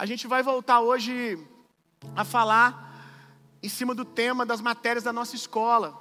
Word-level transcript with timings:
A 0.00 0.06
gente 0.06 0.28
vai 0.28 0.44
voltar 0.44 0.78
hoje 0.78 1.44
a 2.14 2.24
falar 2.24 2.70
em 3.60 3.68
cima 3.68 3.96
do 3.96 4.04
tema 4.04 4.46
das 4.46 4.60
matérias 4.60 5.02
da 5.02 5.12
nossa 5.12 5.34
escola. 5.34 6.00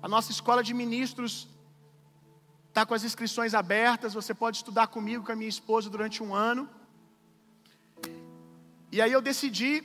A 0.00 0.06
nossa 0.06 0.30
escola 0.30 0.62
de 0.62 0.72
ministros 0.72 1.48
está 2.68 2.86
com 2.86 2.94
as 2.94 3.02
inscrições 3.02 3.52
abertas. 3.52 4.14
Você 4.14 4.32
pode 4.32 4.58
estudar 4.58 4.86
comigo, 4.86 5.24
com 5.24 5.32
a 5.32 5.34
minha 5.34 5.48
esposa, 5.48 5.90
durante 5.90 6.22
um 6.22 6.32
ano. 6.32 6.70
E 8.92 9.02
aí 9.02 9.10
eu 9.10 9.20
decidi, 9.20 9.82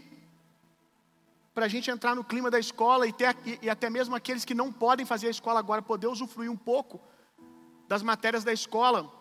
para 1.52 1.66
a 1.66 1.70
gente 1.70 1.90
entrar 1.90 2.14
no 2.14 2.24
clima 2.24 2.52
da 2.52 2.60
escola 2.60 3.08
e, 3.08 3.12
ter, 3.12 3.36
e 3.64 3.68
até 3.68 3.90
mesmo 3.90 4.16
aqueles 4.16 4.46
que 4.46 4.54
não 4.54 4.72
podem 4.72 5.08
fazer 5.08 5.26
a 5.26 5.32
escola 5.32 5.58
agora, 5.58 5.82
poder 5.82 6.06
usufruir 6.06 6.52
um 6.52 6.62
pouco 6.72 7.02
das 7.88 8.04
matérias 8.04 8.44
da 8.44 8.54
escola, 8.54 9.12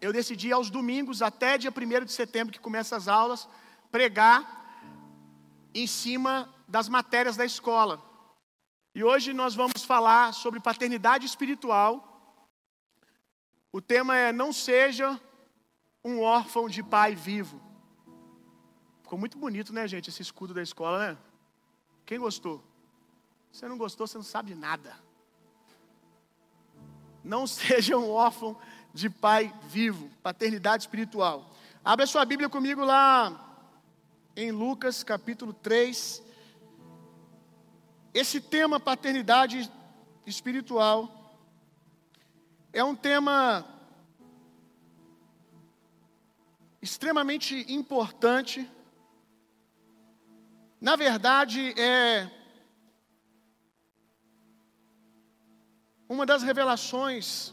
eu 0.00 0.12
decidi 0.12 0.52
aos 0.52 0.70
domingos, 0.70 1.22
até 1.22 1.58
dia 1.58 1.70
1 1.70 2.04
de 2.04 2.12
setembro, 2.12 2.52
que 2.52 2.60
começa 2.60 2.96
as 2.96 3.08
aulas, 3.08 3.48
pregar 3.90 4.56
em 5.74 5.86
cima 5.86 6.52
das 6.66 6.88
matérias 6.88 7.36
da 7.36 7.44
escola. 7.44 8.02
E 8.94 9.02
hoje 9.04 9.32
nós 9.32 9.54
vamos 9.54 9.84
falar 9.84 10.32
sobre 10.32 10.60
paternidade 10.60 11.26
espiritual. 11.26 12.04
O 13.72 13.80
tema 13.80 14.16
é 14.16 14.32
Não 14.32 14.52
seja 14.52 15.20
um 16.04 16.20
órfão 16.20 16.68
de 16.68 16.82
pai 16.82 17.14
vivo. 17.14 17.60
Ficou 19.02 19.18
muito 19.18 19.38
bonito, 19.38 19.72
né, 19.72 19.86
gente, 19.86 20.10
esse 20.10 20.22
escudo 20.22 20.54
da 20.54 20.62
escola, 20.62 20.98
né? 20.98 21.18
Quem 22.04 22.18
gostou? 22.18 22.62
Se 23.52 23.60
você 23.60 23.68
não 23.68 23.78
gostou, 23.78 24.06
você 24.06 24.18
não 24.18 24.24
sabe 24.24 24.54
nada. 24.54 24.96
Não 27.24 27.46
seja 27.48 27.96
um 27.96 28.10
órfão 28.10 28.56
de 28.92 29.08
pai 29.10 29.52
vivo, 29.68 30.10
paternidade 30.22 30.82
espiritual. 30.82 31.54
Abra 31.84 32.06
sua 32.06 32.24
Bíblia 32.24 32.48
comigo 32.48 32.84
lá 32.84 33.44
em 34.36 34.50
Lucas 34.50 35.02
capítulo 35.02 35.52
3. 35.52 36.22
Esse 38.14 38.40
tema 38.40 38.80
paternidade 38.80 39.70
espiritual 40.26 41.36
é 42.72 42.82
um 42.82 42.94
tema 42.94 43.66
extremamente 46.80 47.72
importante. 47.72 48.70
Na 50.80 50.94
verdade, 50.94 51.74
é 51.80 52.30
uma 56.08 56.24
das 56.24 56.42
revelações 56.42 57.52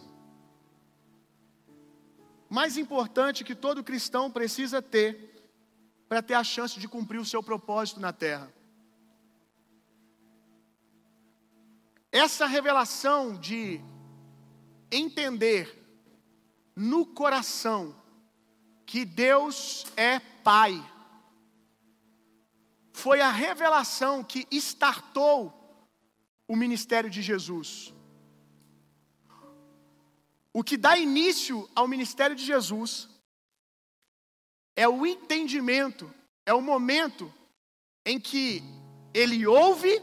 mais 2.49 2.77
importantes 2.77 3.45
que 3.45 3.55
todo 3.55 3.83
cristão 3.83 4.29
precisa 4.29 4.81
ter 4.81 5.33
para 6.07 6.21
ter 6.21 6.35
a 6.35 6.43
chance 6.43 6.79
de 6.79 6.87
cumprir 6.87 7.19
o 7.19 7.25
seu 7.25 7.41
propósito 7.41 7.99
na 7.99 8.13
terra. 8.13 8.53
Essa 12.11 12.45
revelação 12.45 13.37
de 13.37 13.81
entender 14.91 15.83
no 16.75 17.05
coração 17.05 17.95
que 18.85 19.03
Deus 19.03 19.85
é 19.97 20.19
Pai, 20.19 20.79
foi 22.93 23.19
a 23.19 23.31
revelação 23.31 24.23
que 24.23 24.47
startou 24.51 25.53
o 26.47 26.55
ministério 26.55 27.09
de 27.09 27.21
Jesus. 27.21 27.94
O 30.57 30.63
que 30.63 30.77
dá 30.77 30.97
início 30.97 31.69
ao 31.75 31.85
ministério 31.85 32.33
de 32.33 32.45
Jesus 32.45 33.09
é 34.73 34.87
o 34.87 35.05
entendimento, 35.05 36.09
é 36.45 36.53
o 36.53 36.61
momento 36.61 37.29
em 38.05 38.17
que 38.17 38.63
ele 39.13 39.45
ouve 39.45 40.01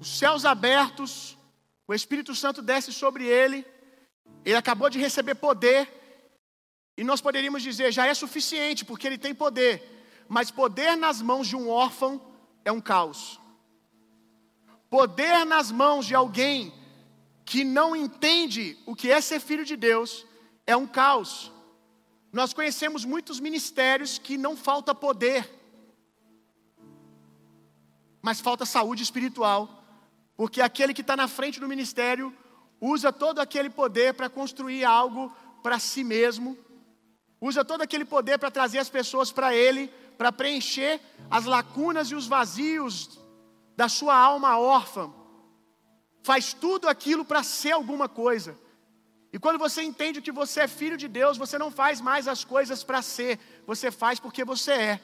os 0.00 0.16
céus 0.16 0.44
abertos, 0.44 1.36
o 1.88 1.92
Espírito 1.92 2.36
Santo 2.36 2.62
desce 2.62 2.92
sobre 2.92 3.24
ele, 3.24 3.66
ele 4.44 4.54
acabou 4.54 4.88
de 4.88 5.00
receber 5.00 5.34
poder, 5.34 5.92
e 6.96 7.02
nós 7.02 7.20
poderíamos 7.20 7.64
dizer, 7.64 7.90
já 7.90 8.06
é 8.06 8.14
suficiente, 8.14 8.84
porque 8.84 9.08
ele 9.08 9.18
tem 9.18 9.34
poder, 9.34 9.82
mas 10.28 10.52
poder 10.52 10.94
nas 10.94 11.20
mãos 11.20 11.48
de 11.48 11.56
um 11.56 11.68
órfão 11.68 12.32
é 12.64 12.70
um 12.70 12.80
caos. 12.80 13.40
Poder 14.88 15.44
nas 15.44 15.72
mãos 15.72 16.06
de 16.06 16.14
alguém 16.14 16.85
que 17.46 17.62
não 17.62 17.94
entende 17.94 18.76
o 18.84 18.94
que 18.94 19.08
é 19.08 19.20
ser 19.20 19.38
filho 19.38 19.64
de 19.64 19.76
Deus 19.76 20.26
é 20.66 20.76
um 20.76 20.86
caos. 20.86 21.52
Nós 22.32 22.52
conhecemos 22.52 23.04
muitos 23.04 23.38
ministérios 23.38 24.18
que 24.18 24.36
não 24.36 24.56
falta 24.56 24.92
poder, 24.92 25.48
mas 28.20 28.40
falta 28.40 28.66
saúde 28.66 29.04
espiritual. 29.04 29.84
Porque 30.36 30.60
aquele 30.60 30.92
que 30.92 31.02
está 31.02 31.16
na 31.16 31.28
frente 31.28 31.60
do 31.60 31.68
ministério 31.68 32.36
usa 32.80 33.12
todo 33.12 33.38
aquele 33.38 33.70
poder 33.70 34.12
para 34.14 34.28
construir 34.28 34.84
algo 34.84 35.32
para 35.62 35.78
si 35.78 36.02
mesmo, 36.02 36.58
usa 37.40 37.64
todo 37.64 37.80
aquele 37.80 38.04
poder 38.04 38.38
para 38.38 38.50
trazer 38.50 38.78
as 38.78 38.90
pessoas 38.90 39.30
para 39.30 39.54
ele, 39.54 39.86
para 40.18 40.32
preencher 40.32 41.00
as 41.30 41.44
lacunas 41.44 42.10
e 42.10 42.16
os 42.16 42.26
vazios 42.26 43.20
da 43.76 43.88
sua 43.88 44.16
alma 44.16 44.58
órfã. 44.58 45.12
Faz 46.28 46.52
tudo 46.52 46.88
aquilo 46.88 47.24
para 47.24 47.42
ser 47.44 47.72
alguma 47.72 48.08
coisa. 48.08 48.58
E 49.32 49.38
quando 49.38 49.58
você 49.60 49.80
entende 49.82 50.24
que 50.26 50.32
você 50.32 50.62
é 50.62 50.66
filho 50.80 50.96
de 50.96 51.06
Deus, 51.06 51.38
você 51.38 51.56
não 51.56 51.70
faz 51.70 52.00
mais 52.00 52.26
as 52.26 52.42
coisas 52.44 52.82
para 52.82 53.00
ser, 53.00 53.38
você 53.64 53.92
faz 53.92 54.18
porque 54.18 54.44
você 54.44 54.72
é. 54.72 55.00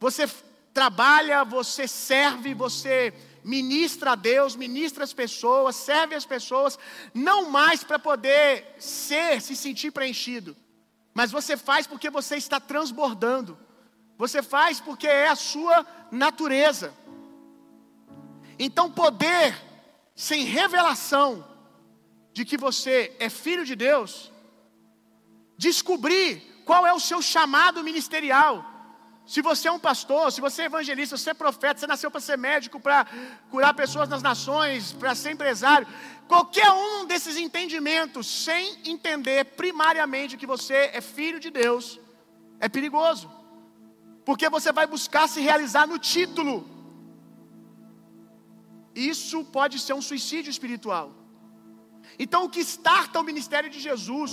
Você 0.00 0.26
trabalha, 0.72 1.44
você 1.44 1.86
serve, 1.86 2.54
você 2.54 3.12
ministra 3.44 4.12
a 4.12 4.14
Deus, 4.14 4.56
ministra 4.56 5.04
as 5.04 5.12
pessoas, 5.12 5.76
serve 5.76 6.14
as 6.14 6.24
pessoas, 6.24 6.78
não 7.12 7.50
mais 7.50 7.84
para 7.84 7.98
poder 7.98 8.76
ser, 8.78 9.42
se 9.42 9.54
sentir 9.54 9.90
preenchido, 9.90 10.56
mas 11.12 11.30
você 11.30 11.54
faz 11.54 11.86
porque 11.86 12.08
você 12.08 12.36
está 12.36 12.58
transbordando, 12.58 13.58
você 14.16 14.42
faz 14.42 14.80
porque 14.80 15.06
é 15.06 15.28
a 15.28 15.36
sua 15.36 15.86
natureza. 16.10 16.94
Então, 18.58 18.90
poder 18.90 19.54
sem 20.14 20.44
revelação 20.44 21.46
de 22.32 22.44
que 22.44 22.56
você 22.56 23.14
é 23.18 23.28
filho 23.28 23.64
de 23.64 23.76
Deus, 23.76 24.32
descobrir 25.56 26.62
qual 26.64 26.86
é 26.86 26.92
o 26.92 27.00
seu 27.00 27.20
chamado 27.22 27.82
ministerial, 27.82 28.64
se 29.28 29.42
você 29.42 29.68
é 29.68 29.72
um 29.72 29.78
pastor, 29.78 30.32
se 30.32 30.40
você 30.40 30.62
é 30.62 30.64
evangelista, 30.64 31.14
se 31.14 31.22
você 31.22 31.30
é 31.30 31.34
profeta, 31.34 31.78
você 31.78 31.86
nasceu 31.86 32.10
para 32.10 32.20
ser 32.20 32.38
médico, 32.38 32.80
para 32.80 33.06
curar 33.50 33.74
pessoas 33.74 34.08
nas 34.08 34.22
nações, 34.22 34.92
para 34.92 35.14
ser 35.14 35.32
empresário, 35.32 35.86
qualquer 36.26 36.70
um 36.70 37.04
desses 37.04 37.36
entendimentos, 37.36 38.26
sem 38.26 38.78
entender 38.86 39.44
primariamente 39.44 40.38
que 40.38 40.46
você 40.46 40.90
é 40.94 41.02
filho 41.02 41.38
de 41.38 41.50
Deus, 41.50 42.00
é 42.58 42.70
perigoso. 42.70 43.30
Porque 44.24 44.48
você 44.48 44.72
vai 44.72 44.86
buscar 44.86 45.28
se 45.28 45.42
realizar 45.42 45.86
no 45.86 45.98
título. 45.98 46.77
Isso 49.12 49.44
pode 49.56 49.78
ser 49.78 49.94
um 49.94 50.04
suicídio 50.10 50.50
espiritual. 50.50 51.08
Então, 52.18 52.44
o 52.44 52.50
que 52.54 52.60
starta 52.60 53.20
o 53.20 53.28
ministério 53.30 53.70
de 53.74 53.80
Jesus 53.88 54.32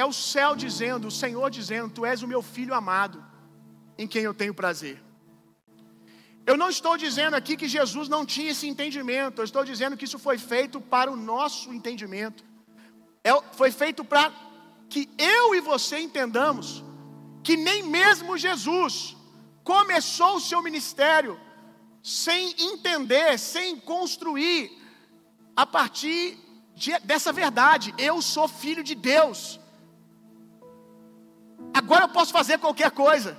É 0.00 0.04
o 0.04 0.12
céu 0.12 0.54
dizendo, 0.54 1.08
o 1.08 1.16
Senhor 1.22 1.50
dizendo: 1.50 1.92
Tu 1.92 2.06
és 2.06 2.22
o 2.22 2.28
meu 2.32 2.40
filho 2.40 2.72
amado, 2.72 3.18
em 4.02 4.06
quem 4.06 4.22
eu 4.22 4.32
tenho 4.32 4.54
prazer. 4.54 4.96
Eu 6.46 6.56
não 6.56 6.68
estou 6.70 6.96
dizendo 6.96 7.34
aqui 7.34 7.56
que 7.56 7.66
Jesus 7.66 8.08
não 8.08 8.24
tinha 8.24 8.52
esse 8.52 8.68
entendimento, 8.68 9.40
eu 9.40 9.44
estou 9.44 9.64
dizendo 9.64 9.96
que 9.96 10.04
isso 10.04 10.20
foi 10.26 10.38
feito 10.38 10.80
para 10.80 11.10
o 11.10 11.16
nosso 11.16 11.72
entendimento. 11.72 12.44
É, 13.24 13.32
foi 13.60 13.72
feito 13.72 14.04
para 14.04 14.32
que 14.88 15.10
eu 15.18 15.52
e 15.56 15.60
você 15.60 15.98
entendamos 15.98 16.84
que 17.42 17.56
nem 17.56 17.82
mesmo 17.82 18.38
Jesus 18.38 19.16
começou 19.70 20.32
o 20.36 20.44
seu 20.48 20.60
ministério 20.66 21.32
sem 22.02 22.42
entender, 22.68 23.30
sem 23.38 23.68
construir 23.92 24.60
a 25.62 25.64
partir 25.76 26.22
de, 26.82 26.90
dessa 27.10 27.32
verdade. 27.42 27.94
Eu 28.10 28.16
sou 28.34 28.46
filho 28.62 28.82
de 28.90 28.94
Deus. 29.12 29.40
Agora 31.80 32.04
eu 32.04 32.12
posso 32.16 32.32
fazer 32.38 32.56
qualquer 32.64 32.90
coisa. 33.04 33.32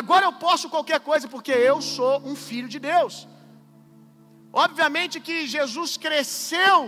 Agora 0.00 0.24
eu 0.28 0.34
posso 0.46 0.72
qualquer 0.74 1.00
coisa 1.10 1.28
porque 1.34 1.54
eu 1.70 1.76
sou 1.94 2.14
um 2.30 2.34
filho 2.48 2.68
de 2.74 2.80
Deus. 2.90 3.14
Obviamente 4.64 5.20
que 5.26 5.36
Jesus 5.56 5.92
cresceu 6.06 6.78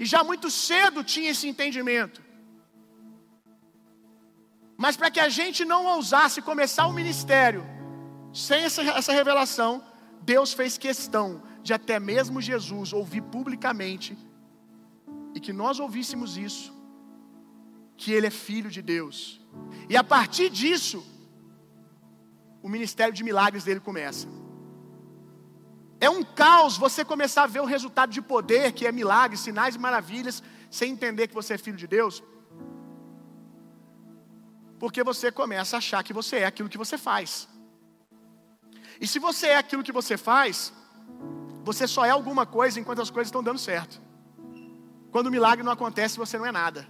e 0.00 0.04
já 0.12 0.22
muito 0.30 0.50
cedo 0.50 1.04
tinha 1.14 1.30
esse 1.34 1.46
entendimento. 1.52 2.20
Mas 4.82 4.96
para 4.96 5.10
que 5.10 5.20
a 5.20 5.28
gente 5.28 5.62
não 5.62 5.84
ousasse 5.84 6.40
começar 6.40 6.86
o 6.86 6.92
ministério 6.94 7.62
sem 8.32 8.62
essa, 8.62 8.80
essa 8.82 9.12
revelação, 9.12 9.84
Deus 10.22 10.54
fez 10.54 10.78
questão 10.78 11.42
de 11.62 11.74
até 11.74 12.00
mesmo 12.00 12.40
Jesus 12.40 12.94
ouvir 12.94 13.20
publicamente 13.20 14.16
e 15.34 15.38
que 15.38 15.52
nós 15.52 15.78
ouvíssemos 15.78 16.38
isso, 16.38 16.72
que 17.94 18.10
ele 18.10 18.28
é 18.28 18.30
filho 18.30 18.70
de 18.70 18.80
Deus. 18.80 19.38
E 19.86 19.98
a 19.98 20.02
partir 20.02 20.48
disso, 20.48 21.04
o 22.62 22.68
ministério 22.68 23.12
de 23.12 23.22
milagres 23.22 23.64
dele 23.64 23.80
começa. 23.80 24.26
É 26.00 26.08
um 26.08 26.22
caos 26.24 26.78
você 26.78 27.04
começar 27.04 27.42
a 27.42 27.52
ver 27.54 27.60
o 27.60 27.66
resultado 27.66 28.12
de 28.12 28.22
poder, 28.22 28.72
que 28.72 28.86
é 28.86 28.92
milagres, 28.92 29.40
sinais 29.40 29.74
e 29.74 29.78
maravilhas, 29.78 30.42
sem 30.70 30.90
entender 30.90 31.28
que 31.28 31.34
você 31.34 31.52
é 31.52 31.58
filho 31.58 31.76
de 31.76 31.86
Deus. 31.86 32.22
Porque 34.80 35.04
você 35.04 35.30
começa 35.30 35.76
a 35.76 35.78
achar 35.78 36.02
que 36.02 36.12
você 36.12 36.36
é 36.36 36.46
aquilo 36.46 36.68
que 36.68 36.78
você 36.78 36.96
faz. 36.96 37.46
E 38.98 39.06
se 39.06 39.18
você 39.18 39.48
é 39.48 39.56
aquilo 39.56 39.82
que 39.82 39.92
você 39.92 40.16
faz, 40.16 40.72
você 41.62 41.86
só 41.86 42.04
é 42.06 42.10
alguma 42.10 42.46
coisa 42.46 42.80
enquanto 42.80 43.02
as 43.02 43.10
coisas 43.10 43.28
estão 43.28 43.42
dando 43.42 43.58
certo. 43.58 44.00
Quando 45.12 45.26
o 45.26 45.30
milagre 45.30 45.62
não 45.62 45.72
acontece, 45.72 46.16
você 46.16 46.38
não 46.38 46.46
é 46.46 46.52
nada. 46.52 46.88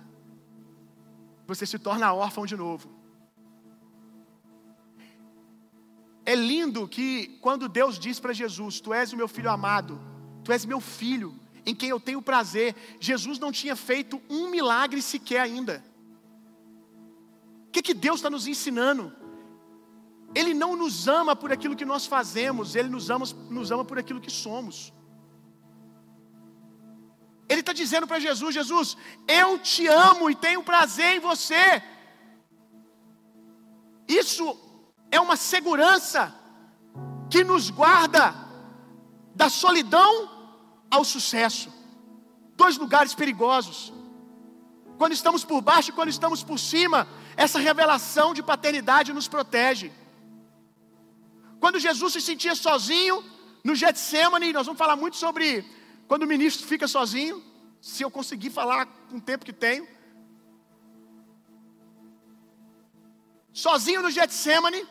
Você 1.49 1.67
se 1.67 1.81
torna 1.81 2.13
órfão 2.13 2.47
de 2.47 2.57
novo. 2.57 2.89
É 6.25 6.37
lindo 6.37 6.87
que 6.87 7.39
quando 7.41 7.69
Deus 7.69 7.99
diz 7.99 8.21
para 8.21 8.33
Jesus: 8.33 8.81
Tu 8.81 8.95
és 8.95 9.13
o 9.13 9.17
meu 9.17 9.27
filho 9.27 9.51
amado, 9.51 10.01
Tu 10.45 10.53
és 10.53 10.65
meu 10.65 10.81
filho, 10.81 11.35
em 11.67 11.75
quem 11.75 11.89
eu 11.89 11.99
tenho 11.99 12.23
prazer. 12.23 12.77
Jesus 13.01 13.41
não 13.41 13.51
tinha 13.51 13.75
feito 13.75 14.23
um 14.31 14.49
milagre 14.49 15.03
sequer 15.03 15.41
ainda. 15.41 15.90
O 17.71 17.73
que, 17.73 17.83
que 17.83 17.95
Deus 17.95 18.17
está 18.17 18.29
nos 18.29 18.49
ensinando? 18.49 19.13
Ele 20.35 20.53
não 20.53 20.75
nos 20.75 21.07
ama 21.07 21.37
por 21.37 21.53
aquilo 21.53 21.77
que 21.77 21.85
nós 21.85 22.05
fazemos, 22.05 22.75
Ele 22.75 22.89
nos 22.89 23.11
ama, 23.11 23.25
nos 23.49 23.71
ama 23.71 23.85
por 23.85 23.97
aquilo 23.97 24.21
que 24.21 24.31
somos. 24.31 24.93
Ele 27.49 27.61
está 27.61 27.73
dizendo 27.73 28.09
para 28.09 28.19
Jesus: 28.19 28.53
Jesus, 28.53 28.97
eu 29.29 29.57
te 29.57 29.87
amo 29.87 30.29
e 30.29 30.35
tenho 30.35 30.65
prazer 30.65 31.17
em 31.17 31.21
você. 31.21 31.81
Isso 34.09 34.45
é 35.13 35.21
uma 35.21 35.37
segurança 35.37 36.35
que 37.31 37.45
nos 37.45 37.71
guarda 37.71 38.35
da 39.33 39.49
solidão 39.49 40.13
ao 40.91 41.05
sucesso. 41.05 41.73
Dois 42.57 42.77
lugares 42.77 43.15
perigosos. 43.15 43.93
Quando 44.99 45.13
estamos 45.13 45.45
por 45.45 45.61
baixo 45.61 45.91
e 45.91 45.93
quando 45.93 46.09
estamos 46.09 46.43
por 46.43 46.59
cima, 46.59 47.07
essa 47.37 47.59
revelação 47.59 48.35
de 48.35 48.43
paternidade 48.43 49.13
nos 49.13 49.29
protege. 49.29 49.93
Quando 51.59 51.79
Jesus 51.79 52.13
se 52.13 52.21
sentia 52.21 52.55
sozinho 52.55 53.25
no 53.63 53.75
Getsemane, 53.75 54.53
nós 54.53 54.67
vamos 54.67 54.79
falar 54.79 54.97
muito 54.97 55.17
sobre 55.17 55.65
quando 56.09 56.23
o 56.23 56.27
ministro 56.27 56.67
fica 56.67 56.89
sozinho, 56.89 57.43
se 57.81 58.03
eu 58.03 58.11
conseguir 58.11 58.51
falar 58.51 58.87
com 58.87 59.19
o 59.19 59.21
tempo 59.21 59.45
que 59.45 59.53
tenho. 59.53 59.87
Sozinho 63.53 64.03
no 64.03 64.11
Getsemane, 64.11 64.87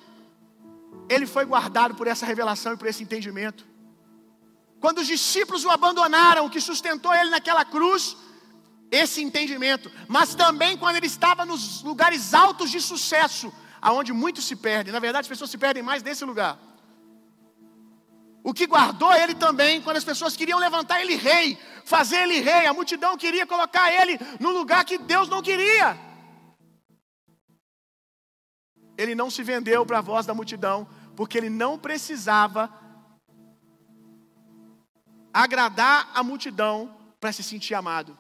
ele 1.10 1.26
foi 1.26 1.46
guardado 1.46 1.96
por 1.96 2.08
essa 2.08 2.26
revelação 2.26 2.74
e 2.74 2.78
por 2.78 2.88
esse 2.88 3.04
entendimento. 3.04 3.66
Quando 4.80 5.00
os 5.00 5.08
discípulos 5.08 5.66
o 5.66 5.70
abandonaram, 5.70 6.46
o 6.46 6.50
que 6.50 6.62
sustentou 6.62 7.14
ele 7.14 7.30
naquela 7.30 7.66
cruz, 7.66 8.16
esse 8.92 9.22
entendimento. 9.22 9.92
Mas 10.08 10.36
também 10.36 10.78
quando 10.78 10.96
ele 10.96 11.08
estava 11.08 11.46
nos 11.46 11.84
lugares 11.84 12.34
altos 12.34 12.72
de 12.72 12.82
sucesso, 12.82 13.54
aonde 13.82 14.14
muitos 14.14 14.46
se 14.46 14.56
perdem. 14.56 14.94
Na 14.94 15.00
verdade, 15.00 15.26
as 15.26 15.28
pessoas 15.28 15.50
se 15.50 15.58
perdem 15.58 15.84
mais 15.84 16.04
nesse 16.04 16.26
lugar. 16.26 16.58
O 18.44 18.54
que 18.54 18.66
guardou 18.66 19.14
ele 19.14 19.36
também, 19.36 19.82
quando 19.82 19.98
as 19.98 20.04
pessoas 20.04 20.36
queriam 20.36 20.60
levantar 20.60 21.02
ele 21.02 21.16
rei, 21.16 21.58
fazer 21.86 22.18
ele 22.24 22.40
rei, 22.40 22.66
a 22.66 22.74
multidão 22.74 23.18
queria 23.18 23.46
colocar 23.46 23.92
ele 23.92 24.18
no 24.40 24.50
lugar 24.52 24.86
que 24.86 24.98
Deus 24.98 25.28
não 25.28 25.42
queria. 25.42 25.98
Ele 28.98 29.14
não 29.14 29.30
se 29.30 29.44
vendeu 29.44 29.86
para 29.86 30.00
a 30.00 30.02
voz 30.02 30.26
da 30.26 30.34
multidão, 30.34 30.88
porque 31.16 31.38
ele 31.38 31.50
não 31.50 31.78
precisava 31.78 32.74
agradar 35.34 36.10
a 36.14 36.24
multidão 36.24 36.98
para 37.20 37.32
se 37.32 37.44
sentir 37.44 37.76
amado. 37.76 38.18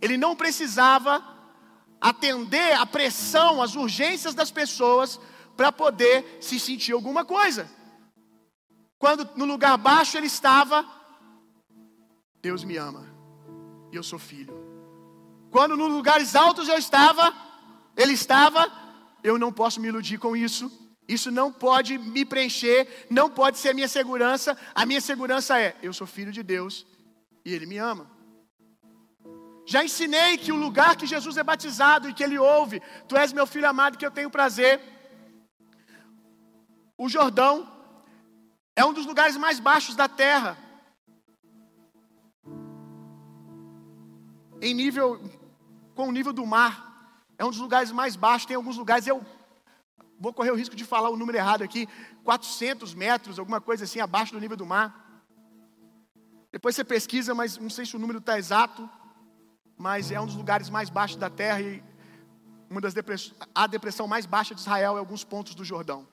Ele 0.00 0.16
não 0.16 0.36
precisava 0.36 1.24
atender 2.00 2.74
a 2.74 2.84
pressão, 2.84 3.62
as 3.62 3.74
urgências 3.74 4.34
das 4.34 4.50
pessoas 4.50 5.18
para 5.56 5.72
poder 5.72 6.38
se 6.40 6.60
sentir 6.60 6.92
alguma 6.92 7.24
coisa. 7.24 7.70
Quando 8.98 9.28
no 9.36 9.44
lugar 9.44 9.76
baixo 9.78 10.16
ele 10.16 10.26
estava, 10.26 10.86
Deus 12.40 12.64
me 12.64 12.76
ama 12.76 13.06
e 13.92 13.96
eu 13.96 14.02
sou 14.02 14.18
filho. 14.18 14.54
Quando 15.50 15.76
nos 15.76 15.90
lugares 15.90 16.34
altos 16.34 16.68
eu 16.68 16.76
estava, 16.76 17.34
ele 17.96 18.12
estava, 18.12 18.70
eu 19.22 19.38
não 19.38 19.52
posso 19.52 19.80
me 19.80 19.88
iludir 19.88 20.18
com 20.18 20.36
isso. 20.36 20.70
Isso 21.08 21.30
não 21.30 21.52
pode 21.52 21.96
me 21.98 22.24
preencher, 22.24 23.06
não 23.08 23.30
pode 23.30 23.58
ser 23.58 23.70
a 23.70 23.74
minha 23.74 23.88
segurança. 23.88 24.58
A 24.74 24.84
minha 24.84 25.00
segurança 25.00 25.58
é: 25.58 25.76
eu 25.82 25.92
sou 25.92 26.06
filho 26.06 26.32
de 26.32 26.42
Deus 26.42 26.84
e 27.44 27.52
Ele 27.52 27.64
me 27.64 27.78
ama. 27.78 28.10
Já 29.66 29.84
ensinei 29.84 30.38
que 30.38 30.52
o 30.52 30.56
lugar 30.56 30.96
que 30.96 31.06
Jesus 31.06 31.36
é 31.36 31.42
batizado 31.42 32.08
e 32.08 32.14
que 32.14 32.22
Ele 32.22 32.38
ouve, 32.38 32.80
Tu 33.08 33.16
és 33.16 33.32
meu 33.32 33.46
filho 33.46 33.68
amado 33.68 33.98
que 33.98 34.06
eu 34.06 34.12
tenho 34.12 34.30
prazer. 34.30 34.80
O 36.96 37.08
Jordão 37.08 37.54
é 38.76 38.84
um 38.84 38.92
dos 38.92 39.04
lugares 39.04 39.36
mais 39.36 39.58
baixos 39.58 39.96
da 39.96 40.08
terra. 40.08 40.56
Em 44.62 44.72
nível, 44.72 45.20
com 45.96 46.08
o 46.08 46.12
nível 46.12 46.32
do 46.32 46.46
mar. 46.46 46.74
É 47.36 47.44
um 47.44 47.50
dos 47.50 47.58
lugares 47.58 47.90
mais 47.90 48.14
baixos. 48.14 48.46
Tem 48.46 48.56
alguns 48.56 48.78
lugares, 48.78 49.06
eu 49.06 49.20
vou 50.18 50.32
correr 50.32 50.52
o 50.52 50.54
risco 50.54 50.76
de 50.76 50.84
falar 50.84 51.10
o 51.10 51.16
número 51.16 51.36
errado 51.36 51.62
aqui, 51.62 51.88
400 52.22 52.94
metros, 52.94 53.38
alguma 53.38 53.60
coisa 53.60 53.84
assim, 53.84 53.98
abaixo 53.98 54.32
do 54.32 54.40
nível 54.40 54.56
do 54.56 54.64
mar. 54.64 55.04
Depois 56.52 56.76
você 56.76 56.84
pesquisa, 56.84 57.34
mas 57.34 57.58
não 57.58 57.68
sei 57.68 57.84
se 57.84 57.96
o 57.96 57.98
número 57.98 58.20
está 58.20 58.38
exato, 58.38 58.88
mas 59.76 60.10
é 60.10 60.20
um 60.20 60.26
dos 60.26 60.34
lugares 60.34 60.70
mais 60.70 60.88
baixos 60.88 61.16
da 61.16 61.28
terra 61.28 61.60
e 61.60 61.82
uma 62.68 62.80
das 62.80 62.94
depress... 62.94 63.32
a 63.54 63.66
depressão 63.66 64.08
mais 64.08 64.26
baixa 64.26 64.54
de 64.54 64.60
Israel 64.60 64.96
é 64.96 64.98
alguns 64.98 65.22
pontos 65.22 65.54
do 65.54 65.64
Jordão. 65.64 66.06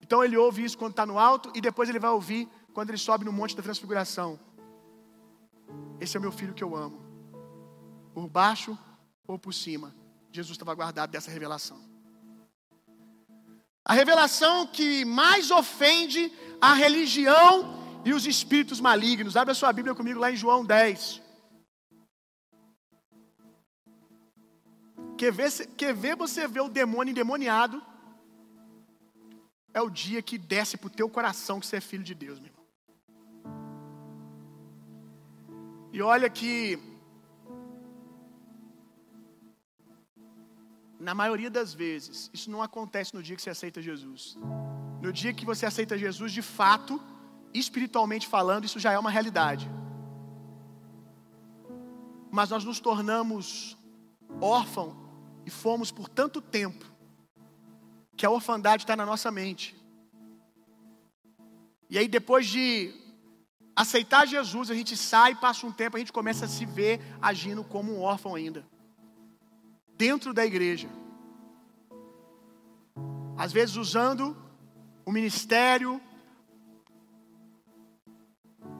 Então 0.00 0.24
ele 0.24 0.36
ouve 0.36 0.64
isso 0.64 0.76
quando 0.76 0.92
está 0.92 1.06
no 1.06 1.18
alto 1.18 1.52
e 1.54 1.60
depois 1.60 1.88
ele 1.88 1.98
vai 1.98 2.10
ouvir 2.10 2.48
quando 2.72 2.90
ele 2.90 2.98
sobe 2.98 3.24
no 3.24 3.32
Monte 3.32 3.56
da 3.56 3.62
Transfiguração. 3.62 4.38
Esse 6.00 6.16
é 6.16 6.18
o 6.18 6.22
meu 6.22 6.32
filho 6.32 6.54
que 6.54 6.64
eu 6.64 6.74
amo. 6.74 7.00
Por 8.12 8.28
baixo 8.28 8.76
ou 9.26 9.38
por 9.38 9.54
cima, 9.54 9.94
Jesus 10.30 10.56
estava 10.56 10.74
guardado 10.74 11.10
dessa 11.10 11.30
revelação. 11.30 11.80
A 13.84 13.94
revelação 13.94 14.66
que 14.66 15.04
mais 15.04 15.50
ofende 15.50 16.32
a 16.60 16.72
religião 16.74 17.82
e 18.04 18.12
os 18.12 18.26
espíritos 18.26 18.80
malignos. 18.80 19.36
Abre 19.36 19.52
a 19.52 19.54
sua 19.54 19.72
Bíblia 19.72 19.94
comigo 19.94 20.20
lá 20.20 20.30
em 20.30 20.36
João 20.36 20.64
10. 20.64 21.20
Quer 25.22 25.30
ver, 25.30 25.50
quer 25.76 25.94
ver 25.94 26.16
você 26.16 26.48
ver 26.48 26.62
o 26.62 26.68
demônio 26.68 27.12
endemoniado? 27.12 27.80
É 29.72 29.80
o 29.80 29.88
dia 29.88 30.20
que 30.20 30.36
desce 30.36 30.76
para 30.76 30.88
o 30.88 30.90
teu 30.90 31.08
coração 31.08 31.60
que 31.60 31.66
você 31.66 31.76
é 31.76 31.80
filho 31.80 32.02
de 32.02 32.12
Deus, 32.12 32.40
meu 32.40 32.50
irmão. 32.50 32.66
E 35.92 36.02
olha 36.02 36.28
que 36.28 36.76
na 40.98 41.14
maioria 41.14 41.48
das 41.48 41.72
vezes, 41.72 42.28
isso 42.34 42.50
não 42.50 42.60
acontece 42.60 43.14
no 43.14 43.22
dia 43.22 43.36
que 43.36 43.42
você 43.42 43.50
aceita 43.50 43.80
Jesus. 43.80 44.36
No 45.00 45.12
dia 45.12 45.32
que 45.32 45.46
você 45.46 45.66
aceita 45.66 45.96
Jesus, 45.96 46.32
de 46.32 46.42
fato, 46.42 47.00
espiritualmente 47.54 48.26
falando, 48.26 48.64
isso 48.64 48.80
já 48.80 48.90
é 48.90 48.98
uma 48.98 49.12
realidade. 49.18 49.70
Mas 52.28 52.50
nós 52.50 52.64
nos 52.64 52.80
tornamos 52.80 53.78
órfãos 54.40 55.01
e 55.44 55.50
fomos 55.50 55.90
por 55.90 56.08
tanto 56.08 56.40
tempo 56.40 56.84
que 58.16 58.26
a 58.26 58.30
orfandade 58.30 58.84
está 58.84 58.94
na 58.94 59.06
nossa 59.06 59.30
mente. 59.30 59.76
E 61.88 61.98
aí, 61.98 62.08
depois 62.08 62.46
de 62.46 62.94
aceitar 63.74 64.26
Jesus, 64.26 64.70
a 64.70 64.74
gente 64.74 64.96
sai, 64.96 65.34
passa 65.34 65.66
um 65.66 65.72
tempo, 65.72 65.96
a 65.96 65.98
gente 65.98 66.12
começa 66.12 66.44
a 66.44 66.48
se 66.48 66.64
ver 66.64 67.00
agindo 67.20 67.64
como 67.64 67.92
um 67.92 68.00
órfão 68.00 68.34
ainda, 68.34 68.66
dentro 69.96 70.32
da 70.32 70.44
igreja. 70.44 70.88
Às 73.36 73.52
vezes 73.52 73.76
usando 73.76 74.36
o 75.04 75.12
ministério, 75.12 76.00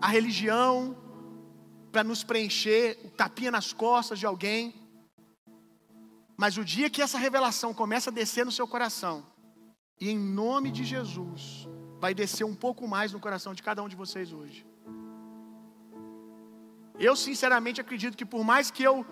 a 0.01 0.07
religião, 0.09 0.97
para 1.91 2.03
nos 2.03 2.25
preencher, 2.25 2.99
o 3.05 3.11
tapinha 3.11 3.51
nas 3.51 3.73
costas 3.73 4.19
de 4.19 4.27
alguém. 4.27 4.82
Mas 6.43 6.57
o 6.57 6.65
dia 6.65 6.91
que 6.91 7.01
essa 7.01 7.19
revelação 7.19 7.73
começa 7.73 8.11
a 8.11 8.13
descer 8.13 8.45
no 8.45 8.51
seu 8.51 8.67
coração, 8.67 9.25
e 10.01 10.11
em 10.11 10.19
nome 10.19 10.73
de 10.73 10.83
Jesus, 10.83 11.69
vai 12.01 12.13
descer 12.13 12.43
um 12.43 12.57
pouco 12.65 12.89
mais 12.89 13.13
no 13.13 13.21
coração 13.21 13.55
de 13.55 13.63
cada 13.63 13.81
um 13.81 13.89
de 13.89 13.95
vocês 13.95 14.33
hoje. 14.33 14.67
Eu 16.99 17.15
sinceramente 17.15 17.81
acredito 17.81 18.17
que 18.17 18.25
por 18.25 18.43
mais 18.43 18.73
que 18.73 18.83
eu 18.83 19.07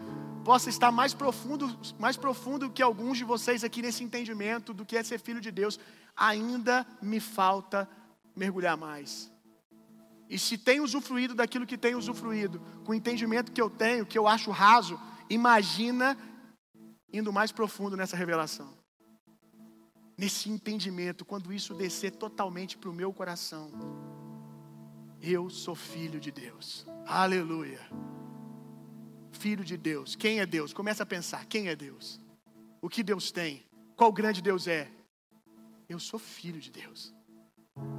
possa 0.45 0.69
estar 0.69 0.91
mais 0.91 1.15
profundo, 1.15 1.79
mais 2.01 2.17
profundo 2.17 2.69
que 2.69 2.83
alguns 2.83 3.17
de 3.17 3.23
vocês 3.23 3.63
aqui 3.63 3.81
nesse 3.81 4.03
entendimento 4.03 4.75
do 4.75 4.85
que 4.85 4.97
é 4.97 5.03
ser 5.05 5.21
filho 5.21 5.41
de 5.41 5.53
Deus, 5.53 5.79
ainda 6.17 6.85
me 7.01 7.21
falta 7.21 7.89
mergulhar 8.35 8.77
mais. 8.77 9.33
E 10.29 10.37
se 10.37 10.59
tem 10.59 10.81
usufruído 10.81 11.37
daquilo 11.37 11.65
que 11.65 11.79
tem 11.79 11.95
usufruído, 11.95 12.61
com 12.85 12.91
o 12.91 12.95
entendimento 13.01 13.53
que 13.53 13.63
eu 13.63 13.71
tenho, 13.71 14.05
que 14.05 14.19
eu 14.19 14.27
acho 14.27 14.51
raso, 14.51 14.99
imagina 15.29 16.19
indo 17.13 17.33
mais 17.33 17.53
profundo 17.53 17.97
nessa 17.97 18.17
revelação. 18.17 18.73
Nesse 20.17 20.51
entendimento, 20.51 21.25
quando 21.25 21.53
isso 21.53 21.75
descer 21.75 22.13
totalmente 22.13 22.77
para 22.77 22.91
o 22.91 22.95
meu 22.95 23.13
coração, 23.13 23.71
eu 25.21 25.49
sou 25.49 25.75
filho 25.75 26.21
de 26.21 26.31
Deus. 26.31 26.87
Aleluia. 27.07 27.81
Filho 29.33 29.65
de 29.65 29.77
Deus. 29.77 30.15
Quem 30.15 30.41
é 30.41 30.47
Deus? 30.47 30.73
Começa 30.73 31.03
a 31.03 31.07
pensar: 31.07 31.47
quem 31.47 31.69
é 31.69 31.77
Deus? 31.77 32.21
O 32.83 32.89
que 32.89 33.03
Deus 33.03 33.31
tem? 33.31 33.65
Qual 33.97 34.13
grande 34.13 34.43
Deus 34.43 34.67
é? 34.67 34.91
Eu 35.89 35.99
sou 35.99 36.19
filho 36.19 36.61
de 36.61 36.71
Deus. 36.71 37.15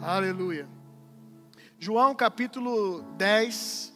Aleluia. 0.02 0.68
João 1.78 2.14
capítulo 2.14 3.02
10. 3.18 3.91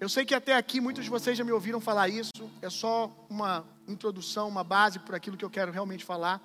Eu 0.00 0.08
sei 0.08 0.24
que 0.24 0.34
até 0.34 0.56
aqui 0.56 0.80
muitos 0.80 1.04
de 1.04 1.10
vocês 1.10 1.36
já 1.36 1.44
me 1.44 1.52
ouviram 1.52 1.78
falar 1.78 2.08
isso, 2.08 2.50
é 2.62 2.70
só 2.70 3.14
uma 3.28 3.66
introdução, 3.86 4.48
uma 4.48 4.64
base 4.64 4.98
por 4.98 5.14
aquilo 5.14 5.36
que 5.36 5.44
eu 5.44 5.50
quero 5.50 5.70
realmente 5.70 6.06
falar. 6.06 6.40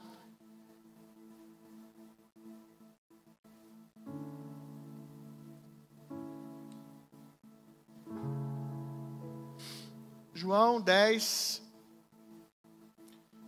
João 10.34 10.82
10, 10.82 11.62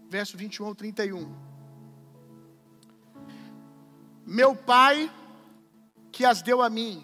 verso 0.07 0.37
21 0.37 0.67
ao 0.67 0.73
31. 0.73 1.35
Meu 4.25 4.55
Pai 4.55 5.11
que 6.13 6.23
as 6.23 6.41
deu 6.41 6.61
a 6.61 6.69
mim, 6.69 7.03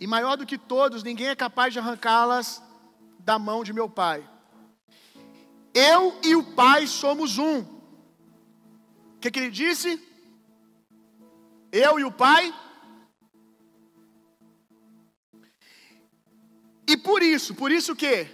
e 0.00 0.06
maior 0.06 0.36
do 0.36 0.46
que 0.46 0.58
todos, 0.58 1.02
ninguém 1.02 1.28
é 1.28 1.36
capaz 1.36 1.72
de 1.72 1.78
arrancá-las 1.78 2.62
da 3.18 3.38
mão 3.38 3.62
de 3.64 3.72
meu 3.72 3.88
Pai. 3.88 4.28
Eu 5.72 6.18
e 6.22 6.36
o 6.36 6.54
Pai 6.54 6.86
somos 6.86 7.38
um. 7.38 7.60
O 7.60 9.18
que, 9.20 9.30
que 9.30 9.38
ele 9.38 9.50
disse? 9.50 10.00
Eu 11.72 11.98
e 11.98 12.04
o 12.04 12.12
Pai. 12.12 12.54
E 16.86 16.96
por 16.96 17.22
isso, 17.22 17.54
por 17.54 17.72
isso 17.72 17.96
que? 17.96 18.28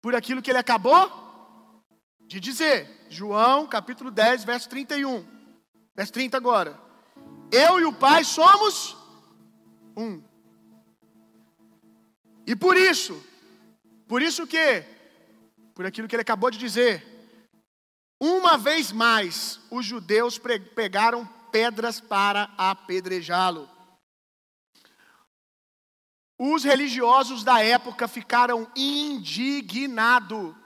Por 0.00 0.14
aquilo 0.14 0.40
que 0.40 0.50
ele 0.50 0.58
acabou 0.58 1.82
de 2.26 2.38
dizer. 2.38 3.06
João 3.10 3.66
capítulo 3.66 4.10
10, 4.10 4.44
verso 4.44 4.68
31. 4.68 5.26
Verso 5.94 6.12
30 6.12 6.36
agora. 6.36 6.80
Eu 7.50 7.80
e 7.80 7.84
o 7.84 7.92
Pai 7.92 8.22
somos 8.22 8.96
um. 9.96 10.27
E 12.48 12.56
por 12.56 12.78
isso, 12.78 13.22
por 14.08 14.22
isso 14.22 14.46
que, 14.46 14.82
por 15.74 15.84
aquilo 15.84 16.08
que 16.08 16.16
ele 16.16 16.22
acabou 16.22 16.50
de 16.50 16.56
dizer, 16.56 17.06
uma 18.18 18.56
vez 18.56 18.90
mais 18.90 19.60
os 19.70 19.84
judeus 19.84 20.40
pegaram 20.74 21.26
pedras 21.52 22.00
para 22.00 22.44
apedrejá-lo. 22.56 23.68
Os 26.38 26.64
religiosos 26.64 27.44
da 27.44 27.62
época 27.62 28.08
ficaram 28.08 28.66
indignados. 28.74 30.56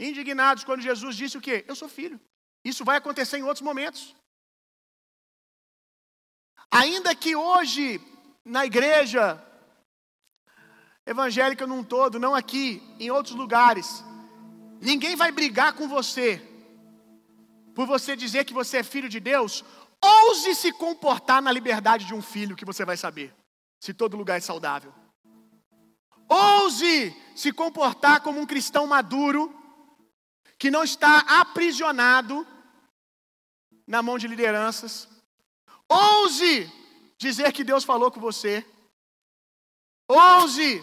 Indignados 0.00 0.64
quando 0.64 0.80
Jesus 0.80 1.14
disse 1.14 1.36
o 1.36 1.42
quê? 1.42 1.62
Eu 1.68 1.76
sou 1.76 1.90
filho. 1.90 2.18
Isso 2.64 2.86
vai 2.86 2.96
acontecer 2.96 3.36
em 3.36 3.42
outros 3.42 3.60
momentos. 3.60 4.16
Ainda 6.70 7.14
que 7.14 7.36
hoje, 7.36 8.00
na 8.46 8.64
igreja 8.64 9.44
evangélica 11.08 11.66
num 11.66 11.82
todo, 11.82 12.18
não 12.18 12.34
aqui, 12.34 12.82
em 13.00 13.10
outros 13.10 13.34
lugares, 13.34 14.04
ninguém 14.80 15.16
vai 15.16 15.32
brigar 15.32 15.72
com 15.72 15.88
você 15.88 16.42
por 17.74 17.86
você 17.86 18.16
dizer 18.16 18.44
que 18.44 18.52
você 18.52 18.78
é 18.78 18.82
filho 18.82 19.08
de 19.08 19.20
Deus. 19.20 19.64
Ouse 20.02 20.54
se 20.54 20.72
comportar 20.72 21.40
na 21.40 21.52
liberdade 21.52 22.04
de 22.04 22.14
um 22.14 22.22
filho, 22.22 22.56
que 22.56 22.64
você 22.64 22.84
vai 22.84 22.96
saber 22.96 23.34
se 23.80 23.94
todo 23.94 24.16
lugar 24.16 24.36
é 24.36 24.40
saudável. 24.40 24.92
Ouse 26.28 27.16
se 27.34 27.52
comportar 27.52 28.20
como 28.20 28.40
um 28.40 28.46
cristão 28.46 28.86
maduro, 28.86 29.54
que 30.58 30.70
não 30.70 30.82
está 30.82 31.20
aprisionado 31.40 32.46
na 33.86 34.02
mão 34.02 34.18
de 34.18 34.28
lideranças 34.28 35.08
Ouse 35.88 36.70
dizer 37.16 37.50
que 37.52 37.64
Deus 37.64 37.82
falou 37.82 38.10
com 38.10 38.20
você. 38.20 38.64
Ouse 40.06 40.82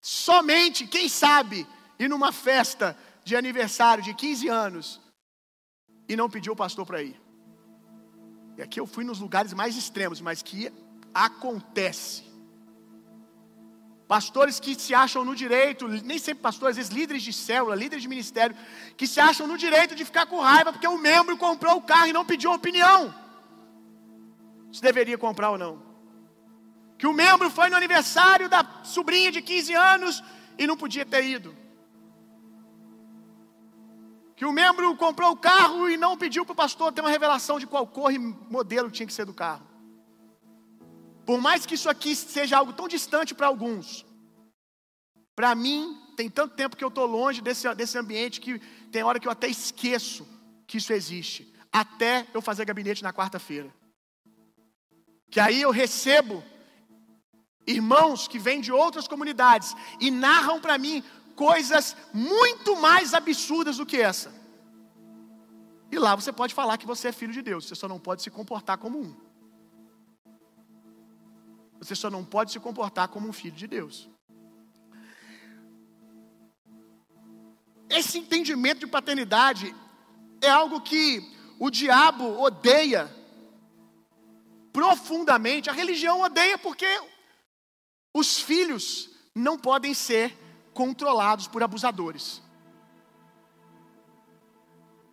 somente, 0.00 0.86
quem 0.86 1.08
sabe, 1.08 1.66
ir 1.98 2.08
numa 2.08 2.32
festa 2.32 2.96
de 3.24 3.36
aniversário 3.36 4.02
de 4.02 4.14
15 4.14 4.48
anos 4.48 5.00
e 6.08 6.16
não 6.16 6.30
pedir 6.30 6.50
o 6.50 6.56
pastor 6.56 6.86
para 6.86 7.02
ir. 7.02 7.20
E 8.56 8.62
aqui 8.62 8.80
eu 8.80 8.86
fui 8.86 9.04
nos 9.04 9.20
lugares 9.20 9.52
mais 9.52 9.76
extremos, 9.76 10.20
mas 10.20 10.42
que 10.42 10.72
acontece. 11.14 12.24
Pastores 14.08 14.58
que 14.58 14.74
se 14.74 14.92
acham 14.92 15.24
no 15.24 15.36
direito, 15.36 15.86
nem 15.86 16.18
sempre 16.18 16.42
pastores, 16.42 16.72
às 16.72 16.76
vezes 16.76 16.92
líderes 16.92 17.22
de 17.22 17.32
célula, 17.32 17.76
líderes 17.76 18.02
de 18.02 18.08
ministério, 18.08 18.56
que 18.96 19.06
se 19.06 19.20
acham 19.20 19.46
no 19.46 19.56
direito 19.56 19.94
de 19.94 20.04
ficar 20.04 20.26
com 20.26 20.40
raiva 20.40 20.72
porque 20.72 20.88
o 20.88 20.98
membro 20.98 21.36
comprou 21.36 21.76
o 21.76 21.82
carro 21.82 22.08
e 22.08 22.12
não 22.12 22.24
pediu 22.24 22.52
opinião 22.52 23.14
se 24.72 24.80
deveria 24.80 25.18
comprar 25.18 25.50
ou 25.50 25.58
não. 25.58 25.89
Que 27.00 27.06
o 27.06 27.14
membro 27.14 27.48
foi 27.48 27.70
no 27.70 27.76
aniversário 27.76 28.46
da 28.46 28.62
sobrinha 28.84 29.32
de 29.32 29.40
15 29.40 29.74
anos 29.74 30.22
e 30.58 30.66
não 30.66 30.76
podia 30.76 31.06
ter 31.06 31.24
ido. 31.24 31.56
Que 34.36 34.44
o 34.44 34.52
membro 34.52 34.94
comprou 34.96 35.30
o 35.32 35.36
carro 35.36 35.88
e 35.88 35.96
não 35.96 36.18
pediu 36.18 36.44
para 36.44 36.52
o 36.52 36.56
pastor 36.56 36.92
ter 36.92 37.00
uma 37.00 37.08
revelação 37.08 37.58
de 37.58 37.66
qual 37.66 37.86
cor 37.86 38.12
e 38.12 38.18
modelo 38.18 38.90
tinha 38.90 39.06
que 39.06 39.14
ser 39.14 39.24
do 39.24 39.32
carro. 39.32 39.66
Por 41.24 41.40
mais 41.40 41.64
que 41.64 41.74
isso 41.74 41.88
aqui 41.88 42.14
seja 42.14 42.58
algo 42.58 42.74
tão 42.74 42.86
distante 42.86 43.34
para 43.34 43.46
alguns, 43.46 44.04
para 45.34 45.54
mim, 45.54 45.98
tem 46.18 46.28
tanto 46.28 46.54
tempo 46.54 46.76
que 46.76 46.84
eu 46.84 46.88
estou 46.88 47.06
longe 47.06 47.40
desse, 47.40 47.74
desse 47.74 47.96
ambiente 47.96 48.42
que 48.42 48.58
tem 48.92 49.02
hora 49.02 49.18
que 49.18 49.26
eu 49.26 49.32
até 49.32 49.48
esqueço 49.48 50.28
que 50.66 50.76
isso 50.76 50.92
existe. 50.92 51.50
Até 51.72 52.26
eu 52.34 52.42
fazer 52.42 52.66
gabinete 52.66 53.02
na 53.02 53.10
quarta-feira. 53.10 53.72
Que 55.30 55.40
aí 55.40 55.62
eu 55.62 55.70
recebo 55.70 56.44
irmãos 57.66 58.26
que 58.26 58.38
vêm 58.38 58.60
de 58.60 58.72
outras 58.72 59.06
comunidades 59.06 59.74
e 60.00 60.10
narram 60.10 60.60
para 60.60 60.78
mim 60.78 61.02
coisas 61.36 61.96
muito 62.12 62.76
mais 62.76 63.14
absurdas 63.14 63.76
do 63.76 63.86
que 63.86 63.96
essa. 63.96 64.32
E 65.90 65.98
lá 65.98 66.14
você 66.14 66.32
pode 66.32 66.54
falar 66.54 66.78
que 66.78 66.86
você 66.86 67.08
é 67.08 67.12
filho 67.12 67.32
de 67.32 67.42
Deus, 67.42 67.66
você 67.66 67.74
só 67.74 67.88
não 67.88 67.98
pode 67.98 68.22
se 68.22 68.30
comportar 68.30 68.78
como 68.78 69.00
um. 69.00 69.14
Você 71.80 71.94
só 71.94 72.10
não 72.10 72.24
pode 72.24 72.52
se 72.52 72.60
comportar 72.60 73.08
como 73.08 73.28
um 73.28 73.32
filho 73.32 73.56
de 73.56 73.66
Deus. 73.66 74.08
Esse 77.88 78.18
entendimento 78.18 78.80
de 78.80 78.86
paternidade 78.86 79.74
é 80.40 80.48
algo 80.48 80.80
que 80.80 81.26
o 81.58 81.70
diabo 81.70 82.40
odeia 82.40 83.10
profundamente. 84.72 85.68
A 85.68 85.72
religião 85.72 86.20
odeia 86.20 86.56
porque 86.56 86.86
os 88.12 88.40
filhos 88.40 89.08
não 89.34 89.58
podem 89.58 89.94
ser 89.94 90.36
controlados 90.74 91.46
por 91.46 91.62
abusadores. 91.62 92.42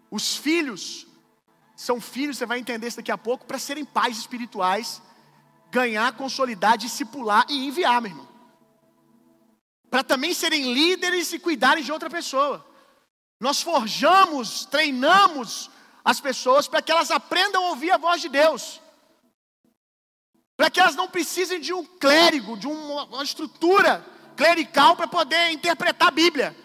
Os 0.09 0.35
filhos 0.35 1.05
são 1.75 2.01
filhos, 2.01 2.37
você 2.37 2.45
vai 2.45 2.59
entender 2.59 2.87
isso 2.87 2.97
daqui 2.97 3.11
a 3.11 3.17
pouco, 3.17 3.45
para 3.45 3.59
serem 3.59 3.85
pais 3.85 4.17
espirituais, 4.17 5.01
ganhar, 5.69 6.11
consolidar, 6.13 6.77
discipular 6.77 7.45
e 7.49 7.67
enviar, 7.67 8.01
meu 8.01 8.11
irmão. 8.11 8.27
Para 9.89 10.03
também 10.03 10.33
serem 10.33 10.73
líderes 10.73 11.31
e 11.33 11.39
cuidarem 11.39 11.83
de 11.83 11.91
outra 11.91 12.09
pessoa. 12.09 12.65
Nós 13.39 13.61
forjamos, 13.61 14.65
treinamos 14.65 15.69
as 16.03 16.19
pessoas 16.19 16.67
para 16.67 16.81
que 16.81 16.91
elas 16.91 17.11
aprendam 17.11 17.63
a 17.63 17.69
ouvir 17.69 17.91
a 17.91 17.97
voz 17.97 18.21
de 18.21 18.29
Deus 18.29 18.81
para 20.57 20.71
que 20.71 20.79
elas 20.79 20.95
não 20.95 21.07
precisem 21.07 21.61
de 21.61 21.71
um 21.71 21.85
clérigo, 21.85 22.57
de 22.57 22.67
uma 22.67 23.23
estrutura 23.23 24.03
clerical 24.35 24.95
para 24.95 25.07
poder 25.07 25.51
interpretar 25.51 26.07
a 26.07 26.11
Bíblia. 26.11 26.57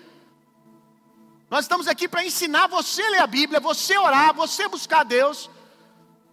Nós 1.51 1.67
estamos 1.67 1.87
aqui 1.87 2.09
para 2.09 2.25
ensinar 2.25 2.67
você 2.67 3.03
a 3.03 3.11
ler 3.11 3.21
a 3.21 3.27
Bíblia, 3.27 3.61
você 3.61 3.99
orar, 3.99 4.33
você 4.35 4.67
buscar 4.67 5.05
Deus, 5.05 5.51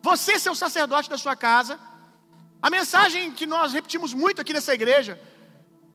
você 0.01 0.39
ser 0.39 0.49
o 0.49 0.55
sacerdote 0.55 1.09
da 1.09 1.17
sua 1.17 1.35
casa. 1.35 1.77
A 2.61 2.69
mensagem 2.69 3.29
que 3.31 3.45
nós 3.45 3.73
repetimos 3.73 4.13
muito 4.13 4.39
aqui 4.39 4.53
nessa 4.53 4.73
igreja: 4.73 5.21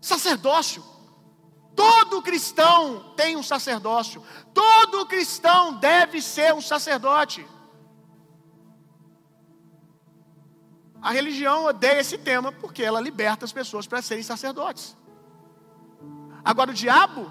sacerdócio. 0.03 0.85
Todo 1.75 2.23
cristão 2.23 3.15
tem 3.17 3.37
um 3.37 3.43
sacerdócio. 3.43 4.23
Todo 4.53 5.07
cristão 5.07 5.79
deve 5.79 6.21
ser 6.21 6.53
um 6.53 6.61
sacerdote. 6.61 7.47
A 11.05 11.11
religião 11.11 11.67
odeia 11.67 12.01
esse 12.01 12.17
tema 12.17 12.51
porque 12.51 12.83
ela 12.83 12.99
liberta 12.99 13.45
as 13.45 13.53
pessoas 13.53 13.87
para 13.87 14.01
serem 14.01 14.25
sacerdotes. 14.25 14.97
Agora, 16.43 16.71
o 16.71 16.75
diabo 16.75 17.31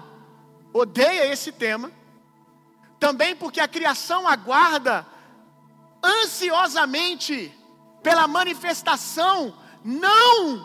odeia 0.72 1.26
esse 1.26 1.50
tema, 1.50 1.90
também 3.00 3.34
porque 3.34 3.58
a 3.58 3.66
criação 3.66 4.28
aguarda 4.28 5.04
ansiosamente 6.04 7.52
pela 8.00 8.28
manifestação, 8.28 9.58
não 9.84 10.64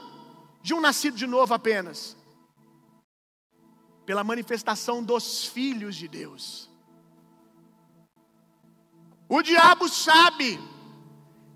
de 0.62 0.75
um 0.75 0.80
nascido 0.80 1.18
de 1.18 1.25
novo 1.25 1.51
apenas, 1.51 2.16
pela 4.06 4.24
manifestação 4.24 5.04
dos 5.04 5.46
filhos 5.46 5.96
de 5.96 6.08
Deus. 6.08 6.70
O 9.28 9.42
diabo 9.42 9.89
sabe 9.89 10.60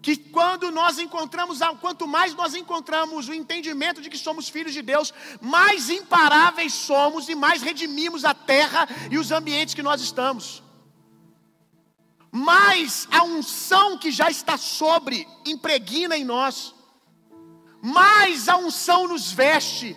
que 0.03 0.17
quando 0.17 0.69
nós 0.69 0.99
encontramos, 0.99 1.59
quanto 1.79 2.05
mais 2.05 2.35
nós 2.35 2.53
encontramos 2.53 3.29
o 3.29 3.33
entendimento 3.33 4.01
de 4.01 4.09
que 4.09 4.17
somos 4.17 4.49
filhos 4.49 4.73
de 4.73 4.81
Deus, 4.81 5.13
mais 5.39 5.89
imparáveis 5.89 6.73
somos 6.73 7.29
e 7.29 7.35
mais 7.35 7.61
redimimos 7.61 8.25
a 8.25 8.33
terra 8.33 8.85
e 9.09 9.17
os 9.17 9.31
ambientes 9.31 9.73
que 9.73 9.81
nós 9.81 10.01
estamos. 10.01 10.61
Mais 12.29 13.07
a 13.09 13.23
unção 13.23 13.97
que 13.97 14.11
já 14.11 14.29
está 14.29 14.57
sobre 14.57 15.25
impregna 15.45 16.17
em 16.17 16.25
nós, 16.25 16.75
mais 17.81 18.49
a 18.49 18.57
unção 18.57 19.07
nos 19.07 19.31
veste, 19.31 19.95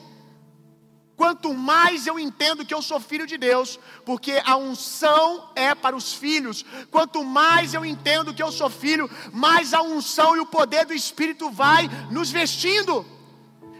Quanto 1.17 1.55
mais 1.55 2.07
eu 2.07 2.19
entendo 2.19 2.65
que 2.65 2.75
eu 2.75 2.83
sou 2.83 3.01
filho 3.01 3.27
de 3.27 3.39
Deus, 3.39 3.79
porque 4.05 4.43
a 4.45 4.57
unção 4.57 5.51
é 5.55 5.75
para 5.75 5.97
os 5.97 6.13
filhos. 6.13 6.65
Quanto 6.91 7.25
mais 7.25 7.73
eu 7.73 7.87
entendo 7.87 8.35
que 8.35 8.43
eu 8.43 8.53
sou 8.53 8.69
filho, 8.69 9.11
mais 9.33 9.73
a 9.73 9.81
unção 9.81 10.37
e 10.37 10.41
o 10.41 10.47
poder 10.47 10.85
do 10.85 10.93
Espírito 10.93 11.51
vai 11.51 11.89
nos 12.11 12.31
vestindo. 12.31 13.07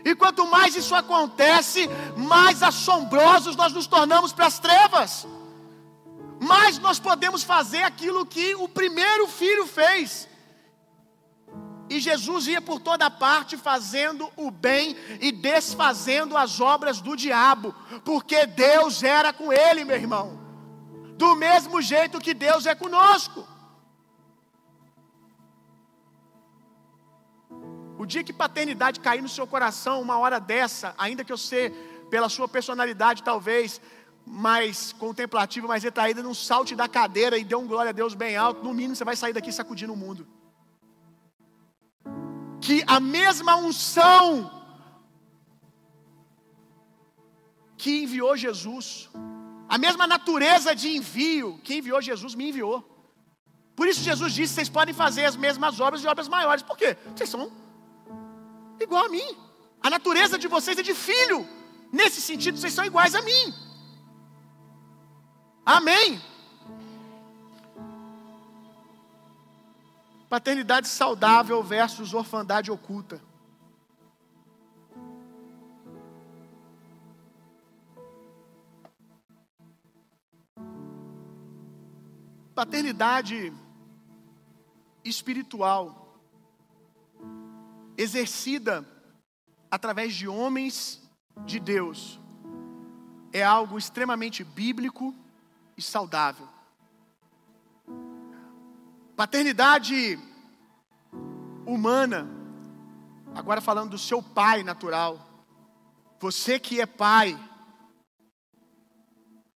E 0.03 0.15
quanto 0.15 0.47
mais 0.47 0.75
isso 0.75 0.95
acontece, 0.95 1.91
mais 2.17 2.63
assombrosos 2.63 3.55
nós 3.55 3.73
nos 3.73 3.87
tornamos 3.87 4.33
para 4.33 4.47
as 4.47 4.59
trevas. 4.59 5.27
Mais 6.41 6.79
nós 6.79 6.99
podemos 6.99 7.43
fazer 7.43 7.83
aquilo 7.83 8.25
que 8.25 8.55
o 8.55 8.69
primeiro 8.69 9.29
filho 9.29 9.67
fez 9.67 10.27
e 11.89 12.01
Jesus 12.01 12.47
ia 12.49 12.61
por 12.61 12.81
toda 12.81 13.11
parte 13.11 13.57
fazendo 13.57 14.31
o 14.37 14.51
bem 14.51 14.97
e 15.21 15.31
desfazendo 15.31 16.37
as 16.37 16.61
obras 16.61 17.01
do 17.01 17.17
diabo, 17.17 17.75
porque 18.05 18.45
Deus 18.47 19.03
era 19.03 19.33
com 19.33 19.53
ele, 19.53 19.85
meu 19.85 19.97
irmão. 19.97 20.39
Do 21.17 21.37
mesmo 21.37 21.81
jeito 21.81 22.21
que 22.21 22.35
Deus 22.35 22.67
é 22.67 22.75
conosco. 22.75 23.47
O 27.99 28.05
dia 28.05 28.23
que 28.23 28.33
paternidade 28.33 29.01
cair 29.01 29.23
no 29.23 29.29
seu 29.29 29.47
coração, 29.47 30.03
uma 30.03 30.19
hora 30.19 30.39
dessa, 30.39 30.95
ainda 30.99 31.25
que 31.25 31.33
eu 31.33 31.39
seja 31.39 31.75
pela 32.11 32.29
sua 32.29 32.47
personalidade 32.47 33.23
talvez 33.23 33.81
mais 34.25 34.93
contemplativa, 34.93 35.69
mais 35.69 35.85
retraída, 35.85 36.23
não 36.23 36.35
salte 36.35 36.75
da 36.75 36.89
cadeira 36.89 37.39
e 37.39 37.45
dê 37.45 37.55
um 37.55 37.67
glória 37.67 37.91
a 37.91 37.93
Deus 37.93 38.15
bem 38.15 38.37
alto, 38.37 38.63
no 38.63 38.75
mínimo 38.75 38.97
você 38.97 39.05
vai 39.05 39.17
sair 39.17 39.33
daqui 39.33 39.53
sacudindo 39.53 39.93
o 39.93 39.97
mundo 39.97 40.27
que 42.67 42.83
a 42.97 42.99
mesma 42.99 43.55
unção 43.69 44.27
que 47.83 47.91
enviou 48.03 48.37
Jesus, 48.37 49.09
a 49.69 49.79
mesma 49.79 50.05
natureza 50.15 50.75
de 50.75 50.89
envio 50.97 51.49
que 51.63 51.77
enviou 51.79 52.01
Jesus 52.11 52.35
me 52.35 52.49
enviou. 52.49 52.79
Por 53.77 53.87
isso 53.87 54.01
Jesus 54.11 54.33
disse: 54.39 54.55
vocês 54.55 54.69
podem 54.69 54.95
fazer 55.03 55.25
as 55.27 55.37
mesmas 55.37 55.79
obras 55.79 56.03
e 56.03 56.09
obras 56.09 56.29
maiores. 56.37 56.65
Por 56.71 56.77
quê? 56.77 56.97
Vocês 57.15 57.31
são 57.31 57.53
igual 58.81 59.05
a 59.05 59.09
mim. 59.17 59.29
A 59.81 59.89
natureza 59.89 60.37
de 60.37 60.49
vocês 60.49 60.77
é 60.77 60.83
de 60.83 60.95
filho. 61.09 61.41
Nesse 61.93 62.21
sentido, 62.21 62.59
vocês 62.59 62.75
são 62.75 62.85
iguais 62.85 63.15
a 63.15 63.23
mim. 63.23 63.45
Amém. 65.65 66.21
Paternidade 70.29 70.89
saudável 70.89 71.63
versus 71.63 72.13
orfandade 72.13 72.71
oculta. 72.71 73.23
Paternidade 82.55 83.53
espiritual, 85.05 86.19
exercida 87.97 88.85
através 89.71 90.15
de 90.15 90.27
homens 90.27 91.03
de 91.45 91.61
Deus, 91.61 92.19
é 93.33 93.45
algo 93.45 93.79
extremamente 93.79 94.43
bíblico 94.43 95.15
e 95.77 95.83
saudável. 95.83 96.56
Paternidade 99.17 100.19
humana, 101.65 102.29
agora 103.35 103.63
falando 103.63 103.93
do 103.93 103.99
seu 103.99 104.23
pai 104.23 104.63
natural, 104.63 105.19
você 106.21 106.59
que 106.59 106.83
é 106.83 106.85
pai, 106.85 107.35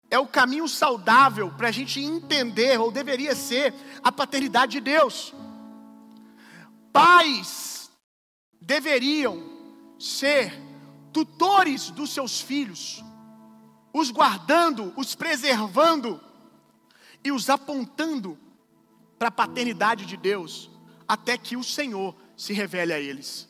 é 0.09 0.17
o 0.17 0.25
caminho 0.25 0.65
saudável 0.65 1.51
para 1.51 1.67
a 1.67 1.71
gente 1.71 1.99
entender, 1.99 2.79
ou 2.79 2.89
deveria 2.89 3.35
ser, 3.35 3.73
a 4.01 4.09
paternidade 4.09 4.71
de 4.71 4.79
Deus. 4.79 5.35
Pais 6.93 7.91
deveriam 8.61 9.43
ser 9.99 10.53
tutores 11.11 11.89
dos 11.91 12.11
seus 12.11 12.39
filhos, 12.39 13.03
os 13.93 14.09
guardando, 14.09 14.93
os 14.95 15.15
preservando 15.15 16.17
e 17.21 17.29
os 17.29 17.49
apontando 17.49 18.39
para 19.19 19.27
a 19.27 19.31
paternidade 19.31 20.05
de 20.05 20.15
Deus, 20.15 20.71
até 21.05 21.37
que 21.37 21.57
o 21.57 21.63
Senhor 21.63 22.15
se 22.37 22.53
revele 22.53 22.93
a 22.93 22.99
eles. 22.99 23.49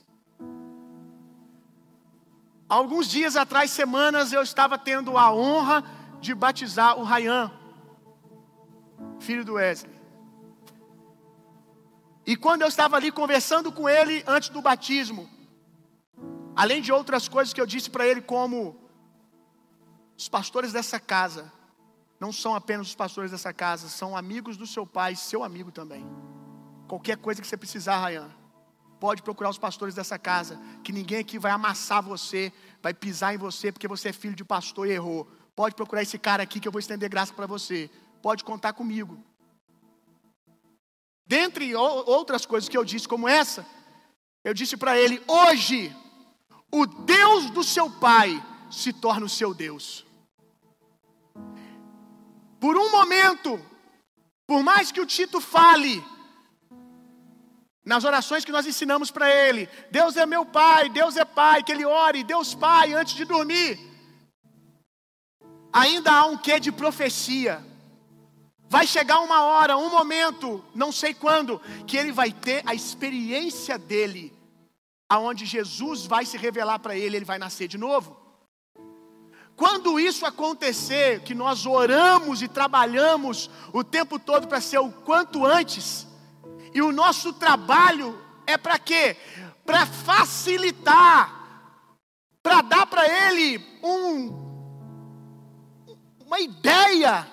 Alguns 2.67 3.07
dias 3.07 3.35
atrás, 3.35 3.69
semanas, 3.69 4.33
eu 4.33 4.41
estava 4.41 4.77
tendo 4.77 5.15
a 5.15 5.31
honra 5.31 5.83
de 6.19 6.33
batizar 6.33 6.99
o 6.99 7.03
Rayan, 7.03 7.51
filho 9.19 9.45
do 9.45 9.53
Wesley. 9.53 9.93
E 12.25 12.35
quando 12.35 12.63
eu 12.63 12.67
estava 12.67 12.95
ali 12.95 13.11
conversando 13.11 13.71
com 13.71 13.87
ele 13.87 14.23
antes 14.27 14.49
do 14.49 14.61
batismo, 14.61 15.29
além 16.55 16.81
de 16.81 16.91
outras 16.91 17.27
coisas 17.27 17.53
que 17.53 17.61
eu 17.61 17.65
disse 17.65 17.89
para 17.89 18.07
ele, 18.07 18.21
como 18.21 18.75
os 20.17 20.27
pastores 20.27 20.71
dessa 20.73 20.99
casa 20.99 21.58
não 22.19 22.31
são 22.31 22.53
apenas 22.53 22.87
os 22.87 22.95
pastores 22.95 23.31
dessa 23.31 23.53
casa, 23.53 23.87
são 23.87 24.15
amigos 24.17 24.57
do 24.57 24.67
seu 24.67 24.85
pai, 24.85 25.15
seu 25.15 25.43
amigo 25.43 25.71
também. 25.71 26.05
Qualquer 26.87 27.17
coisa 27.17 27.41
que 27.41 27.47
você 27.47 27.55
precisar, 27.55 27.97
Rayan, 27.99 28.29
pode 28.99 29.21
procurar 29.21 29.49
os 29.49 29.57
pastores 29.57 29.95
dessa 29.95 30.19
casa, 30.19 30.59
que 30.83 30.91
ninguém 30.91 31.19
aqui 31.19 31.39
vai 31.39 31.51
amassar 31.51 32.03
você, 32.03 32.51
vai 32.81 32.93
pisar 32.93 33.33
em 33.33 33.37
você 33.37 33.71
porque 33.71 33.87
você 33.87 34.09
é 34.09 34.13
filho 34.13 34.35
de 34.35 34.43
pastor 34.43 34.87
e 34.87 34.91
errou. 34.91 35.27
Pode 35.55 35.75
procurar 35.75 36.01
esse 36.01 36.17
cara 36.17 36.43
aqui 36.43 36.59
que 36.59 36.67
eu 36.67 36.71
vou 36.71 36.79
estender 36.79 37.09
graça 37.09 37.33
para 37.33 37.47
você. 37.47 37.89
Pode 38.21 38.43
contar 38.43 38.73
comigo. 38.73 39.23
Dentre 41.25 41.75
outras 41.75 42.45
coisas 42.45 42.67
que 42.67 42.77
eu 42.77 42.83
disse, 42.83 43.07
como 43.07 43.27
essa, 43.27 43.65
eu 44.43 44.53
disse 44.53 44.75
para 44.75 44.97
ele: 44.97 45.21
hoje, 45.27 45.95
o 46.71 46.85
Deus 46.85 47.49
do 47.51 47.63
seu 47.63 47.89
pai 47.89 48.43
se 48.69 48.91
torna 48.91 49.25
o 49.25 49.29
seu 49.29 49.53
Deus. 49.53 50.05
Por 52.59 52.77
um 52.77 52.91
momento, 52.91 53.59
por 54.45 54.61
mais 54.63 54.91
que 54.91 54.99
o 54.99 55.05
Tito 55.05 55.39
fale, 55.39 56.03
nas 57.85 58.03
orações 58.03 58.43
que 58.43 58.51
nós 58.51 58.67
ensinamos 58.67 59.09
para 59.09 59.29
ele, 59.33 59.69
Deus 59.89 60.17
é 60.17 60.25
meu 60.25 60.45
pai, 60.45 60.89
Deus 60.89 61.15
é 61.15 61.23
pai, 61.23 61.63
que 61.63 61.71
ele 61.71 61.85
ore, 61.85 62.23
Deus 62.23 62.53
pai, 62.53 62.93
antes 62.93 63.15
de 63.15 63.25
dormir. 63.25 63.79
Ainda 65.71 66.11
há 66.11 66.25
um 66.25 66.37
quê 66.37 66.59
de 66.59 66.71
profecia. 66.71 67.65
Vai 68.67 68.85
chegar 68.85 69.21
uma 69.21 69.41
hora, 69.41 69.77
um 69.77 69.89
momento, 69.89 70.63
não 70.75 70.91
sei 70.91 71.13
quando, 71.13 71.59
que 71.87 71.97
ele 71.97 72.11
vai 72.11 72.31
ter 72.31 72.61
a 72.65 72.75
experiência 72.75 73.77
dele, 73.79 74.31
aonde 75.09 75.45
Jesus 75.45 76.05
vai 76.05 76.25
se 76.25 76.37
revelar 76.37 76.77
para 76.79 76.95
ele, 76.95 77.15
ele 77.15 77.25
vai 77.25 77.39
nascer 77.39 77.67
de 77.67 77.77
novo. 77.77 78.18
Quando 79.59 79.99
isso 79.99 80.25
acontecer, 80.25 81.19
que 81.19 81.35
nós 81.35 81.65
oramos 81.65 82.41
e 82.41 82.47
trabalhamos 82.47 83.49
o 83.73 83.83
tempo 83.83 84.17
todo 84.17 84.47
para 84.47 84.61
ser 84.61 84.77
o 84.77 84.89
quanto 84.89 85.45
antes, 85.45 86.07
e 86.73 86.81
o 86.81 86.93
nosso 86.93 87.33
trabalho 87.33 88.17
é 88.47 88.57
para 88.57 88.79
quê? 88.79 89.17
Para 89.65 89.85
facilitar, 89.85 91.29
para 92.41 92.61
dar 92.61 92.85
para 92.85 93.05
ele 93.05 93.61
um, 93.83 94.29
uma 96.25 96.39
ideia 96.39 97.29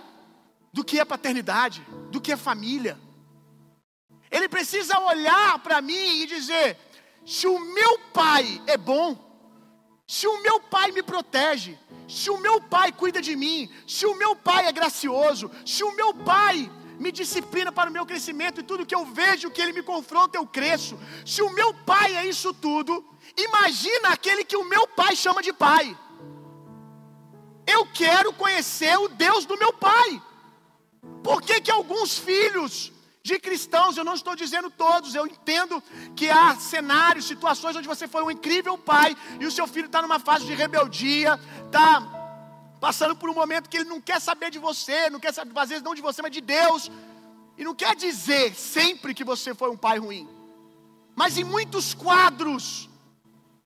do 0.72 0.82
que 0.82 0.98
é 0.98 1.04
paternidade, 1.04 1.86
do 2.10 2.20
que 2.20 2.32
é 2.32 2.36
família. 2.36 2.98
Ele 4.32 4.48
precisa 4.48 4.98
olhar 4.98 5.60
para 5.60 5.80
mim 5.80 6.22
e 6.22 6.26
dizer: 6.26 6.76
se 7.24 7.46
o 7.46 7.60
meu 7.60 8.00
pai 8.12 8.60
é 8.66 8.76
bom, 8.76 9.25
se 10.06 10.26
o 10.26 10.40
meu 10.40 10.60
pai 10.60 10.92
me 10.92 11.02
protege, 11.02 11.76
se 12.08 12.30
o 12.30 12.38
meu 12.38 12.60
pai 12.60 12.92
cuida 12.92 13.20
de 13.20 13.34
mim, 13.34 13.68
se 13.86 14.06
o 14.06 14.14
meu 14.14 14.36
pai 14.36 14.66
é 14.66 14.72
gracioso, 14.72 15.50
se 15.64 15.82
o 15.82 15.90
meu 15.92 16.14
pai 16.14 16.70
me 16.98 17.10
disciplina 17.10 17.72
para 17.72 17.90
o 17.90 17.92
meu 17.92 18.06
crescimento 18.06 18.60
e 18.60 18.64
tudo 18.64 18.86
que 18.86 18.94
eu 18.94 19.04
vejo 19.04 19.50
que 19.50 19.60
ele 19.60 19.72
me 19.72 19.82
confronta 19.82 20.38
eu 20.38 20.46
cresço. 20.46 20.98
Se 21.24 21.42
o 21.42 21.50
meu 21.50 21.74
pai 21.74 22.16
é 22.16 22.24
isso 22.24 22.54
tudo, 22.54 23.04
imagina 23.36 24.10
aquele 24.10 24.44
que 24.44 24.56
o 24.56 24.64
meu 24.64 24.86
pai 24.86 25.16
chama 25.16 25.42
de 25.42 25.52
pai. 25.52 25.96
Eu 27.66 27.84
quero 27.86 28.32
conhecer 28.32 28.96
o 28.98 29.08
Deus 29.08 29.44
do 29.44 29.58
meu 29.58 29.72
pai. 29.72 30.22
Por 31.22 31.42
que, 31.42 31.60
que 31.60 31.70
alguns 31.70 32.16
filhos 32.16 32.92
de 33.26 33.40
cristãos, 33.40 33.96
eu 33.96 34.04
não 34.04 34.14
estou 34.14 34.36
dizendo 34.36 34.70
todos, 34.70 35.12
eu 35.12 35.26
entendo 35.26 35.82
que 36.14 36.30
há 36.30 36.54
cenários, 36.54 37.26
situações 37.26 37.74
onde 37.74 37.88
você 37.88 38.06
foi 38.06 38.22
um 38.22 38.30
incrível 38.30 38.78
pai 38.78 39.16
e 39.40 39.44
o 39.44 39.50
seu 39.50 39.66
filho 39.66 39.86
está 39.86 40.00
numa 40.00 40.20
fase 40.20 40.46
de 40.46 40.54
rebeldia, 40.54 41.32
está 41.66 41.90
passando 42.80 43.16
por 43.16 43.28
um 43.28 43.34
momento 43.34 43.68
que 43.68 43.78
ele 43.78 43.88
não 43.88 44.00
quer 44.00 44.20
saber 44.20 44.48
de 44.48 44.60
você, 44.60 45.10
não 45.10 45.18
quer 45.18 45.34
saber, 45.34 45.58
às 45.58 45.68
vezes 45.70 45.82
não 45.82 45.92
de 45.92 46.00
você, 46.00 46.22
mas 46.22 46.30
de 46.30 46.40
Deus, 46.40 46.88
e 47.58 47.64
não 47.64 47.74
quer 47.74 47.96
dizer 47.96 48.54
sempre 48.54 49.12
que 49.12 49.24
você 49.24 49.52
foi 49.52 49.70
um 49.70 49.76
pai 49.76 49.98
ruim, 49.98 50.28
mas 51.16 51.36
em 51.36 51.42
muitos 51.42 51.94
quadros 51.94 52.88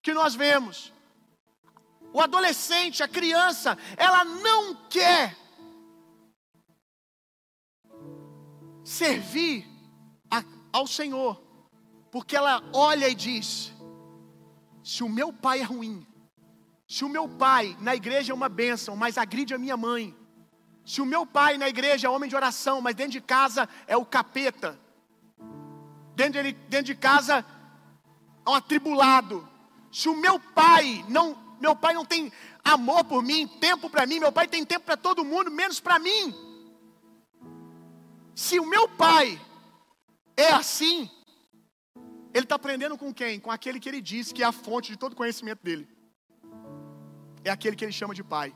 que 0.00 0.14
nós 0.14 0.34
vemos, 0.34 0.90
o 2.14 2.20
adolescente, 2.22 3.02
a 3.02 3.08
criança, 3.08 3.76
ela 3.98 4.24
não 4.24 4.74
quer 4.88 5.36
servir 8.90 9.64
a, 10.28 10.42
ao 10.72 10.84
Senhor, 10.84 11.40
porque 12.10 12.34
ela 12.36 12.60
olha 12.72 13.08
e 13.08 13.14
diz: 13.14 13.72
se 14.82 15.04
o 15.04 15.08
meu 15.08 15.32
pai 15.32 15.60
é 15.60 15.62
ruim, 15.62 16.04
se 16.88 17.04
o 17.04 17.08
meu 17.08 17.28
pai 17.28 17.76
na 17.80 17.94
igreja 17.94 18.32
é 18.32 18.34
uma 18.34 18.48
bênção, 18.48 18.96
mas 18.96 19.16
agride 19.16 19.54
a 19.54 19.58
minha 19.58 19.76
mãe, 19.76 20.12
se 20.84 21.00
o 21.00 21.06
meu 21.06 21.24
pai 21.24 21.56
na 21.56 21.68
igreja 21.68 22.08
é 22.08 22.10
homem 22.10 22.28
de 22.28 22.34
oração, 22.34 22.80
mas 22.80 22.96
dentro 22.96 23.12
de 23.12 23.20
casa 23.20 23.68
é 23.86 23.96
o 23.96 24.04
capeta, 24.04 24.76
dentro 26.16 26.42
de, 26.42 26.52
dentro 26.52 26.86
de 26.86 26.96
casa 26.96 27.44
é 28.44 28.50
um 28.50 28.54
atribulado, 28.54 29.48
se 29.92 30.08
o 30.08 30.16
meu 30.16 30.40
pai 30.40 31.04
não, 31.08 31.38
meu 31.60 31.76
pai 31.76 31.94
não 31.94 32.04
tem 32.04 32.32
amor 32.64 33.04
por 33.04 33.22
mim, 33.22 33.46
tempo 33.46 33.88
para 33.88 34.04
mim, 34.04 34.18
meu 34.18 34.32
pai 34.32 34.48
tem 34.48 34.64
tempo 34.64 34.84
para 34.84 34.96
todo 34.96 35.24
mundo, 35.24 35.48
menos 35.48 35.78
para 35.78 36.00
mim. 36.00 36.49
Se 38.44 38.58
o 38.58 38.64
meu 38.64 38.88
pai 38.88 39.38
é 40.34 40.50
assim, 40.50 41.10
ele 42.32 42.46
está 42.46 42.54
aprendendo 42.54 42.96
com 42.96 43.12
quem? 43.12 43.38
Com 43.38 43.50
aquele 43.50 43.78
que 43.78 43.86
ele 43.86 44.00
diz 44.00 44.32
que 44.32 44.42
é 44.42 44.46
a 44.46 44.50
fonte 44.50 44.90
de 44.90 44.96
todo 44.96 45.14
conhecimento 45.14 45.62
dele. 45.62 45.86
É 47.44 47.50
aquele 47.50 47.76
que 47.76 47.84
ele 47.84 47.92
chama 47.92 48.14
de 48.14 48.24
pai. 48.24 48.54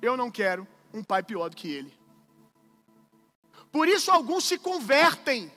Eu 0.00 0.16
não 0.16 0.30
quero 0.30 0.66
um 0.94 1.04
pai 1.04 1.22
pior 1.22 1.50
do 1.50 1.56
que 1.60 1.68
ele. 1.68 1.92
Por 3.70 3.86
isso 3.86 4.10
alguns 4.10 4.44
se 4.44 4.56
convertem. 4.56 5.52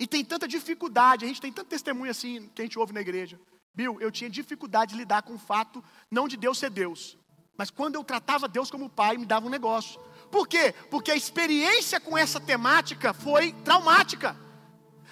E 0.00 0.04
tem 0.04 0.24
tanta 0.24 0.48
dificuldade, 0.48 1.24
a 1.24 1.28
gente 1.28 1.40
tem 1.40 1.52
tanto 1.52 1.68
testemunho 1.68 2.10
assim 2.10 2.50
que 2.56 2.60
a 2.60 2.64
gente 2.64 2.76
ouve 2.76 2.92
na 2.92 3.00
igreja. 3.00 3.40
Bill, 3.72 4.00
eu 4.00 4.10
tinha 4.10 4.28
dificuldade 4.28 4.94
de 4.94 4.98
lidar 4.98 5.22
com 5.22 5.34
o 5.34 5.38
fato 5.38 5.82
não 6.10 6.26
de 6.26 6.36
Deus 6.36 6.58
ser 6.58 6.70
Deus, 6.70 7.16
mas 7.56 7.70
quando 7.70 7.94
eu 7.94 8.02
tratava 8.02 8.48
Deus 8.48 8.68
como 8.68 8.90
pai, 8.90 9.16
me 9.16 9.26
dava 9.26 9.46
um 9.46 9.50
negócio. 9.58 10.00
Por 10.32 10.48
quê? 10.48 10.74
Porque 10.90 11.10
a 11.10 11.14
experiência 11.14 12.00
com 12.00 12.16
essa 12.16 12.40
temática 12.40 13.12
foi 13.12 13.52
traumática. 13.52 14.34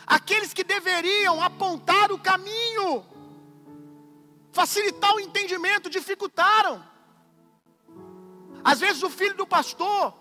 Aqueles 0.07 0.55
que 0.55 0.65
deveriam 0.65 1.43
apontar 1.43 2.11
o 2.11 2.19
caminho, 2.19 3.05
facilitar 4.51 5.15
o 5.15 5.21
entendimento, 5.21 5.91
dificultaram. 5.91 6.83
Às 8.65 8.81
vezes 8.81 9.03
o 9.03 9.11
filho 9.11 9.37
do 9.37 9.47
pastor 9.47 10.15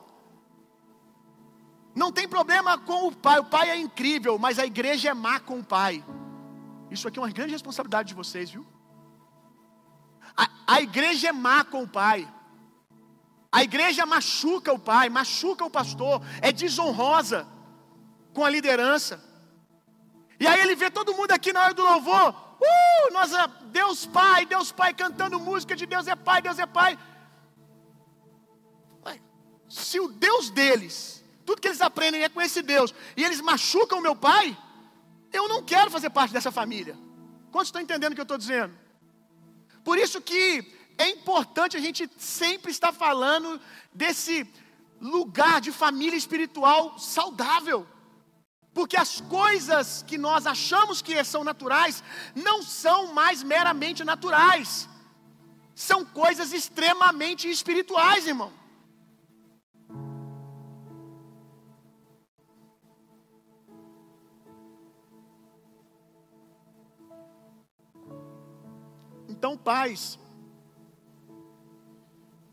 não 1.96 2.12
tem 2.12 2.28
problema 2.28 2.78
com 2.78 3.08
o 3.08 3.16
pai, 3.16 3.40
o 3.40 3.46
pai 3.46 3.70
é 3.70 3.78
incrível, 3.78 4.38
mas 4.38 4.60
a 4.60 4.66
igreja 4.66 5.12
é 5.12 5.14
má 5.14 5.40
com 5.40 5.60
o 5.60 5.64
pai. 5.64 6.04
Isso 6.92 7.08
aqui 7.08 7.18
é 7.18 7.22
uma 7.22 7.32
grande 7.32 7.54
responsabilidade 7.54 8.10
de 8.10 8.16
vocês, 8.16 8.52
viu? 8.52 8.68
A, 10.36 10.50
a 10.68 10.82
igreja 10.82 11.30
é 11.30 11.32
má 11.32 11.64
com 11.64 11.84
o 11.84 11.88
pai. 11.88 12.28
A 13.52 13.64
igreja 13.64 14.06
machuca 14.06 14.72
o 14.72 14.80
pai, 14.80 15.10
machuca 15.10 15.66
o 15.66 15.70
pastor, 15.70 16.22
é 16.42 16.52
desonrosa 16.52 17.48
com 18.34 18.46
a 18.46 18.50
liderança. 18.50 19.24
E 20.40 20.48
aí 20.48 20.60
ele 20.62 20.76
vê 20.76 20.90
todo 20.90 21.14
mundo 21.14 21.32
aqui 21.32 21.52
na 21.52 21.64
hora 21.64 21.74
do 21.74 21.84
louvor, 21.84 22.30
uh, 22.30 23.14
nós, 23.14 23.32
Deus 23.72 24.06
Pai, 24.06 24.46
Deus 24.46 24.72
Pai 24.72 24.94
cantando 24.94 25.40
música 25.40 25.76
de 25.76 25.86
Deus 25.86 26.08
é 26.08 26.16
Pai, 26.16 26.42
Deus 26.42 26.60
é 26.60 26.66
Pai. 26.66 26.98
Se 29.70 30.00
o 30.00 30.08
Deus 30.08 30.50
deles, 30.50 31.24
tudo 31.46 31.62
que 31.62 31.68
eles 31.68 31.80
aprendem 31.80 32.24
é 32.24 32.30
com 32.30 32.42
esse 32.42 32.62
Deus, 32.62 32.94
e 33.16 33.24
eles 33.24 33.40
machucam 33.40 34.00
o 34.00 34.02
meu 34.02 34.16
pai, 34.16 34.58
eu 35.32 35.48
não 35.48 35.64
quero 35.64 35.92
fazer 35.92 36.10
parte 36.10 36.34
dessa 36.34 36.52
família. 36.52 36.98
Quantos 37.52 37.68
estão 37.68 37.82
entendendo 37.82 38.14
o 38.14 38.16
que 38.16 38.22
eu 38.22 38.24
estou 38.24 38.38
dizendo? 38.38 38.76
Por 39.84 40.00
isso 40.00 40.20
que 40.22 40.74
é 41.00 41.08
importante 41.08 41.78
a 41.78 41.80
gente 41.80 42.10
sempre 42.18 42.70
estar 42.72 42.92
falando 42.92 43.60
desse 43.94 44.36
lugar 45.00 45.62
de 45.62 45.72
família 45.72 46.18
espiritual 46.18 47.00
saudável. 47.00 47.88
Porque 48.74 48.98
as 48.98 49.22
coisas 49.22 50.04
que 50.06 50.18
nós 50.18 50.46
achamos 50.46 51.02
que 51.02 51.24
são 51.24 51.42
naturais 51.44 52.04
não 52.36 52.62
são 52.62 53.14
mais 53.14 53.42
meramente 53.42 54.04
naturais. 54.04 54.90
São 55.74 56.04
coisas 56.04 56.52
extremamente 56.52 57.50
espirituais, 57.50 58.28
irmão. 58.28 58.52
Então, 69.30 69.58
pais, 69.58 70.20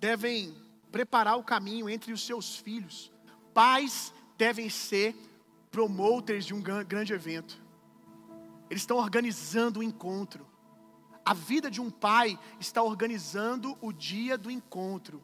devem 0.07 0.55
preparar 0.93 1.37
o 1.37 1.43
caminho 1.43 1.91
entre 1.91 2.13
os 2.13 2.25
seus 2.25 2.57
filhos. 2.57 3.13
Pais 3.53 4.15
devem 4.39 4.71
ser 4.71 5.17
promoters 5.69 6.47
de 6.47 6.55
um 6.55 6.63
grande 6.63 7.13
evento. 7.13 7.61
Eles 8.71 8.83
estão 8.83 8.99
organizando 8.99 9.81
o 9.81 9.83
encontro. 9.83 10.47
A 11.25 11.35
vida 11.35 11.69
de 11.69 11.81
um 11.81 11.91
pai 11.91 12.39
está 12.61 12.85
organizando 12.85 13.77
o 13.81 13.93
dia 13.93 14.39
do 14.39 14.49
encontro 14.49 15.21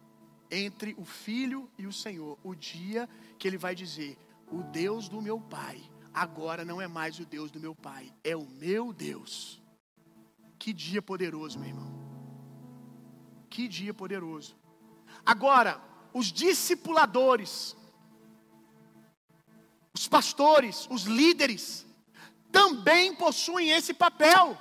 entre 0.51 0.97
o 0.99 1.05
filho 1.05 1.71
e 1.79 1.87
o 1.87 1.93
Senhor. 1.93 2.37
O 2.43 2.53
dia 2.53 3.09
que 3.39 3.47
ele 3.47 3.57
vai 3.57 3.77
dizer: 3.77 4.19
O 4.51 4.65
Deus 4.65 5.09
do 5.09 5.23
meu 5.23 5.41
pai 5.41 5.81
agora 6.13 6.65
não 6.65 6.81
é 6.81 6.89
mais 6.89 7.21
o 7.21 7.25
Deus 7.25 7.53
do 7.53 7.61
meu 7.61 7.75
pai, 7.75 8.13
é 8.25 8.35
o 8.37 8.45
meu 8.45 8.93
Deus. 8.93 9.63
Que 10.59 10.73
dia 10.73 11.01
poderoso, 11.01 11.61
meu 11.61 11.69
irmão. 11.69 11.93
Que 13.49 13.69
dia 13.69 13.95
poderoso. 13.95 14.61
Agora, 15.25 15.81
os 16.13 16.33
discipuladores, 16.33 17.77
os 19.95 20.09
pastores, 20.09 20.89
os 20.91 21.03
líderes, 21.05 21.87
também 22.51 23.15
possuem 23.15 23.71
esse 23.71 23.95
papel 23.95 24.59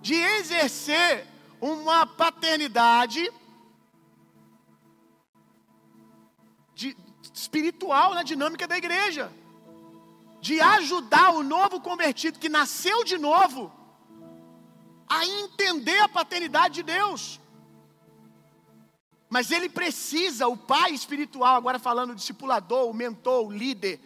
de 0.00 0.14
exercer 0.14 1.26
uma 1.60 2.06
paternidade 2.06 3.30
de, 6.74 6.96
espiritual 7.32 8.14
na 8.14 8.22
dinâmica 8.22 8.66
da 8.66 8.76
igreja, 8.76 9.32
de 10.40 10.60
ajudar 10.60 11.30
o 11.30 11.42
novo 11.42 11.80
convertido 11.80 12.38
que 12.38 12.48
nasceu 12.48 13.02
de 13.04 13.16
novo 13.16 13.72
a 15.08 15.24
entender 15.26 15.98
a 16.00 16.08
paternidade 16.08 16.74
de 16.74 16.82
Deus. 16.82 17.40
Mas 19.34 19.50
ele 19.50 19.68
precisa, 19.68 20.46
o 20.46 20.56
pai 20.56 20.92
espiritual, 20.92 21.56
agora 21.56 21.76
falando 21.76 22.10
o 22.10 22.14
discipulador, 22.14 22.88
o 22.88 22.94
mentor, 22.94 23.44
o 23.44 23.50
líder, 23.50 24.00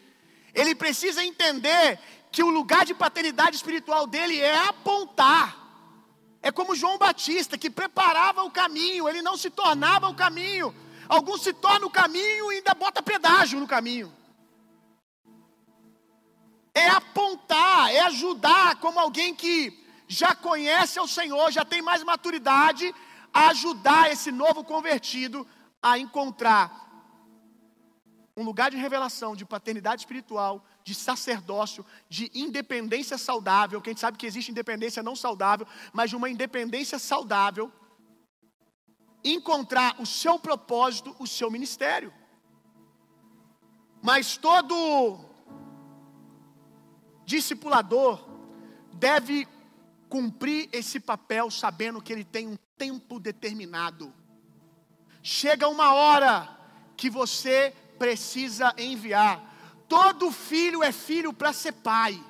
ele 0.55 0.75
precisa 0.75 1.23
entender 1.23 2.01
que 2.33 2.43
o 2.43 2.49
lugar 2.49 2.87
de 2.87 2.95
paternidade 2.95 3.55
espiritual 3.55 4.07
dele 4.07 4.41
é 4.41 4.59
apontar 4.69 5.55
É 6.41 6.51
como 6.51 6.75
João 6.75 6.97
Batista, 6.97 7.59
que 7.59 7.69
preparava 7.69 8.43
o 8.43 8.51
caminho, 8.51 9.07
ele 9.07 9.21
não 9.21 9.37
se 9.37 9.51
tornava 9.51 10.09
o 10.09 10.15
caminho. 10.15 10.75
Alguns 11.07 11.43
se 11.43 11.53
tornam 11.53 11.89
o 11.89 11.91
caminho 11.91 12.51
e 12.51 12.57
ainda 12.57 12.73
bota 12.75 13.03
pedágio 13.03 13.61
no 13.61 13.67
caminho. 13.67 14.11
É 16.73 16.89
apontar, 16.89 17.93
é 17.93 18.01
ajudar 18.01 18.77
como 18.77 18.99
alguém 18.99 19.35
que 19.35 19.79
já 20.09 20.35
conhece 20.35 20.99
ao 20.99 21.07
Senhor, 21.07 21.53
já 21.53 21.67
tem 21.67 21.83
mais 21.83 22.03
maturidade, 22.03 22.95
ajudar 23.33 24.11
esse 24.11 24.31
novo 24.31 24.65
convertido 24.65 25.47
a 25.83 25.99
encontrar 25.99 26.89
um 28.37 28.45
lugar 28.45 28.71
de 28.71 28.77
revelação, 28.77 29.35
de 29.35 29.45
paternidade 29.45 30.03
espiritual, 30.03 30.65
de 30.85 30.95
sacerdócio, 30.95 31.85
de 32.09 32.31
independência 32.33 33.19
saudável. 33.19 33.81
Quem 33.81 33.97
sabe 33.97 34.17
que 34.17 34.27
existe 34.27 34.53
independência 34.53 35.03
não 35.03 35.17
saudável, 35.17 35.67
mas 35.93 36.11
de 36.11 36.17
uma 36.17 36.31
independência 36.31 36.99
saudável. 37.01 37.73
Encontrar 39.25 40.01
o 40.01 40.07
seu 40.07 40.39
propósito, 40.39 41.17
o 41.19 41.27
seu 41.27 41.51
ministério. 41.51 42.13
Mas 44.01 44.37
todo 44.37 45.19
discipulador 47.25 48.25
deve 48.95 49.47
cumprir 50.09 50.69
esse 50.73 50.99
papel 50.99 51.51
sabendo 51.51 52.01
que 52.01 52.13
ele 52.13 52.25
tem 52.25 52.49
um 52.49 52.57
tempo 52.77 53.21
determinado. 53.21 54.13
Chega 55.23 55.69
uma 55.69 55.93
hora 55.93 56.49
que 56.97 57.11
você 57.11 57.75
precisa 57.99 58.73
enviar. 58.79 59.43
Todo 59.89 60.31
filho 60.31 60.83
é 60.83 60.93
filho 60.93 61.33
para 61.33 61.53
ser 61.53 61.73
pai. 61.73 62.23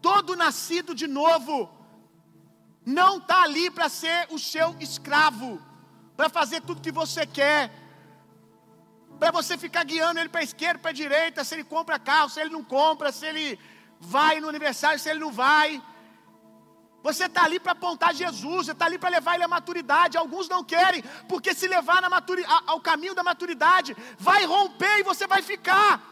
Todo 0.00 0.36
nascido 0.36 0.94
de 0.94 1.06
novo 1.06 1.70
não 2.84 3.18
está 3.18 3.42
ali 3.42 3.68
para 3.68 3.88
ser 3.88 4.28
o 4.30 4.38
seu 4.38 4.76
escravo, 4.78 5.60
para 6.16 6.28
fazer 6.28 6.60
tudo 6.60 6.80
que 6.80 6.92
você 6.92 7.26
quer, 7.26 7.72
para 9.18 9.32
você 9.32 9.58
ficar 9.58 9.82
guiando 9.82 10.20
ele 10.20 10.28
para 10.28 10.42
esquerda, 10.42 10.78
para 10.78 10.92
direita, 10.92 11.42
se 11.42 11.54
ele 11.54 11.64
compra 11.64 11.98
carro, 11.98 12.28
se 12.28 12.40
ele 12.40 12.50
não 12.50 12.62
compra, 12.62 13.10
se 13.10 13.26
ele 13.26 13.58
vai 13.98 14.40
no 14.40 14.48
aniversário, 14.48 15.00
se 15.00 15.08
ele 15.08 15.18
não 15.18 15.32
vai. 15.32 15.82
Você 17.02 17.26
está 17.26 17.44
ali 17.44 17.60
para 17.60 17.72
apontar 17.72 18.14
Jesus, 18.14 18.66
você 18.66 18.72
está 18.72 18.86
ali 18.86 18.98
para 18.98 19.10
levar 19.10 19.34
ele 19.34 19.44
à 19.44 19.48
maturidade. 19.48 20.16
Alguns 20.16 20.48
não 20.48 20.64
querem, 20.64 21.02
porque 21.28 21.54
se 21.54 21.68
levar 21.68 22.02
ao 22.66 22.80
caminho 22.80 23.14
da 23.14 23.22
maturidade, 23.22 23.96
vai 24.18 24.44
romper 24.44 24.98
e 24.98 25.02
você 25.04 25.26
vai 25.26 25.40
ficar. 25.42 26.02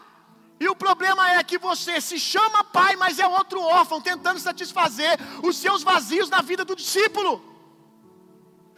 E 0.59 0.69
o 0.69 0.75
problema 0.75 1.33
é 1.33 1.43
que 1.43 1.57
você 1.57 1.99
se 1.99 2.17
chama 2.17 2.63
pai, 2.63 2.95
mas 2.95 3.19
é 3.19 3.27
outro 3.27 3.61
órfão, 3.61 3.99
tentando 3.99 4.39
satisfazer 4.39 5.19
os 5.43 5.57
seus 5.57 5.83
vazios 5.83 6.29
na 6.29 6.41
vida 6.41 6.63
do 6.63 6.75
discípulo. 6.75 7.53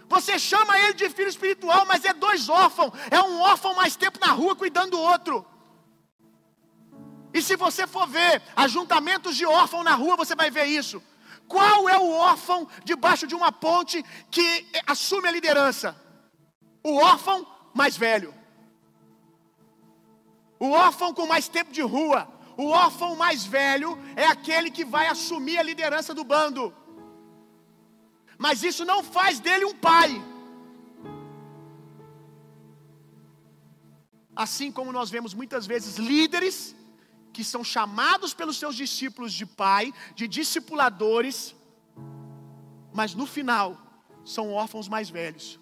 Você 0.09 0.39
chama 0.39 0.79
ele 0.79 0.93
de 0.93 1.09
filho 1.09 1.29
espiritual, 1.29 1.85
mas 1.85 2.03
é 2.03 2.13
dois 2.13 2.49
órfãos. 2.49 2.91
É 3.11 3.21
um 3.21 3.41
órfão 3.41 3.75
mais 3.75 3.95
tempo 3.95 4.17
na 4.19 4.31
rua 4.31 4.55
cuidando 4.55 4.91
do 4.91 4.99
outro. 4.99 5.45
E 7.33 7.41
se 7.41 7.55
você 7.55 7.85
for 7.85 8.07
ver 8.07 8.41
ajuntamentos 8.55 9.35
de 9.35 9.45
órfão 9.45 9.83
na 9.83 9.93
rua, 9.93 10.15
você 10.15 10.33
vai 10.33 10.49
ver 10.49 10.65
isso. 10.65 11.03
Qual 11.47 11.87
é 11.87 11.97
o 11.97 12.11
órfão 12.11 12.67
debaixo 12.83 13.25
de 13.25 13.35
uma 13.35 13.51
ponte 13.51 14.03
que 14.29 14.65
assume 14.85 15.27
a 15.27 15.31
liderança? 15.31 15.95
O 16.83 16.95
órfão 16.95 17.47
mais 17.73 17.95
velho. 17.95 18.33
O 20.59 20.71
órfão 20.71 21.13
com 21.13 21.25
mais 21.25 21.47
tempo 21.47 21.71
de 21.71 21.81
rua. 21.81 22.27
O 22.57 22.67
órfão 22.69 23.15
mais 23.15 23.45
velho 23.45 23.97
é 24.15 24.25
aquele 24.25 24.69
que 24.71 24.83
vai 24.83 25.07
assumir 25.07 25.57
a 25.57 25.63
liderança 25.63 26.13
do 26.13 26.23
bando. 26.23 26.73
Mas 28.37 28.63
isso 28.63 28.83
não 28.83 29.03
faz 29.03 29.39
dele 29.39 29.65
um 29.65 29.75
pai. 29.75 30.21
Assim 34.35 34.71
como 34.71 34.91
nós 34.91 35.09
vemos 35.09 35.33
muitas 35.33 35.65
vezes 35.65 35.97
líderes 35.97 36.75
que 37.37 37.43
são 37.43 37.63
chamados 37.63 38.33
pelos 38.33 38.57
seus 38.57 38.75
discípulos 38.75 39.31
de 39.31 39.45
pai, 39.45 39.93
de 40.15 40.27
discipuladores, 40.27 41.55
mas 42.91 43.13
no 43.13 43.27
final 43.27 43.77
são 44.25 44.51
órfãos 44.51 44.87
mais 44.89 45.07
velhos, 45.07 45.59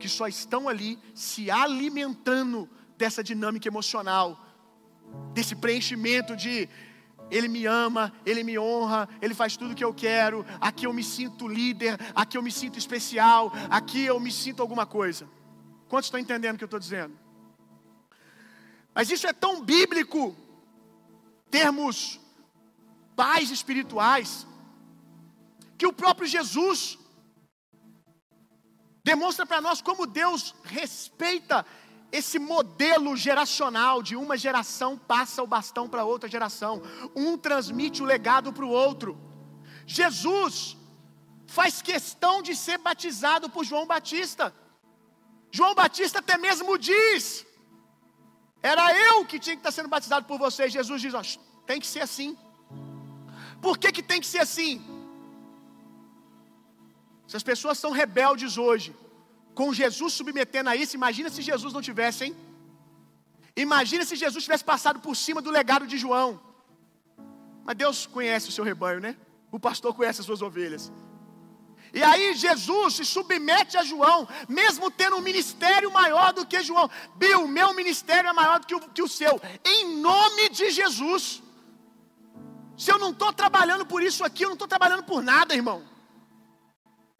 que 0.00 0.08
só 0.08 0.26
estão 0.26 0.70
ali 0.70 0.98
se 1.14 1.50
alimentando 1.50 2.66
dessa 2.96 3.22
dinâmica 3.22 3.68
emocional, 3.68 4.42
desse 5.34 5.54
preenchimento 5.54 6.34
de 6.34 6.66
ele 7.30 7.46
me 7.46 7.66
ama, 7.66 8.10
ele 8.24 8.42
me 8.42 8.58
honra, 8.58 9.06
ele 9.20 9.34
faz 9.34 9.54
tudo 9.54 9.72
o 9.72 9.74
que 9.74 9.84
eu 9.84 9.92
quero, 9.92 10.46
aqui 10.58 10.86
eu 10.86 10.94
me 10.94 11.04
sinto 11.04 11.46
líder, 11.46 11.98
aqui 12.14 12.38
eu 12.38 12.42
me 12.42 12.50
sinto 12.50 12.78
especial, 12.78 13.52
aqui 13.68 14.02
eu 14.02 14.18
me 14.18 14.32
sinto 14.32 14.62
alguma 14.62 14.86
coisa. 14.86 15.28
Quantos 15.90 16.06
estão 16.06 16.18
entendendo 16.18 16.54
o 16.54 16.58
que 16.58 16.64
eu 16.64 16.72
estou 16.72 16.80
dizendo? 16.80 17.12
Mas 18.94 19.10
isso 19.10 19.26
é 19.26 19.32
tão 19.34 19.62
bíblico 19.62 20.34
termos 21.52 22.18
pais 23.14 23.50
espirituais, 23.50 24.46
que 25.78 25.86
o 25.86 25.92
próprio 25.92 26.26
Jesus 26.26 26.98
demonstra 29.04 29.44
para 29.44 29.60
nós 29.60 29.82
como 29.82 30.06
Deus 30.06 30.54
respeita 30.64 31.66
esse 32.10 32.38
modelo 32.38 33.16
geracional 33.16 34.02
de 34.02 34.14
uma 34.16 34.36
geração 34.36 34.98
passa 35.12 35.42
o 35.42 35.46
bastão 35.46 35.88
para 35.88 36.04
outra 36.04 36.28
geração, 36.28 36.82
um 37.16 37.36
transmite 37.36 38.02
o 38.02 38.06
legado 38.06 38.52
para 38.52 38.64
o 38.64 38.74
outro. 38.86 39.18
Jesus 39.86 40.76
faz 41.46 41.82
questão 41.82 42.42
de 42.42 42.54
ser 42.56 42.78
batizado 42.78 43.48
por 43.50 43.64
João 43.64 43.86
Batista. 43.86 44.54
João 45.50 45.74
Batista 45.74 46.18
até 46.20 46.36
mesmo 46.38 46.78
diz: 46.78 47.46
era 48.62 48.84
eu 49.06 49.24
que 49.24 49.38
tinha 49.38 49.56
que 49.56 49.60
estar 49.60 49.72
sendo 49.72 49.88
batizado 49.88 50.26
por 50.26 50.38
vocês. 50.38 50.72
Jesus 50.72 51.00
diz: 51.02 51.38
tem 51.66 51.80
que 51.80 51.86
ser 51.86 52.00
assim. 52.00 52.36
Por 53.60 53.76
que, 53.78 53.90
que 53.92 54.02
tem 54.02 54.20
que 54.20 54.26
ser 54.26 54.38
assim? 54.38 54.72
Se 57.26 57.36
as 57.36 57.42
pessoas 57.42 57.78
são 57.78 57.90
rebeldes 57.90 58.58
hoje, 58.58 58.94
com 59.54 59.72
Jesus 59.72 60.12
submetendo 60.12 60.70
a 60.70 60.76
isso, 60.76 60.96
imagina 60.96 61.30
se 61.30 61.42
Jesus 61.42 61.72
não 61.72 61.82
tivesse, 61.82 62.24
hein? 62.24 62.36
Imagina 63.56 64.04
se 64.04 64.16
Jesus 64.16 64.44
tivesse 64.44 64.64
passado 64.64 65.00
por 65.00 65.14
cima 65.14 65.42
do 65.42 65.50
legado 65.50 65.86
de 65.86 65.98
João. 65.98 66.40
Mas 67.64 67.76
Deus 67.76 68.06
conhece 68.06 68.48
o 68.48 68.52
seu 68.52 68.64
rebanho, 68.64 69.00
né? 69.00 69.16
O 69.50 69.60
pastor 69.60 69.94
conhece 69.94 70.20
as 70.20 70.26
suas 70.26 70.42
ovelhas. 70.42 70.90
E 71.94 72.02
aí 72.02 72.34
Jesus 72.34 72.94
se 72.94 73.04
submete 73.04 73.76
a 73.76 73.82
João, 73.82 74.26
mesmo 74.48 74.90
tendo 74.90 75.16
um 75.16 75.20
ministério 75.20 75.90
maior 75.90 76.32
do 76.32 76.46
que 76.46 76.62
João. 76.62 76.90
Bill, 77.16 77.46
meu 77.46 77.74
ministério 77.74 78.30
é 78.30 78.32
maior 78.32 78.60
do 78.60 78.66
que 78.66 78.74
o, 78.74 78.80
que 78.80 79.02
o 79.02 79.08
seu. 79.08 79.40
Em 79.64 79.96
nome 79.96 80.48
de 80.48 80.70
Jesus. 80.70 81.42
Se 82.78 82.90
eu 82.90 82.98
não 82.98 83.10
estou 83.10 83.32
trabalhando 83.32 83.84
por 83.84 84.02
isso 84.02 84.24
aqui, 84.24 84.44
eu 84.44 84.48
não 84.48 84.54
estou 84.54 84.66
trabalhando 84.66 85.02
por 85.02 85.22
nada, 85.22 85.54
irmão. 85.54 85.86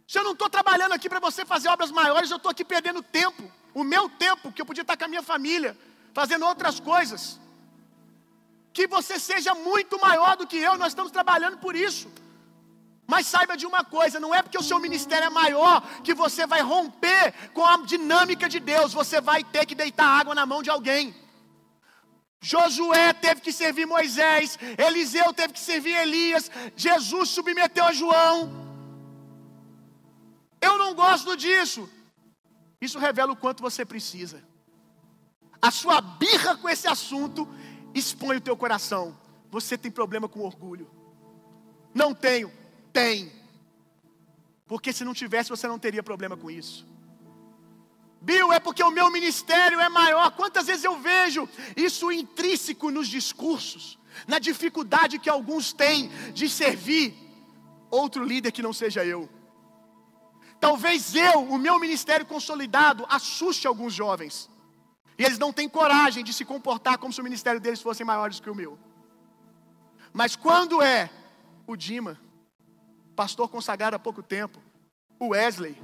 Se 0.08 0.18
eu 0.18 0.24
não 0.24 0.32
estou 0.32 0.48
trabalhando 0.48 0.92
aqui 0.92 1.08
para 1.08 1.20
você 1.20 1.44
fazer 1.44 1.68
obras 1.68 1.90
maiores, 1.90 2.30
eu 2.30 2.38
estou 2.38 2.50
aqui 2.50 2.64
perdendo 2.64 3.02
tempo. 3.02 3.50
O 3.74 3.84
meu 3.84 4.08
tempo, 4.08 4.50
que 4.52 4.62
eu 4.62 4.66
podia 4.66 4.82
estar 4.82 4.96
com 4.96 5.04
a 5.04 5.08
minha 5.08 5.22
família, 5.22 5.76
fazendo 6.14 6.46
outras 6.46 6.80
coisas. 6.80 7.38
Que 8.72 8.86
você 8.86 9.18
seja 9.18 9.54
muito 9.54 10.00
maior 10.00 10.36
do 10.36 10.46
que 10.46 10.56
eu, 10.56 10.78
nós 10.78 10.88
estamos 10.88 11.12
trabalhando 11.12 11.58
por 11.58 11.76
isso. 11.76 12.10
Mas 13.12 13.26
saiba 13.26 13.58
de 13.58 13.66
uma 13.66 13.84
coisa: 13.84 14.18
não 14.18 14.34
é 14.34 14.40
porque 14.40 14.56
o 14.56 14.62
seu 14.62 14.78
ministério 14.78 15.26
é 15.26 15.30
maior 15.30 15.82
que 16.02 16.14
você 16.14 16.46
vai 16.46 16.62
romper 16.62 17.34
com 17.52 17.62
a 17.62 17.76
dinâmica 17.92 18.48
de 18.48 18.58
Deus, 18.58 18.94
você 18.94 19.20
vai 19.20 19.44
ter 19.44 19.66
que 19.66 19.74
deitar 19.74 20.06
água 20.20 20.34
na 20.34 20.46
mão 20.46 20.62
de 20.62 20.70
alguém. 20.70 21.14
Josué 22.40 23.12
teve 23.12 23.42
que 23.42 23.52
servir 23.52 23.84
Moisés, 23.84 24.58
Eliseu 24.78 25.30
teve 25.34 25.52
que 25.52 25.60
servir 25.60 25.94
Elias, 25.94 26.50
Jesus 26.74 27.28
submeteu 27.28 27.84
a 27.84 27.92
João. 27.92 28.50
Eu 30.58 30.78
não 30.78 30.94
gosto 30.94 31.36
disso. 31.36 31.86
Isso 32.80 32.98
revela 32.98 33.32
o 33.32 33.36
quanto 33.36 33.62
você 33.62 33.84
precisa. 33.84 34.42
A 35.60 35.70
sua 35.70 36.00
birra 36.00 36.56
com 36.56 36.66
esse 36.66 36.88
assunto 36.88 37.46
expõe 37.94 38.38
o 38.38 38.40
teu 38.48 38.56
coração. 38.56 39.14
Você 39.50 39.76
tem 39.76 39.90
problema 39.90 40.30
com 40.30 40.40
orgulho. 40.40 40.90
Não 41.94 42.14
tenho. 42.14 42.61
Tem. 42.92 43.32
Porque 44.66 44.92
se 44.92 45.04
não 45.04 45.14
tivesse, 45.14 45.50
você 45.50 45.66
não 45.66 45.78
teria 45.78 46.02
problema 46.02 46.36
com 46.36 46.50
isso. 46.50 46.86
Bill, 48.20 48.52
é 48.52 48.60
porque 48.60 48.82
o 48.82 48.90
meu 48.90 49.10
ministério 49.10 49.80
é 49.80 49.88
maior. 49.88 50.30
Quantas 50.32 50.66
vezes 50.66 50.84
eu 50.84 50.98
vejo 50.98 51.48
isso 51.76 52.12
intrínseco 52.12 52.90
nos 52.90 53.08
discursos, 53.08 53.98
na 54.26 54.38
dificuldade 54.38 55.18
que 55.18 55.28
alguns 55.28 55.72
têm 55.72 56.08
de 56.32 56.48
servir 56.48 57.14
outro 57.90 58.24
líder 58.24 58.52
que 58.52 58.62
não 58.62 58.72
seja 58.72 59.04
eu. 59.04 59.28
Talvez 60.60 61.16
eu, 61.16 61.40
o 61.40 61.58
meu 61.58 61.80
ministério 61.80 62.24
consolidado, 62.24 63.04
assuste 63.08 63.66
alguns 63.66 63.92
jovens. 63.92 64.48
E 65.18 65.24
eles 65.24 65.38
não 65.38 65.52
têm 65.52 65.68
coragem 65.68 66.22
de 66.22 66.32
se 66.32 66.44
comportar 66.44 66.98
como 66.98 67.12
se 67.12 67.20
o 67.20 67.24
ministério 67.24 67.60
deles 67.60 67.82
fosse 67.82 68.04
maior 68.04 68.30
do 68.30 68.40
que 68.40 68.48
o 68.48 68.54
meu. 68.54 68.78
Mas 70.12 70.36
quando 70.36 70.80
é 70.80 71.10
o 71.66 71.76
Dima, 71.76 72.18
pastor 73.14 73.48
consagrado 73.48 73.96
há 73.96 73.98
pouco 73.98 74.22
tempo, 74.22 74.60
o 75.18 75.28
Wesley. 75.28 75.80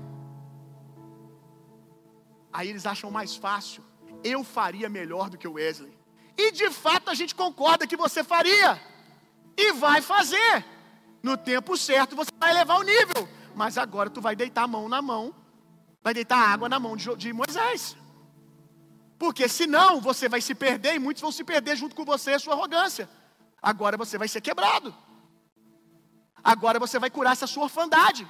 Aí 2.53 2.69
eles 2.69 2.87
acham 2.87 3.11
mais 3.11 3.37
fácil. 3.37 3.85
Eu 4.25 4.43
faria 4.43 4.89
melhor 4.89 5.31
do 5.31 5.39
que 5.39 5.47
o 5.47 5.53
Wesley. 5.53 5.97
E 6.37 6.51
de 6.53 6.71
fato 6.71 7.11
a 7.11 7.15
gente 7.15 7.35
concorda 7.35 7.87
que 7.87 7.97
você 7.97 8.25
faria. 8.25 8.81
E 9.57 9.73
vai 9.73 10.01
fazer. 10.01 10.65
No 11.23 11.37
tempo 11.37 11.77
certo 11.77 12.17
você 12.17 12.31
vai 12.39 12.51
elevar 12.51 12.79
o 12.79 12.83
nível. 12.83 13.29
Mas 13.55 13.77
agora 13.77 14.09
tu 14.09 14.21
vai 14.21 14.37
deitar 14.37 14.63
a 14.63 14.69
mão 14.69 14.89
na 14.89 15.03
mão. 15.03 15.35
Vai 16.03 16.15
deitar 16.15 16.39
água 16.39 16.69
na 16.69 16.79
mão 16.79 16.97
de, 16.97 17.33
Moisés. 17.33 17.97
Porque 19.19 19.49
senão 19.49 20.01
você 20.01 20.29
vai 20.29 20.41
se 20.41 20.55
perder 20.55 20.95
e 20.95 20.99
muitos 20.99 21.21
vão 21.21 21.33
se 21.33 21.43
perder 21.43 21.77
junto 21.77 21.95
com 21.95 22.05
você 22.05 22.33
a 22.33 22.39
sua 22.39 22.55
arrogância. 22.55 23.09
Agora 23.61 23.97
você 23.97 24.17
vai 24.17 24.29
ser 24.29 24.41
quebrado. 24.41 24.95
Agora 26.43 26.79
você 26.79 26.99
vai 26.99 27.11
curar 27.11 27.33
essa 27.33 27.47
sua 27.47 27.65
orfandade 27.65 28.29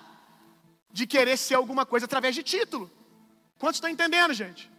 de 0.91 1.07
querer 1.07 1.37
ser 1.37 1.55
alguma 1.55 1.85
coisa 1.85 2.07
através 2.07 2.35
de 2.35 2.43
título. 2.43 2.91
Quantos 3.59 3.77
estão 3.77 3.91
entendendo, 3.91 4.33
gente? 4.33 4.71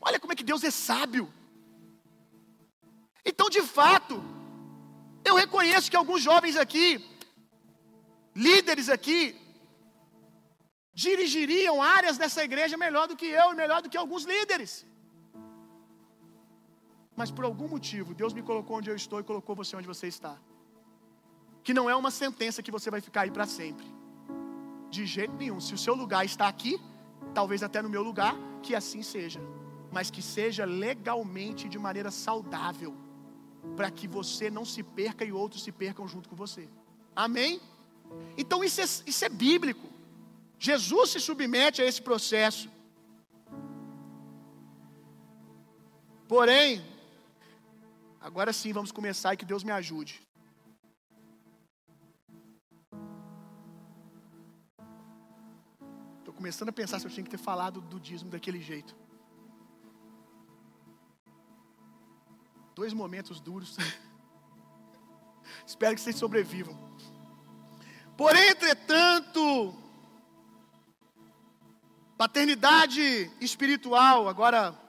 Olha 0.00 0.20
como 0.20 0.32
é 0.32 0.36
que 0.36 0.44
Deus 0.44 0.64
é 0.64 0.70
sábio. 0.70 1.32
Então, 3.24 3.48
de 3.50 3.62
fato, 3.62 4.22
eu 5.24 5.34
reconheço 5.34 5.90
que 5.90 5.96
alguns 5.96 6.22
jovens 6.22 6.56
aqui, 6.56 6.86
líderes 8.34 8.88
aqui, 8.88 9.20
dirigiriam 10.94 11.82
áreas 11.82 12.16
dessa 12.16 12.42
igreja 12.48 12.76
melhor 12.76 13.06
do 13.06 13.16
que 13.16 13.26
eu 13.26 13.52
e 13.52 13.56
melhor 13.62 13.80
do 13.82 13.90
que 13.90 13.96
alguns 13.96 14.24
líderes. 14.24 14.86
Mas 17.18 17.30
por 17.30 17.44
algum 17.44 17.68
motivo, 17.68 18.14
Deus 18.14 18.32
me 18.32 18.42
colocou 18.42 18.76
onde 18.78 18.90
eu 18.90 18.96
estou 18.96 19.18
e 19.20 19.28
colocou 19.30 19.54
você 19.60 19.76
onde 19.76 19.92
você 19.92 20.06
está. 20.06 20.34
Que 21.68 21.74
não 21.74 21.88
é 21.90 21.94
uma 21.94 22.10
sentença 22.10 22.62
que 22.62 22.70
você 22.70 22.90
vai 22.90 22.98
ficar 23.06 23.20
aí 23.20 23.30
para 23.30 23.44
sempre. 23.44 23.84
De 24.88 25.04
jeito 25.04 25.34
nenhum. 25.34 25.60
Se 25.60 25.74
o 25.74 25.80
seu 25.82 25.94
lugar 25.94 26.24
está 26.24 26.48
aqui, 26.48 26.80
talvez 27.34 27.62
até 27.62 27.82
no 27.82 27.90
meu 27.90 28.02
lugar, 28.02 28.34
que 28.62 28.74
assim 28.74 29.02
seja. 29.02 29.38
Mas 29.92 30.10
que 30.10 30.22
seja 30.22 30.64
legalmente 30.64 31.68
de 31.68 31.78
maneira 31.78 32.10
saudável. 32.10 32.96
Para 33.76 33.90
que 33.90 34.08
você 34.08 34.48
não 34.48 34.64
se 34.64 34.82
perca 34.82 35.26
e 35.26 35.30
outros 35.30 35.62
se 35.62 35.70
percam 35.70 36.08
junto 36.08 36.26
com 36.26 36.34
você. 36.34 36.66
Amém? 37.14 37.60
Então 38.38 38.64
isso 38.64 38.80
é, 38.80 38.84
isso 38.84 39.22
é 39.26 39.28
bíblico. 39.28 39.90
Jesus 40.58 41.10
se 41.10 41.20
submete 41.20 41.82
a 41.82 41.84
esse 41.84 42.00
processo. 42.00 42.70
Porém, 46.26 46.82
Agora 48.20 48.52
sim, 48.52 48.72
vamos 48.72 48.90
começar 48.90 49.34
e 49.34 49.36
que 49.36 49.44
Deus 49.44 49.62
me 49.62 49.70
ajude. 49.70 50.27
Começando 56.38 56.68
a 56.68 56.72
pensar 56.72 57.00
se 57.00 57.04
eu 57.04 57.10
tinha 57.10 57.24
que 57.24 57.30
ter 57.30 57.36
falado 57.36 57.80
do 57.80 57.98
dízimo 57.98 58.30
daquele 58.30 58.60
jeito. 58.60 58.94
Dois 62.76 62.92
momentos 62.92 63.40
duros. 63.40 63.76
Espero 65.66 65.96
que 65.96 66.00
vocês 66.00 66.14
sobrevivam. 66.14 66.78
Porém, 68.16 68.50
entretanto, 68.50 69.74
paternidade 72.16 73.02
espiritual, 73.40 74.28
agora 74.28 74.80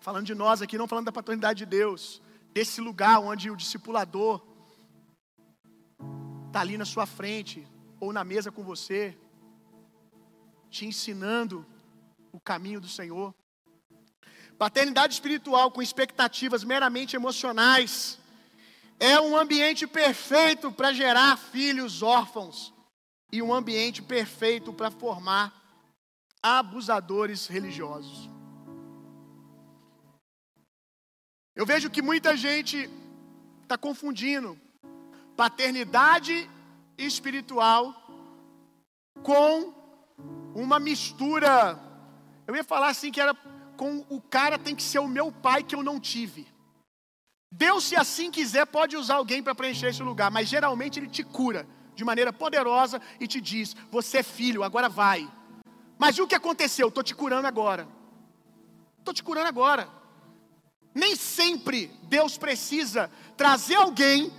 falando 0.00 0.26
de 0.26 0.36
nós 0.36 0.62
aqui, 0.62 0.78
não 0.78 0.86
falando 0.86 1.06
da 1.06 1.12
paternidade 1.12 1.58
de 1.58 1.66
Deus 1.66 2.22
desse 2.54 2.80
lugar 2.80 3.18
onde 3.18 3.50
o 3.50 3.56
discipulador 3.56 4.40
está 6.46 6.60
ali 6.60 6.78
na 6.78 6.84
sua 6.84 7.06
frente, 7.06 7.66
ou 7.98 8.12
na 8.12 8.22
mesa 8.22 8.52
com 8.52 8.62
você, 8.62 9.18
te 10.76 10.84
ensinando 10.84 11.64
o 12.30 12.38
caminho 12.38 12.80
do 12.80 12.88
Senhor. 12.88 13.34
Paternidade 14.58 15.14
espiritual 15.14 15.70
com 15.70 15.80
expectativas 15.80 16.62
meramente 16.62 17.16
emocionais 17.16 18.18
é 19.00 19.18
um 19.18 19.36
ambiente 19.36 19.86
perfeito 19.86 20.70
para 20.70 20.92
gerar 20.92 21.38
filhos 21.38 22.02
órfãos 22.02 22.74
e 23.32 23.40
um 23.40 23.54
ambiente 23.54 24.02
perfeito 24.02 24.70
para 24.70 24.90
formar 24.90 25.54
abusadores 26.42 27.46
religiosos. 27.46 28.28
Eu 31.54 31.64
vejo 31.64 31.88
que 31.88 32.02
muita 32.02 32.36
gente 32.36 32.90
está 33.62 33.78
confundindo 33.78 34.60
paternidade 35.34 36.50
espiritual 36.98 37.94
com 39.22 39.75
uma 40.54 40.78
mistura. 40.78 41.78
Eu 42.46 42.54
ia 42.56 42.64
falar 42.64 42.88
assim 42.88 43.10
que 43.10 43.20
era 43.20 43.34
com 43.76 44.04
o 44.08 44.20
cara 44.20 44.58
tem 44.58 44.74
que 44.74 44.82
ser 44.82 44.98
o 44.98 45.08
meu 45.08 45.30
pai 45.30 45.62
que 45.62 45.74
eu 45.74 45.82
não 45.82 46.00
tive. 46.00 46.46
Deus, 47.52 47.84
se 47.84 47.96
assim 47.96 48.30
quiser, 48.30 48.66
pode 48.66 48.96
usar 48.96 49.16
alguém 49.16 49.42
para 49.42 49.54
preencher 49.54 49.88
esse 49.88 50.02
lugar, 50.02 50.30
mas 50.30 50.48
geralmente 50.48 50.98
ele 50.98 51.08
te 51.08 51.22
cura 51.22 51.66
de 51.94 52.04
maneira 52.04 52.32
poderosa 52.32 53.00
e 53.20 53.26
te 53.26 53.40
diz: 53.40 53.74
Você 53.90 54.18
é 54.18 54.22
filho, 54.22 54.62
agora 54.62 54.88
vai. 54.88 55.30
Mas 55.98 56.16
e 56.16 56.22
o 56.22 56.26
que 56.26 56.34
aconteceu? 56.34 56.88
Estou 56.88 57.02
te 57.02 57.14
curando 57.14 57.46
agora. 57.46 57.88
Estou 58.98 59.14
te 59.14 59.22
curando 59.22 59.48
agora. 59.48 59.88
Nem 60.94 61.14
sempre 61.14 61.90
Deus 62.04 62.38
precisa 62.38 63.10
trazer 63.36 63.76
alguém 63.76 64.32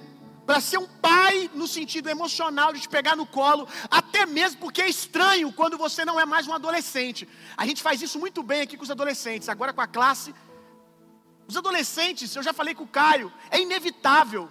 para 0.47 0.61
ser 0.61 0.77
um 0.77 0.87
pai 0.87 1.51
no 1.53 1.67
sentido 1.67 2.09
emocional 2.09 2.71
de 2.71 2.79
te 2.79 2.87
pegar 2.87 3.17
no 3.17 3.25
colo, 3.25 3.67
até 3.91 4.25
mesmo 4.25 4.61
porque 4.61 4.81
é 4.81 4.87
estranho 4.87 5.51
quando 5.51 5.77
você 5.77 6.05
não 6.05 6.17
é 6.17 6.25
mais 6.25 6.47
um 6.47 6.53
adolescente. 6.53 7.27
A 7.57 7.65
gente 7.65 7.83
faz 7.83 8.01
isso 8.01 8.17
muito 8.17 8.41
bem 8.41 8.61
aqui 8.61 8.77
com 8.77 8.83
os 8.83 8.89
adolescentes, 8.89 9.49
agora 9.49 9.73
com 9.73 9.81
a 9.81 9.87
classe. 9.87 10.33
Os 11.49 11.57
adolescentes, 11.57 12.33
eu 12.33 12.41
já 12.41 12.53
falei 12.53 12.73
com 12.73 12.85
o 12.85 12.87
Caio, 12.87 13.31
é 13.51 13.59
inevitável, 13.59 14.49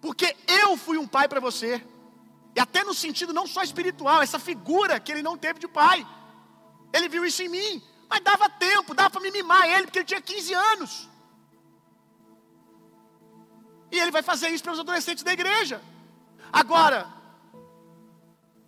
porque 0.00 0.36
eu 0.46 0.76
fui 0.76 0.96
um 0.96 1.06
pai 1.06 1.26
para 1.26 1.40
você, 1.40 1.84
e 2.54 2.60
até 2.60 2.84
no 2.84 2.94
sentido 2.94 3.32
não 3.32 3.46
só 3.48 3.64
espiritual, 3.64 4.22
essa 4.22 4.38
figura 4.38 5.00
que 5.00 5.10
ele 5.10 5.22
não 5.22 5.36
teve 5.36 5.58
de 5.58 5.66
pai, 5.66 6.06
ele 6.92 7.08
viu 7.08 7.24
isso 7.24 7.42
em 7.42 7.48
mim, 7.48 7.82
mas 8.08 8.20
dava 8.20 8.48
tempo, 8.48 8.94
dava 8.94 9.10
para 9.10 9.20
me 9.20 9.32
mimar 9.32 9.68
ele, 9.68 9.86
porque 9.86 9.98
ele 9.98 10.06
tinha 10.06 10.20
15 10.20 10.54
anos. 10.54 11.08
E 13.90 13.98
ele 13.98 14.10
vai 14.10 14.22
fazer 14.22 14.48
isso 14.48 14.64
pelos 14.64 14.80
adolescentes 14.80 15.24
da 15.24 15.32
igreja. 15.32 15.80
Agora, 16.52 17.06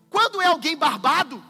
quando 0.08 0.40
é 0.40 0.46
alguém 0.46 0.76
barbado, 0.76 1.42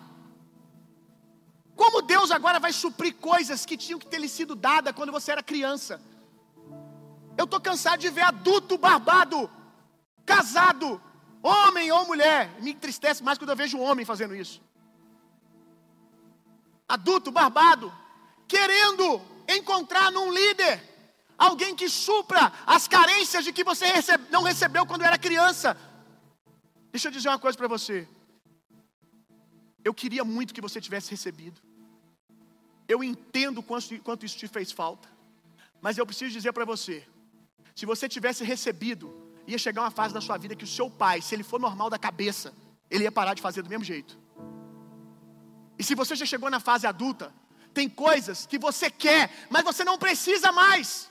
como 1.77 2.03
Deus 2.03 2.31
agora 2.31 2.61
vai 2.61 2.73
suprir 2.73 3.15
coisas 3.15 3.65
que 3.65 3.77
tinham 3.77 3.99
que 3.99 4.07
ter 4.07 4.19
lhe 4.19 4.29
sido 4.29 4.55
dadas 4.55 4.95
quando 4.95 5.13
você 5.13 5.33
era 5.33 5.43
criança? 5.43 6.01
Eu 7.39 7.45
estou 7.45 7.61
cansado 7.61 8.01
de 8.01 8.11
ver 8.11 8.23
adulto 8.23 8.77
barbado, 8.77 9.51
casado, 10.27 11.01
homem 11.43 11.91
ou 11.91 12.07
mulher. 12.07 12.51
Me 12.61 12.73
entristece 12.73 13.23
mais 13.23 13.39
quando 13.39 13.51
eu 13.51 13.57
vejo 13.57 13.79
um 13.79 13.83
homem 13.83 14.05
fazendo 14.05 14.35
isso. 14.35 14.61
Adulto 16.87 17.31
barbado, 17.31 17.93
querendo 18.47 19.23
encontrar 19.49 20.11
num 20.13 20.31
líder 20.33 20.90
alguém 21.41 21.75
que 21.75 21.89
supra 21.89 22.53
as 22.67 22.87
carências 22.87 23.43
de 23.43 23.53
que 23.53 23.65
você 23.65 23.87
recebe, 23.87 24.25
não 24.31 24.43
recebeu 24.43 24.85
quando 24.85 25.03
era 25.03 25.19
criança. 25.19 25.77
Deixa 26.93 27.09
eu 27.09 27.13
dizer 27.13 27.31
uma 27.31 27.39
coisa 27.39 27.57
para 27.57 27.67
você. 27.67 28.07
Eu 29.83 29.95
queria 29.95 30.23
muito 30.23 30.53
que 30.53 30.61
você 30.61 30.81
tivesse 30.81 31.11
recebido. 31.11 31.61
Eu 32.87 33.03
entendo 33.03 33.63
quanto, 33.63 33.99
quanto 34.01 34.27
isso 34.27 34.37
te 34.37 34.47
fez 34.47 34.71
falta. 34.71 35.09
Mas 35.81 35.97
eu 35.97 36.05
preciso 36.05 36.31
dizer 36.31 36.53
para 36.53 36.67
você: 36.67 37.07
se 37.75 37.87
você 37.87 38.07
tivesse 38.09 38.45
recebido, 38.45 39.07
ia 39.47 39.57
chegar 39.57 39.81
uma 39.83 39.91
fase 39.91 40.13
da 40.13 40.21
sua 40.21 40.37
vida 40.37 40.55
que 40.55 40.65
o 40.65 40.75
seu 40.79 40.91
pai, 40.91 41.23
se 41.23 41.35
ele 41.35 41.43
for 41.43 41.59
normal 41.59 41.89
da 41.89 41.99
cabeça, 41.99 42.53
ele 42.91 43.05
ia 43.05 43.13
parar 43.13 43.33
de 43.33 43.41
fazer 43.41 43.63
do 43.63 43.71
mesmo 43.71 43.85
jeito. 43.85 44.19
E 45.79 45.83
se 45.83 45.95
você 45.95 46.15
já 46.15 46.27
chegou 46.27 46.51
na 46.51 46.61
fase 46.61 46.87
adulta, 46.87 47.33
tem 47.73 47.89
coisas 47.89 48.45
que 48.45 48.59
você 48.59 48.91
quer, 48.91 49.31
mas 49.49 49.65
você 49.65 49.83
não 49.83 49.97
precisa 49.97 50.53
mais. 50.53 51.10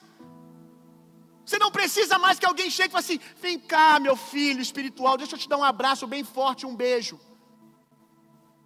Você 1.50 1.58
não 1.58 1.72
precisa 1.72 2.20
mais 2.20 2.38
que 2.38 2.46
alguém 2.46 2.70
chegue 2.70 2.90
e 2.90 2.92
fale 2.92 3.06
assim: 3.06 3.20
vem 3.42 3.58
cá, 3.58 4.00
meu 4.00 4.16
filho 4.16 4.62
espiritual, 4.62 5.18
deixa 5.18 5.34
eu 5.34 5.40
te 5.40 5.50
dar 5.50 5.58
um 5.58 5.64
abraço 5.64 6.06
bem 6.06 6.24
forte, 6.24 6.64
um 6.64 6.76
beijo. 6.76 7.20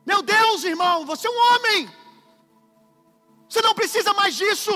Meu 0.05 0.21
Deus, 0.21 0.65
irmão, 0.65 1.05
você 1.05 1.25
é 1.25 1.31
um 1.31 1.41
homem. 1.45 1.89
Você 3.47 3.61
não 3.61 3.73
precisa 3.73 4.13
mais 4.13 4.35
disso. 4.35 4.75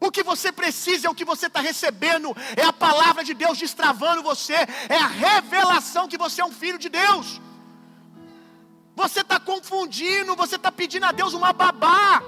O 0.00 0.10
que 0.10 0.24
você 0.24 0.50
precisa 0.50 1.06
é 1.06 1.10
o 1.10 1.14
que 1.14 1.24
você 1.32 1.46
está 1.46 1.60
recebendo, 1.60 2.34
é 2.56 2.64
a 2.64 2.72
palavra 2.72 3.22
de 3.22 3.32
Deus 3.32 3.56
destravando 3.56 4.20
você, 4.20 4.58
é 4.88 4.96
a 4.96 5.06
revelação 5.06 6.08
que 6.08 6.18
você 6.18 6.40
é 6.40 6.44
um 6.44 6.50
filho 6.50 6.76
de 6.76 6.88
Deus. 6.88 7.40
Você 8.96 9.20
está 9.20 9.38
confundindo, 9.38 10.34
você 10.34 10.56
está 10.56 10.72
pedindo 10.72 11.06
a 11.06 11.12
Deus 11.12 11.34
uma 11.34 11.52
babá. 11.52 12.20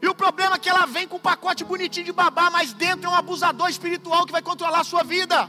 E 0.00 0.08
o 0.08 0.14
problema 0.14 0.56
é 0.56 0.58
que 0.58 0.68
ela 0.68 0.86
vem 0.86 1.08
com 1.08 1.16
um 1.16 1.20
pacote 1.20 1.64
bonitinho 1.64 2.06
de 2.06 2.12
babá, 2.12 2.50
mas 2.50 2.72
dentro 2.72 3.06
é 3.06 3.10
um 3.10 3.14
abusador 3.14 3.68
espiritual 3.68 4.26
que 4.26 4.32
vai 4.32 4.42
controlar 4.42 4.80
a 4.80 4.84
sua 4.84 5.02
vida. 5.02 5.48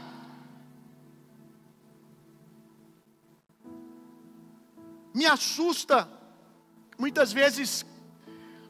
Me 5.14 5.26
assusta, 5.26 6.08
muitas 6.98 7.32
vezes, 7.32 7.84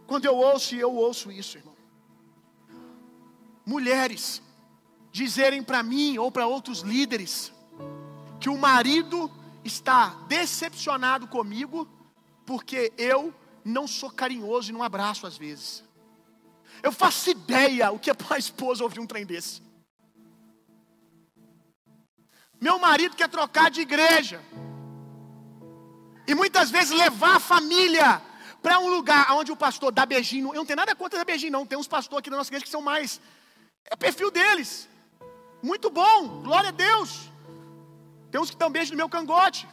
quando 0.07 0.25
eu 0.25 0.35
ouço, 0.35 0.75
e 0.75 0.81
eu 0.81 0.93
ouço 0.93 1.31
isso, 1.31 1.59
irmão. 1.59 1.77
Mulheres 3.65 4.43
dizerem 5.13 5.63
para 5.63 5.83
mim 5.83 6.17
ou 6.19 6.31
para 6.33 6.47
outros 6.47 6.81
líderes 6.81 7.53
que 8.41 8.49
o 8.49 8.57
marido 8.57 9.31
está 9.65 10.17
decepcionado 10.29 11.27
comigo 11.27 11.87
porque 12.47 12.93
eu 12.97 13.35
não 13.69 13.87
sou 13.87 14.11
carinhoso 14.11 14.71
e 14.71 14.73
não 14.73 14.83
abraço 14.83 15.27
às 15.27 15.37
vezes. 15.37 15.85
Eu 16.83 16.93
faço 16.93 17.31
ideia 17.31 17.91
o 17.91 17.99
que 17.99 18.11
é 18.11 18.15
para 18.15 18.37
a 18.37 18.39
esposa 18.39 18.83
ouvir 18.83 19.01
um 19.01 19.07
trem 19.07 19.27
desse. 19.27 19.63
Meu 22.61 22.79
marido 22.79 23.17
quer 23.17 23.29
trocar 23.29 23.71
de 23.71 23.81
igreja. 23.81 24.43
E 26.27 26.35
muitas 26.35 26.71
vezes 26.71 26.91
levar 26.91 27.37
a 27.37 27.41
família 27.41 28.21
para 28.63 28.79
um 28.79 28.89
lugar 28.89 29.33
onde 29.33 29.53
o 29.53 29.57
pastor 29.57 29.93
dá 29.93 30.05
beijinho. 30.05 30.49
Eu 30.49 30.55
não 30.55 30.67
tenho 30.67 30.77
nada 30.77 30.95
contra 30.95 31.19
dar 31.19 31.25
beijinho, 31.25 31.53
não. 31.53 31.67
Tem 31.67 31.79
uns 31.79 31.89
pastores 31.89 32.21
aqui 32.21 32.31
da 32.31 32.37
nossa 32.37 32.51
igreja 32.51 32.65
que 32.65 32.71
são 32.71 32.83
mais. 32.83 33.21
É 33.85 33.97
perfil 33.97 34.31
deles. 34.31 34.89
Muito 35.63 35.91
bom, 35.91 36.43
glória 36.43 36.69
a 36.69 36.73
Deus. 36.73 37.31
Tem 38.31 38.41
uns 38.41 38.51
que 38.51 38.57
dão 38.57 38.71
beijo 38.71 38.91
no 38.91 38.97
meu 38.97 39.09
cangote. 39.09 39.67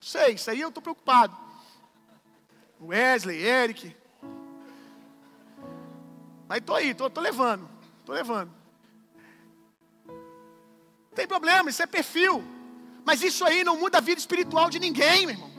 Sei, 0.00 0.34
isso 0.34 0.50
aí 0.50 0.60
eu 0.60 0.68
estou 0.68 0.82
preocupado. 0.82 1.36
Wesley, 2.80 3.42
Eric. 3.42 3.94
Mas 6.48 6.58
estou 6.58 6.76
aí, 6.76 6.90
estou 6.90 7.10
levando. 7.18 7.68
Estou 8.00 8.14
levando. 8.14 8.50
Não 10.06 11.14
tem 11.14 11.26
problema, 11.26 11.70
isso 11.70 11.82
é 11.82 11.86
perfil. 11.86 12.42
Mas 13.04 13.22
isso 13.22 13.44
aí 13.44 13.62
não 13.62 13.76
muda 13.78 13.98
a 13.98 14.00
vida 14.00 14.18
espiritual 14.18 14.70
de 14.70 14.78
ninguém, 14.78 15.26
meu 15.26 15.34
irmão. 15.34 15.50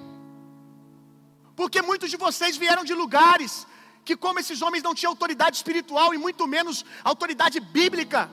Porque 1.56 1.82
muitos 1.82 2.10
de 2.10 2.18
vocês 2.18 2.58
vieram 2.58 2.84
de 2.84 2.94
lugares 2.94 3.68
que, 4.04 4.16
como 4.16 4.40
esses 4.40 4.62
homens 4.62 4.84
não 4.84 4.96
tinham 4.96 5.12
autoridade 5.12 5.56
espiritual 5.58 6.14
e 6.14 6.18
muito 6.18 6.48
menos 6.48 6.84
autoridade 7.04 7.60
bíblica, 7.60 8.30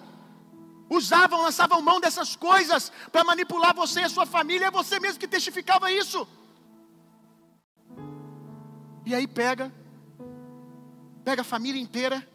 usavam, 0.89 1.43
lançavam 1.43 1.83
mão 1.83 2.01
dessas 2.01 2.35
coisas 2.35 2.91
para 3.13 3.25
manipular 3.25 3.75
você 3.75 4.01
e 4.01 4.05
a 4.05 4.09
sua 4.09 4.25
família, 4.25 4.67
é 4.67 4.71
você 4.71 4.99
mesmo 4.99 5.21
que 5.21 5.29
testificava 5.29 5.93
isso. 5.93 6.27
E 9.09 9.15
aí 9.15 9.27
pega, 9.27 9.73
pega 11.25 11.41
a 11.41 11.45
família 11.45 11.81
inteira 11.81 12.29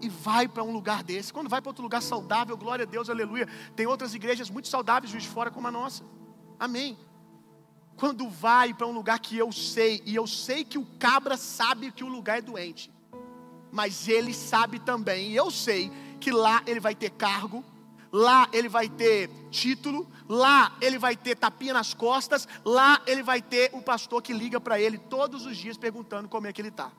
e 0.00 0.08
vai 0.08 0.46
para 0.46 0.62
um 0.62 0.70
lugar 0.70 1.02
desse. 1.02 1.32
Quando 1.32 1.48
vai 1.48 1.60
para 1.60 1.70
outro 1.70 1.82
lugar 1.82 2.00
saudável, 2.00 2.56
glória 2.56 2.84
a 2.84 2.86
Deus, 2.86 3.10
aleluia. 3.10 3.48
Tem 3.74 3.84
outras 3.84 4.14
igrejas 4.14 4.48
muito 4.48 4.68
saudáveis 4.68 5.10
de 5.10 5.26
fora 5.26 5.50
como 5.50 5.66
a 5.66 5.72
nossa. 5.72 6.04
Amém. 6.56 6.96
Quando 7.96 8.28
vai 8.28 8.72
para 8.72 8.86
um 8.86 8.92
lugar 8.92 9.18
que 9.18 9.36
eu 9.36 9.50
sei, 9.50 10.04
e 10.06 10.14
eu 10.14 10.24
sei 10.24 10.62
que 10.62 10.78
o 10.78 10.86
cabra 11.00 11.36
sabe 11.36 11.90
que 11.90 12.04
o 12.04 12.08
lugar 12.08 12.38
é 12.38 12.42
doente, 12.42 12.92
mas 13.72 14.06
ele 14.06 14.32
sabe 14.32 14.78
também, 14.78 15.32
e 15.32 15.36
eu 15.36 15.50
sei 15.50 15.90
que 16.20 16.30
lá 16.30 16.62
ele 16.64 16.78
vai 16.78 16.94
ter 16.94 17.10
cargo, 17.10 17.64
lá 18.12 18.48
ele 18.52 18.68
vai 18.68 18.88
ter 18.88 19.30
título, 19.50 20.10
lá 20.28 20.76
ele 20.80 20.98
vai 20.98 21.16
ter 21.16 21.36
tapinha 21.36 21.74
nas 21.74 21.94
costas, 21.94 22.46
lá 22.64 23.00
ele 23.06 23.22
vai 23.22 23.40
ter 23.40 23.70
um 23.74 23.80
pastor 23.80 24.22
que 24.22 24.32
liga 24.32 24.60
para 24.60 24.80
ele 24.80 24.98
todos 24.98 25.46
os 25.46 25.56
dias 25.56 25.76
perguntando 25.76 26.28
como 26.28 26.46
é 26.46 26.52
que 26.52 26.60
ele 26.60 26.68
está. 26.68 26.90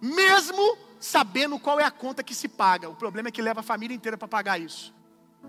Mesmo 0.00 0.78
sabendo 1.00 1.58
qual 1.58 1.78
é 1.80 1.84
a 1.84 1.90
conta 1.90 2.22
que 2.22 2.34
se 2.34 2.48
paga, 2.48 2.88
o 2.88 2.94
problema 2.94 3.28
é 3.28 3.32
que 3.32 3.42
leva 3.42 3.60
a 3.60 3.62
família 3.62 3.94
inteira 3.94 4.16
para 4.16 4.28
pagar 4.28 4.58
isso. 4.58 4.94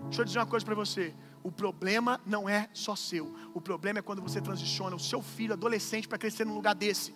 Deixa 0.04 0.22
eu 0.22 0.24
dizer 0.24 0.38
uma 0.38 0.46
coisa 0.46 0.64
para 0.64 0.74
você. 0.74 1.14
O 1.42 1.50
problema 1.50 2.20
não 2.26 2.48
é 2.48 2.68
só 2.72 2.94
seu. 2.94 3.34
O 3.54 3.60
problema 3.60 3.98
é 3.98 4.02
quando 4.02 4.20
você 4.20 4.40
transiciona 4.40 4.94
o 4.94 5.00
seu 5.00 5.22
filho 5.22 5.54
adolescente 5.54 6.06
para 6.06 6.18
crescer 6.18 6.44
num 6.44 6.54
lugar 6.54 6.74
desse. 6.74 7.14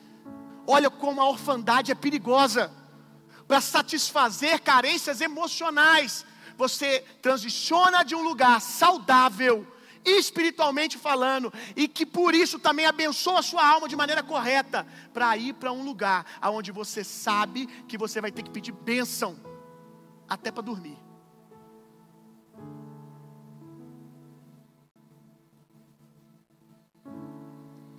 Olha 0.66 0.90
como 0.90 1.20
a 1.20 1.28
orfandade 1.28 1.92
é 1.92 1.94
perigosa. 1.94 2.72
Para 3.46 3.60
satisfazer 3.60 4.60
carências 4.60 5.20
emocionais, 5.20 6.24
você 6.56 7.04
transiciona 7.20 8.02
de 8.02 8.14
um 8.14 8.22
lugar 8.22 8.60
saudável, 8.60 9.66
espiritualmente 10.04 10.98
falando, 10.98 11.52
e 11.74 11.88
que 11.88 12.06
por 12.06 12.34
isso 12.34 12.58
também 12.58 12.86
abençoa 12.86 13.40
a 13.40 13.42
sua 13.42 13.66
alma 13.66 13.88
de 13.88 13.96
maneira 13.96 14.22
correta, 14.22 14.86
para 15.12 15.36
ir 15.36 15.54
para 15.54 15.72
um 15.72 15.84
lugar 15.84 16.24
onde 16.42 16.72
você 16.72 17.02
sabe 17.02 17.66
que 17.88 17.98
você 17.98 18.20
vai 18.20 18.30
ter 18.32 18.42
que 18.42 18.50
pedir 18.50 18.72
bênção 18.72 19.38
até 20.28 20.50
para 20.50 20.62
dormir. 20.62 21.04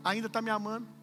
ainda 0.06 0.28
está 0.28 0.42
me 0.42 0.52
amando. 0.52 0.95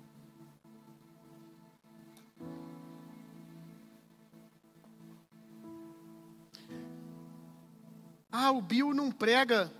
Ah, 8.33 8.51
o 8.51 8.63
Bill 8.63 8.95
não 8.95 9.13
prega 9.13 9.71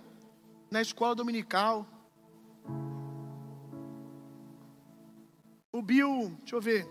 na 0.69 0.79
escola 0.79 1.15
dominical. 1.15 1.87
O 5.71 5.81
Bill, 5.81 6.37
deixa 6.41 6.55
eu 6.55 6.61
ver. 6.61 6.87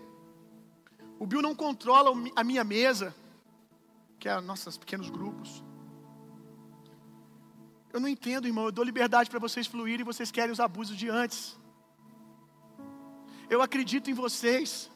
O 1.17 1.25
Bill 1.25 1.41
não 1.41 1.55
controla 1.55 2.11
a 2.35 2.43
minha 2.43 2.65
mesa, 2.65 3.15
que 4.19 4.27
é 4.27 4.41
nossos 4.41 4.77
pequenos 4.77 5.09
grupos. 5.09 5.63
Eu 7.93 8.01
não 8.01 8.09
entendo, 8.09 8.45
irmão. 8.45 8.65
Eu 8.65 8.71
dou 8.71 8.83
liberdade 8.83 9.29
para 9.29 9.39
vocês 9.39 9.65
fluírem 9.65 10.01
e 10.01 10.11
vocês 10.11 10.31
querem 10.31 10.51
os 10.51 10.59
abusos 10.59 10.97
de 10.97 11.07
antes. 11.07 11.57
Eu 13.49 13.61
acredito 13.61 14.09
em 14.09 14.13
vocês. 14.13 14.91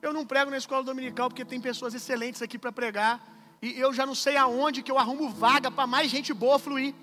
Eu 0.00 0.12
não 0.12 0.24
prego 0.24 0.50
na 0.50 0.56
escola 0.56 0.84
dominical 0.84 1.28
porque 1.28 1.44
tem 1.44 1.60
pessoas 1.60 1.94
excelentes 1.94 2.42
aqui 2.42 2.58
para 2.58 2.70
pregar. 2.70 3.39
E 3.62 3.78
eu 3.78 3.92
já 3.92 4.06
não 4.06 4.14
sei 4.14 4.36
aonde 4.36 4.82
que 4.82 4.90
eu 4.90 4.98
arrumo 4.98 5.28
vaga 5.30 5.70
para 5.70 5.86
mais 5.86 6.10
gente 6.10 6.32
boa 6.32 6.58
fluir. 6.58 6.94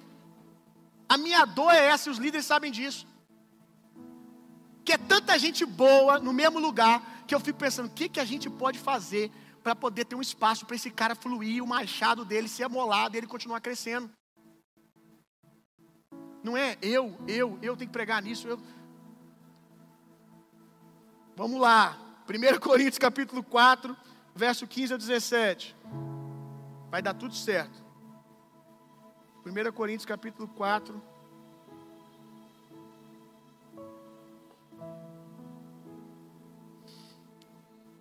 A 1.07 1.17
minha 1.17 1.45
dor 1.45 1.71
é 1.71 1.85
essa, 1.85 2.09
e 2.09 2.11
os 2.11 2.17
líderes 2.17 2.45
sabem 2.45 2.71
disso. 2.71 3.05
Que 4.83 4.93
é 4.93 4.97
tanta 4.97 5.37
gente 5.37 5.65
boa 5.65 6.19
no 6.19 6.33
mesmo 6.33 6.59
lugar 6.59 7.23
que 7.27 7.35
eu 7.35 7.39
fico 7.39 7.59
pensando, 7.59 7.87
o 7.87 7.91
que, 7.91 8.07
que 8.07 8.19
a 8.19 8.25
gente 8.25 8.49
pode 8.49 8.79
fazer 8.79 9.31
para 9.61 9.75
poder 9.75 10.05
ter 10.05 10.15
um 10.15 10.21
espaço 10.21 10.65
para 10.65 10.77
esse 10.77 10.89
cara 10.89 11.13
fluir, 11.13 11.61
o 11.61 11.67
machado 11.67 12.23
dele 12.23 12.47
ser 12.47 12.63
amolado 12.63 13.15
e 13.15 13.17
ele 13.17 13.27
continuar 13.27 13.59
crescendo. 13.59 14.09
Não 16.41 16.55
é 16.55 16.77
eu, 16.81 17.17
eu, 17.27 17.59
eu 17.61 17.75
tenho 17.75 17.89
que 17.89 17.93
pregar 17.93 18.21
nisso. 18.21 18.47
Eu, 18.47 18.57
Vamos 21.35 21.61
lá. 21.61 21.95
1 22.27 22.59
Coríntios 22.59 22.97
capítulo 22.97 23.43
4, 23.43 23.95
verso 24.33 24.65
15 24.65 24.93
a 24.95 24.97
17. 24.97 25.75
Vai 26.89 27.01
dar 27.01 27.13
tudo 27.13 27.35
certo. 27.35 27.85
1 29.45 29.71
Coríntios 29.73 30.05
capítulo 30.05 30.47
4. 30.47 31.01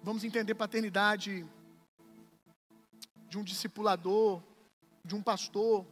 Vamos 0.03 0.23
entender 0.23 0.55
paternidade 0.55 1.45
de 3.29 3.37
um 3.37 3.43
discipulador, 3.43 4.41
de 5.05 5.17
um 5.17 5.23
pastor, 5.23 5.85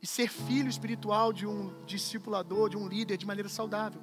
e 0.00 0.06
ser 0.06 0.28
filho 0.28 0.68
espiritual 0.68 1.32
de 1.32 1.44
um 1.44 1.84
discipulador, 1.84 2.68
de 2.68 2.76
um 2.76 2.86
líder 2.86 3.16
de 3.16 3.26
maneira 3.26 3.48
saudável. 3.48 4.00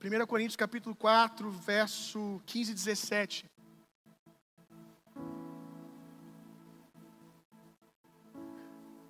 1 0.00 0.26
Coríntios 0.26 0.54
capítulo 0.54 0.94
4, 0.94 1.50
verso 1.50 2.40
15 2.46 2.70
e 2.70 2.74
17. 2.74 3.55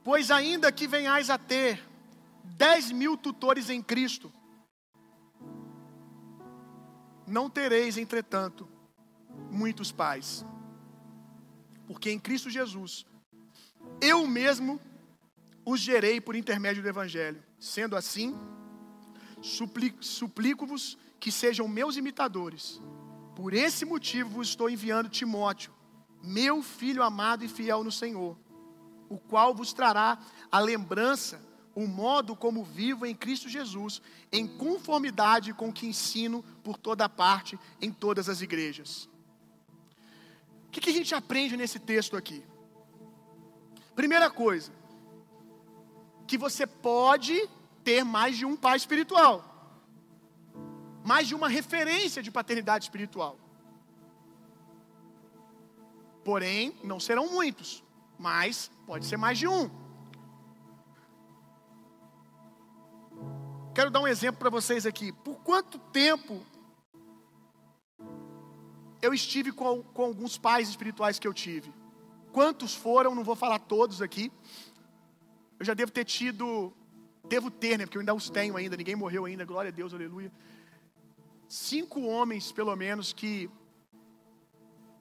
Pois 0.07 0.31
ainda 0.31 0.71
que 0.71 0.87
venhais 0.87 1.31
a 1.31 1.37
ter 1.37 1.83
dez 2.45 2.93
mil 2.93 3.17
tutores 3.17 3.69
em 3.69 3.83
Cristo, 3.83 4.33
não 7.27 7.51
tereis, 7.51 7.97
entretanto, 7.99 8.69
muitos 9.51 9.91
pais. 9.91 10.47
Porque 11.89 12.09
em 12.09 12.21
Cristo 12.21 12.49
Jesus, 12.49 13.05
eu 14.01 14.25
mesmo 14.29 14.79
os 15.65 15.81
gerei 15.81 16.21
por 16.21 16.37
intermédio 16.37 16.85
do 16.85 16.89
Evangelho. 16.89 17.43
Sendo 17.59 17.97
assim, 17.97 18.39
suplico-vos 19.43 20.97
que 21.19 21.33
sejam 21.33 21.67
meus 21.67 21.97
imitadores. 21.97 22.81
Por 23.35 23.53
esse 23.53 23.85
motivo 23.85 24.31
vos 24.31 24.51
estou 24.51 24.71
enviando 24.71 25.09
Timóteo, 25.09 25.75
meu 26.23 26.63
filho 26.63 27.03
amado 27.03 27.45
e 27.45 27.49
fiel 27.49 27.83
no 27.83 27.91
Senhor, 27.91 28.39
o 29.09 29.19
qual 29.19 29.55
vos 29.55 29.73
trará 29.73 30.19
a 30.51 30.59
lembrança, 30.59 31.41
o 31.75 31.87
modo 31.87 32.35
como 32.35 32.65
vivo 32.65 33.05
em 33.05 33.15
Cristo 33.15 33.49
Jesus, 33.49 34.01
em 34.33 34.47
conformidade 34.47 35.53
com 35.53 35.69
o 35.69 35.73
que 35.73 35.87
ensino 35.87 36.43
por 36.65 36.79
toda 36.79 37.09
parte, 37.09 37.59
em 37.81 37.93
todas 37.93 38.29
as 38.29 38.41
igrejas. 38.41 39.09
O 40.67 40.71
que, 40.71 40.81
que 40.81 40.91
a 40.91 40.93
gente 40.93 41.15
aprende 41.15 41.57
nesse 41.57 41.79
texto 41.79 42.17
aqui? 42.17 42.43
Primeira 43.95 44.31
coisa, 44.31 44.73
que 46.27 46.37
você 46.37 46.67
pode 46.67 47.49
ter 47.85 48.05
mais 48.05 48.37
de 48.37 48.45
um 48.45 48.57
pai 48.57 48.77
espiritual, 48.77 49.45
mais 51.05 51.29
de 51.29 51.35
uma 51.35 51.49
referência 51.49 52.23
de 52.23 52.31
paternidade 52.31 52.87
espiritual. 52.87 53.39
Porém, 56.25 56.77
não 56.83 56.99
serão 56.99 57.31
muitos, 57.31 57.85
mas 58.19 58.71
pode 58.87 59.07
ser 59.07 59.17
mais 59.17 59.39
de 59.39 59.47
um. 59.47 59.71
Quero 63.75 63.91
dar 63.91 64.01
um 64.01 64.09
exemplo 64.09 64.39
para 64.39 64.49
vocês 64.49 64.87
aqui. 64.87 65.13
Por 65.13 65.37
quanto 65.41 65.79
tempo 65.79 66.41
eu 69.03 69.13
estive 69.13 69.53
com, 69.53 69.83
com 69.83 70.05
alguns 70.05 70.39
pais 70.39 70.69
espirituais 70.69 71.19
que 71.19 71.29
eu 71.29 71.35
tive? 71.35 71.73
Quantos 72.33 72.75
foram? 72.75 73.15
Não 73.15 73.23
vou 73.23 73.37
falar 73.37 73.59
todos 73.59 74.01
aqui. 74.01 74.33
Eu 75.59 75.67
já 75.67 75.75
devo 75.75 75.93
ter 75.93 76.05
tido, 76.05 76.73
devo 77.29 77.51
ter, 77.51 77.79
né? 77.79 77.85
Porque 77.85 77.99
eu 77.99 78.01
ainda 78.01 78.15
os 78.15 78.31
tenho 78.31 78.57
ainda, 78.57 78.77
ninguém 78.77 78.97
morreu 78.97 79.27
ainda, 79.27 79.45
glória 79.45 79.69
a 79.69 79.73
Deus, 79.73 79.93
aleluia. 79.93 80.33
Cinco 81.49 82.01
homens, 82.03 82.51
pelo 82.53 82.75
menos, 82.75 83.13
que 83.13 83.51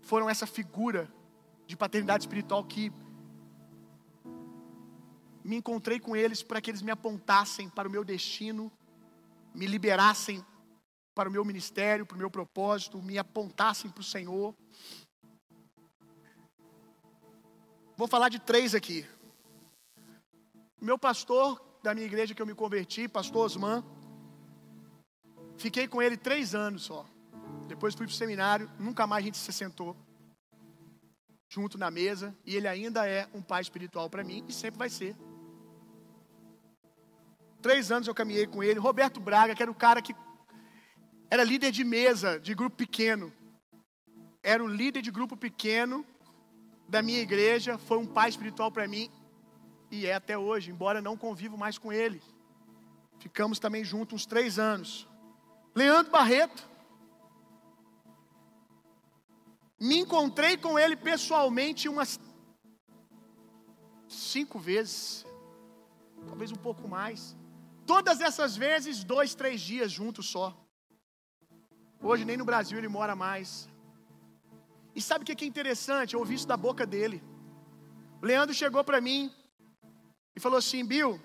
foram 0.01 0.29
essa 0.29 0.45
figura 0.45 1.09
de 1.65 1.75
paternidade 1.75 2.23
espiritual 2.23 2.63
que 2.63 2.91
me 5.45 5.57
encontrei 5.57 5.99
com 5.99 6.15
eles 6.15 6.41
para 6.41 6.59
que 6.59 6.71
eles 6.71 6.81
me 6.81 6.89
apontassem 6.89 7.69
para 7.69 7.87
o 7.87 7.91
meu 7.91 8.03
destino, 8.03 8.71
me 9.53 9.67
liberassem 9.67 10.43
para 11.13 11.29
o 11.29 11.31
meu 11.31 11.45
ministério, 11.45 12.03
para 12.03 12.15
o 12.15 12.17
meu 12.17 12.31
propósito, 12.31 12.99
me 12.99 13.19
apontassem 13.19 13.91
para 13.91 14.01
o 14.01 14.03
Senhor. 14.03 14.55
Vou 17.95 18.07
falar 18.07 18.29
de 18.29 18.39
três 18.39 18.73
aqui. 18.73 19.05
Meu 20.81 20.97
pastor 20.97 21.63
da 21.83 21.93
minha 21.93 22.07
igreja 22.07 22.33
que 22.33 22.41
eu 22.41 22.47
me 22.47 22.55
converti, 22.55 23.07
pastor 23.07 23.45
Osman, 23.45 23.83
fiquei 25.57 25.87
com 25.87 26.01
ele 26.01 26.17
três 26.17 26.55
anos 26.55 26.85
só. 26.85 27.05
Depois 27.67 27.93
fui 27.93 28.07
para 28.07 28.13
o 28.13 28.15
seminário, 28.15 28.69
nunca 28.79 29.05
mais 29.05 29.23
a 29.23 29.25
gente 29.27 29.37
se 29.37 29.53
sentou 29.53 29.95
junto 31.47 31.77
na 31.77 31.91
mesa, 31.91 32.35
e 32.43 32.55
ele 32.55 32.67
ainda 32.67 33.07
é 33.07 33.29
um 33.31 33.43
pai 33.43 33.61
espiritual 33.61 34.09
para 34.09 34.23
mim 34.23 34.43
e 34.47 34.51
sempre 34.51 34.79
vai 34.79 34.89
ser. 34.89 35.15
Três 37.65 37.91
anos 37.91 38.07
eu 38.07 38.13
caminhei 38.13 38.45
com 38.45 38.61
ele. 38.61 38.79
Roberto 38.79 39.19
Braga, 39.19 39.55
que 39.55 39.63
era 39.63 39.71
o 39.71 39.73
cara 39.73 39.99
que 39.99 40.15
era 41.31 41.43
líder 41.43 41.71
de 41.71 41.83
mesa, 41.83 42.39
de 42.39 42.53
grupo 42.53 42.75
pequeno. 42.75 43.33
Era 44.43 44.63
o 44.63 44.67
líder 44.67 45.01
de 45.01 45.09
grupo 45.09 45.35
pequeno 45.35 46.05
da 46.87 47.01
minha 47.01 47.19
igreja, 47.19 47.79
foi 47.79 47.97
um 47.97 48.05
pai 48.05 48.29
espiritual 48.29 48.71
para 48.71 48.87
mim 48.87 49.09
e 49.89 50.05
é 50.05 50.13
até 50.13 50.37
hoje, 50.37 50.69
embora 50.69 51.01
não 51.01 51.17
convivo 51.17 51.57
mais 51.57 51.79
com 51.79 51.91
ele. 51.91 52.21
Ficamos 53.17 53.57
também 53.57 53.83
juntos 53.83 54.13
uns 54.13 54.25
três 54.27 54.59
anos. 54.59 55.07
Leandro 55.73 56.11
Barreto, 56.11 56.69
me 59.79 59.97
encontrei 59.97 60.55
com 60.55 60.77
ele 60.77 60.95
pessoalmente 60.95 61.89
umas 61.89 62.19
cinco 64.07 64.59
vezes, 64.59 65.25
talvez 66.27 66.51
um 66.51 66.61
pouco 66.67 66.87
mais. 66.87 67.35
Todas 67.85 68.19
essas 68.19 68.55
vezes, 68.57 69.03
dois, 69.03 69.35
três 69.35 69.61
dias 69.61 69.91
juntos 69.91 70.27
só. 70.27 70.47
Hoje 72.01 72.25
nem 72.25 72.37
no 72.37 72.45
Brasil 72.45 72.77
ele 72.77 72.87
mora 72.87 73.15
mais. 73.15 73.69
E 74.95 75.01
sabe 75.01 75.23
o 75.23 75.25
que 75.25 75.45
é 75.45 75.47
interessante? 75.47 76.13
Eu 76.13 76.19
ouvi 76.19 76.35
isso 76.35 76.47
da 76.47 76.57
boca 76.57 76.85
dele. 76.85 77.23
O 78.21 78.25
Leandro 78.25 78.55
chegou 78.55 78.83
para 78.83 78.99
mim 79.01 79.31
e 80.35 80.39
falou 80.39 80.57
assim: 80.57 80.83
Bill, 80.85 81.19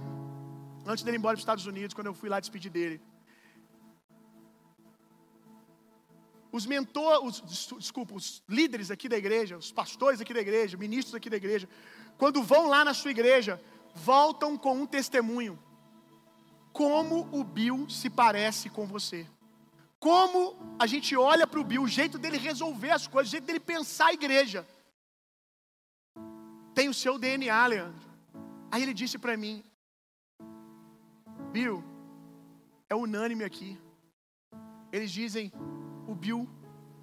antes 0.87 1.03
dele 1.05 1.17
ir 1.17 1.21
embora 1.21 1.35
para 1.35 1.41
os 1.41 1.43
Estados 1.43 1.67
Unidos, 1.67 1.95
quando 1.95 2.09
eu 2.09 2.15
fui 2.15 2.29
lá 2.29 2.41
despedir 2.41 2.71
dele. 2.71 3.01
Os 6.53 6.67
mentores, 6.67 7.43
os, 7.43 7.75
desculpa, 7.79 8.15
os 8.15 8.43
líderes 8.49 8.91
aqui 8.91 9.09
da 9.09 9.17
igreja, 9.17 9.57
os 9.57 9.71
pastores 9.71 10.21
aqui 10.21 10.35
da 10.35 10.41
igreja, 10.41 10.77
ministros 10.77 11.15
aqui 11.15 11.31
da 11.31 11.37
igreja, 11.37 11.69
quando 12.19 12.43
vão 12.43 12.69
lá 12.69 12.85
na 12.85 12.93
sua 12.93 13.13
igreja, 13.13 13.63
voltam 13.95 14.59
com 14.59 14.75
um 14.83 14.87
testemunho. 14.87 15.57
Como 16.81 17.29
o 17.31 17.45
Bill 17.45 17.91
se 17.91 18.09
parece 18.09 18.71
com 18.71 18.87
você. 18.87 19.29
Como 19.99 20.57
a 20.79 20.87
gente 20.87 21.15
olha 21.15 21.47
para 21.47 21.61
o 21.61 21.65
Bill, 21.71 21.83
o 21.83 21.87
jeito 21.87 22.19
dele 22.19 22.39
resolver 22.39 22.91
as 22.91 23.07
coisas, 23.07 23.29
o 23.29 23.33
jeito 23.33 23.45
dele 23.45 23.61
pensar 23.61 24.07
a 24.07 24.15
igreja. 24.15 24.67
Tem 26.75 26.89
o 26.89 26.95
seu 26.95 27.19
DNA, 27.19 27.67
Leandro. 27.67 28.09
Aí 28.71 28.83
ele 28.83 28.95
disse 28.95 29.19
para 29.19 29.37
mim: 29.37 29.63
Bill, 31.53 31.85
é 32.89 32.95
unânime 32.95 33.45
aqui. 33.45 33.79
Eles 34.91 35.11
dizem: 35.13 35.53
o 36.09 36.15
Bill 36.15 36.49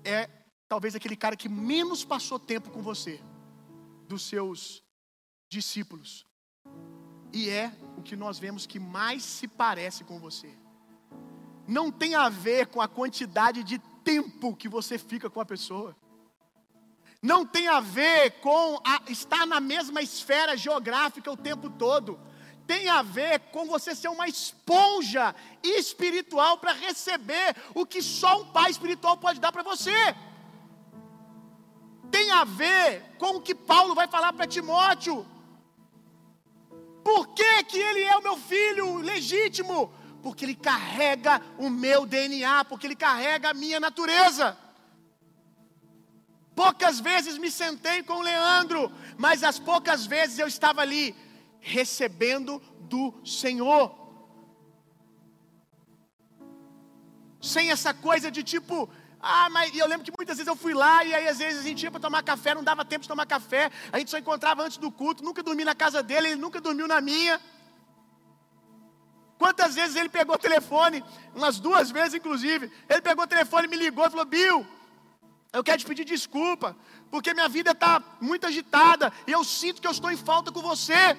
é 0.03 0.27
talvez 0.67 0.95
aquele 0.95 1.15
cara 1.15 1.37
que 1.37 1.47
menos 1.47 2.03
passou 2.03 2.39
tempo 2.39 2.71
com 2.71 2.81
você, 2.81 3.21
dos 4.07 4.23
seus 4.23 4.83
discípulos. 5.47 6.26
E 7.33 7.49
é 7.49 7.71
o 7.97 8.01
que 8.01 8.15
nós 8.15 8.39
vemos 8.39 8.65
que 8.65 8.79
mais 8.79 9.23
se 9.23 9.47
parece 9.47 10.03
com 10.03 10.19
você 10.19 10.51
não 11.67 11.91
tem 11.91 12.15
a 12.15 12.29
ver 12.29 12.67
com 12.67 12.81
a 12.81 12.87
quantidade 12.87 13.61
de 13.63 13.77
tempo 14.03 14.55
que 14.55 14.69
você 14.69 14.97
fica 14.97 15.29
com 15.29 15.41
a 15.41 15.45
pessoa. 15.45 15.95
Não 17.21 17.45
tem 17.45 17.67
a 17.67 17.81
ver 17.81 18.39
com 18.39 18.79
a, 18.85 19.01
estar 19.11 19.45
na 19.45 19.59
mesma 19.59 20.01
esfera 20.01 20.55
geográfica 20.55 21.31
o 21.31 21.35
tempo 21.35 21.69
todo. 21.69 22.17
Tem 22.65 22.87
a 22.89 23.01
ver 23.01 23.39
com 23.51 23.65
você 23.65 23.93
ser 23.93 24.07
uma 24.07 24.27
esponja 24.27 25.35
espiritual 25.61 26.57
para 26.57 26.71
receber 26.71 27.55
o 27.73 27.85
que 27.85 28.01
só 28.01 28.41
um 28.41 28.45
pai 28.51 28.71
espiritual 28.71 29.17
pode 29.17 29.39
dar 29.39 29.51
para 29.51 29.63
você. 29.63 30.15
Tem 32.09 32.31
a 32.31 32.45
ver 32.45 33.15
com 33.17 33.37
o 33.37 33.41
que 33.41 33.53
Paulo 33.53 33.93
vai 33.93 34.07
falar 34.07 34.31
para 34.31 34.47
Timóteo. 34.47 35.25
Por 37.07 37.23
que, 37.37 37.63
que 37.69 37.79
ele 37.79 38.03
é 38.03 38.17
o 38.17 38.23
meu 38.27 38.37
filho 38.51 38.97
legítimo? 38.97 39.79
porque 40.27 40.43
ele 40.43 40.55
carrega 40.55 41.41
o 41.57 41.69
meu 41.69 42.05
DNA, 42.05 42.65
porque 42.65 42.85
ele 42.85 42.97
carrega 42.97 43.51
a 43.51 43.53
minha 43.53 43.79
natureza. 43.79 44.57
Poucas 46.53 46.99
vezes 46.99 47.37
me 47.37 47.49
sentei 47.49 48.03
com 48.03 48.15
o 48.15 48.21
Leandro, 48.21 48.91
mas 49.17 49.41
as 49.41 49.57
poucas 49.57 50.05
vezes 50.05 50.37
eu 50.37 50.47
estava 50.47 50.81
ali 50.81 51.15
recebendo 51.61 52.61
do 52.81 53.13
Senhor. 53.23 53.95
Sem 57.39 57.71
essa 57.71 57.93
coisa 57.93 58.29
de 58.29 58.43
tipo, 58.43 58.89
ah, 59.19 59.49
mas 59.49 59.75
eu 59.75 59.87
lembro 59.87 60.05
que 60.05 60.11
muitas 60.17 60.37
vezes 60.37 60.47
eu 60.47 60.55
fui 60.55 60.73
lá 60.73 61.03
e 61.03 61.13
aí 61.13 61.27
às 61.27 61.39
vezes 61.39 61.59
a 61.59 61.63
gente 61.63 61.83
ia 61.83 61.91
para 61.91 61.99
tomar 61.99 62.23
café, 62.23 62.53
não 62.53 62.63
dava 62.63 62.85
tempo 62.85 63.01
de 63.01 63.07
tomar 63.07 63.25
café, 63.25 63.71
a 63.91 63.97
gente 63.97 64.11
só 64.11 64.17
encontrava 64.17 64.63
antes 64.63 64.77
do 64.77 64.91
culto, 64.91 65.23
nunca 65.23 65.41
dormi 65.41 65.65
na 65.65 65.73
casa 65.73 66.03
dele, 66.03 66.29
ele 66.29 66.41
nunca 66.41 66.61
dormiu 66.61 66.87
na 66.87 67.01
minha. 67.01 67.41
Quantas 69.37 69.75
vezes 69.75 69.95
ele 69.95 70.09
pegou 70.09 70.35
o 70.35 70.39
telefone, 70.39 71.03
umas 71.35 71.59
duas 71.59 71.91
vezes 71.91 72.15
inclusive, 72.15 72.71
ele 72.87 73.01
pegou 73.01 73.23
o 73.23 73.27
telefone, 73.27 73.67
me 73.67 73.75
ligou 73.75 74.05
e 74.05 74.09
falou: 74.09 74.25
Bill, 74.25 74.65
eu 75.51 75.63
quero 75.63 75.79
te 75.79 75.85
pedir 75.85 76.05
desculpa, 76.05 76.75
porque 77.09 77.33
minha 77.33 77.49
vida 77.49 77.71
está 77.71 78.01
muito 78.21 78.45
agitada 78.45 79.11
e 79.25 79.31
eu 79.31 79.43
sinto 79.43 79.81
que 79.81 79.87
eu 79.87 79.91
estou 79.91 80.11
em 80.11 80.17
falta 80.17 80.51
com 80.51 80.61
você, 80.61 81.17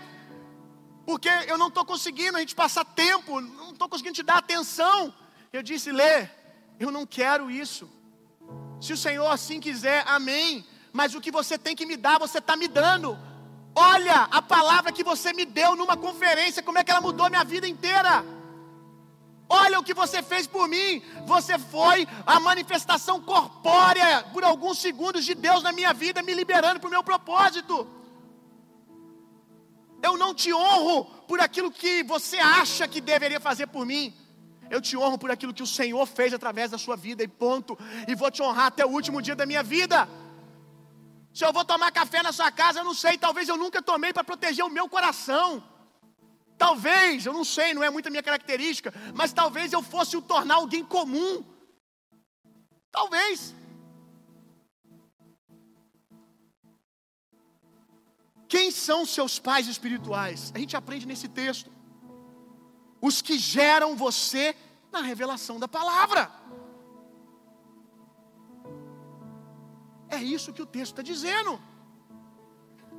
porque 1.05 1.29
eu 1.47 1.59
não 1.59 1.69
estou 1.69 1.85
conseguindo 1.85 2.37
a 2.37 2.41
gente 2.41 2.55
passar 2.55 2.85
tempo, 2.85 3.41
não 3.41 3.71
estou 3.71 3.89
conseguindo 3.89 4.15
te 4.15 4.23
dar 4.23 4.39
atenção. 4.39 5.15
Eu 5.53 5.63
disse: 5.63 5.91
Lê, 5.91 6.29
eu 6.79 6.91
não 6.91 7.05
quero 7.07 7.51
isso. 7.51 7.89
Se 8.81 8.93
o 8.93 8.97
Senhor 8.97 9.29
assim 9.31 9.61
quiser, 9.61 10.05
amém. 10.07 10.65
Mas 10.93 11.15
o 11.15 11.21
que 11.21 11.31
você 11.31 11.59
tem 11.59 11.77
que 11.77 11.87
me 11.87 11.97
dar, 11.97 12.19
você 12.19 12.39
está 12.39 12.57
me 12.57 12.69
dando. 12.69 13.19
Olha 13.75 14.29
a 14.31 14.41
palavra 14.43 14.93
que 14.93 15.05
você 15.05 15.33
me 15.33 15.45
deu 15.45 15.77
numa 15.77 15.97
conferência, 15.97 16.63
como 16.63 16.79
é 16.79 16.85
que 16.85 16.91
ela 16.91 17.01
mudou 17.01 17.29
minha 17.29 17.45
vida 17.45 17.69
inteira. 17.69 18.25
Olha 19.49 19.79
o 19.79 19.83
que 19.83 19.95
você 19.95 20.23
fez 20.23 20.47
por 20.47 20.69
mim. 20.69 21.03
Você 21.27 21.59
foi 21.59 22.07
a 22.27 22.39
manifestação 22.39 23.21
corpórea 23.21 24.25
por 24.33 24.45
alguns 24.45 24.79
segundos 24.79 25.25
de 25.25 25.35
Deus 25.35 25.63
na 25.63 25.73
minha 25.73 25.93
vida, 25.93 26.23
me 26.23 26.35
liberando 26.35 26.81
para 26.81 26.89
o 26.89 26.91
meu 26.91 27.03
propósito. 27.03 27.87
Eu 30.03 30.17
não 30.17 30.35
te 30.35 30.53
honro 30.53 31.05
por 31.27 31.41
aquilo 31.41 31.71
que 31.71 32.03
você 32.03 32.39
acha 32.39 32.87
que 32.87 33.01
deveria 33.01 33.41
fazer 33.41 33.67
por 33.69 33.87
mim. 33.87 34.15
Eu 34.71 34.81
te 34.81 34.97
honro 34.97 35.19
por 35.19 35.31
aquilo 35.31 35.55
que 35.55 35.63
o 35.63 35.67
Senhor 35.67 36.07
fez 36.07 36.33
através 36.35 36.71
da 36.71 36.79
sua 36.79 36.97
vida, 36.97 37.23
e 37.23 37.29
ponto. 37.29 37.79
E 38.07 38.15
vou 38.15 38.31
te 38.31 38.43
honrar 38.43 38.67
até 38.67 38.85
o 38.85 38.91
último 38.91 39.23
dia 39.23 39.37
da 39.37 39.47
minha 39.47 39.63
vida. 39.63 40.09
Se 41.33 41.45
eu 41.45 41.53
vou 41.53 41.65
tomar 41.65 41.91
café 41.93 42.23
na 42.23 42.33
sua 42.33 42.51
casa, 42.51 42.81
eu 42.81 42.85
não 42.85 42.95
sei. 42.95 43.17
Talvez 43.17 43.49
eu 43.49 43.57
nunca 43.57 43.81
tomei 43.81 44.13
para 44.13 44.25
proteger 44.25 44.65
o 44.65 44.71
meu 44.71 44.89
coração. 44.89 45.63
Talvez, 46.57 47.25
eu 47.25 47.33
não 47.33 47.45
sei, 47.45 47.73
não 47.73 47.85
é 47.85 47.91
muito 47.91 48.09
a 48.09 48.11
minha 48.11 48.23
característica, 48.23 48.93
mas 49.15 49.33
talvez 49.33 49.73
eu 49.73 49.81
fosse 49.81 50.17
o 50.17 50.23
tornar 50.23 50.57
alguém 50.57 50.85
comum. 50.85 51.45
Talvez. 52.91 53.55
Quem 58.49 58.71
são 58.73 59.07
seus 59.07 59.39
pais 59.39 59.69
espirituais? 59.69 60.51
A 60.55 60.59
gente 60.59 60.77
aprende 60.77 61.07
nesse 61.07 61.29
texto. 61.29 61.78
Os 63.01 63.23
que 63.23 63.39
geram 63.39 63.97
você 63.97 64.55
na 64.91 65.01
revelação 65.01 65.59
da 65.59 65.69
palavra. 65.69 66.31
É 70.09 70.17
isso 70.17 70.53
que 70.53 70.63
o 70.63 70.67
texto 70.67 70.93
está 70.93 71.03
dizendo. 71.03 71.61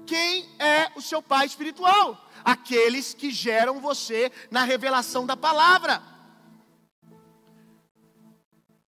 Quem 0.06 0.50
é 0.60 0.92
o 0.96 1.02
seu 1.02 1.22
pai 1.22 1.46
espiritual? 1.46 2.18
Aqueles 2.44 3.14
que 3.14 3.32
geram 3.32 3.80
você 3.80 4.32
na 4.50 4.64
revelação 4.64 5.26
da 5.26 5.36
palavra. 5.36 6.02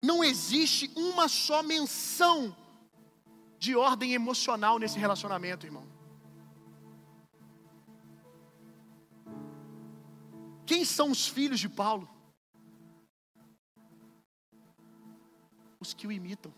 Não 0.02 0.22
existe 0.22 0.90
uma 0.96 1.28
só 1.28 1.62
menção 1.62 2.54
de 3.58 3.74
ordem 3.74 4.12
emocional 4.12 4.78
nesse 4.78 4.98
relacionamento, 4.98 5.66
irmão. 5.66 5.93
Quem 10.66 10.84
são 10.84 11.10
os 11.10 11.26
filhos 11.26 11.60
de 11.60 11.68
Paulo? 11.68 12.08
Os 15.78 15.92
que 15.92 16.06
o 16.06 16.12
imitam. 16.12 16.52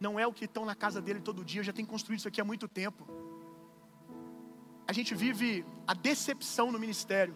Não 0.00 0.18
é 0.18 0.26
o 0.26 0.32
que 0.32 0.46
estão 0.46 0.64
na 0.64 0.74
casa 0.74 1.00
dele 1.00 1.20
todo 1.20 1.44
dia, 1.44 1.60
eu 1.60 1.64
já 1.64 1.72
tenho 1.72 1.86
construído 1.88 2.18
isso 2.18 2.28
aqui 2.28 2.40
há 2.40 2.44
muito 2.44 2.66
tempo. 2.66 3.06
A 4.86 4.92
gente 4.92 5.14
vive 5.14 5.64
a 5.86 5.94
decepção 5.94 6.70
no 6.70 6.78
ministério 6.78 7.34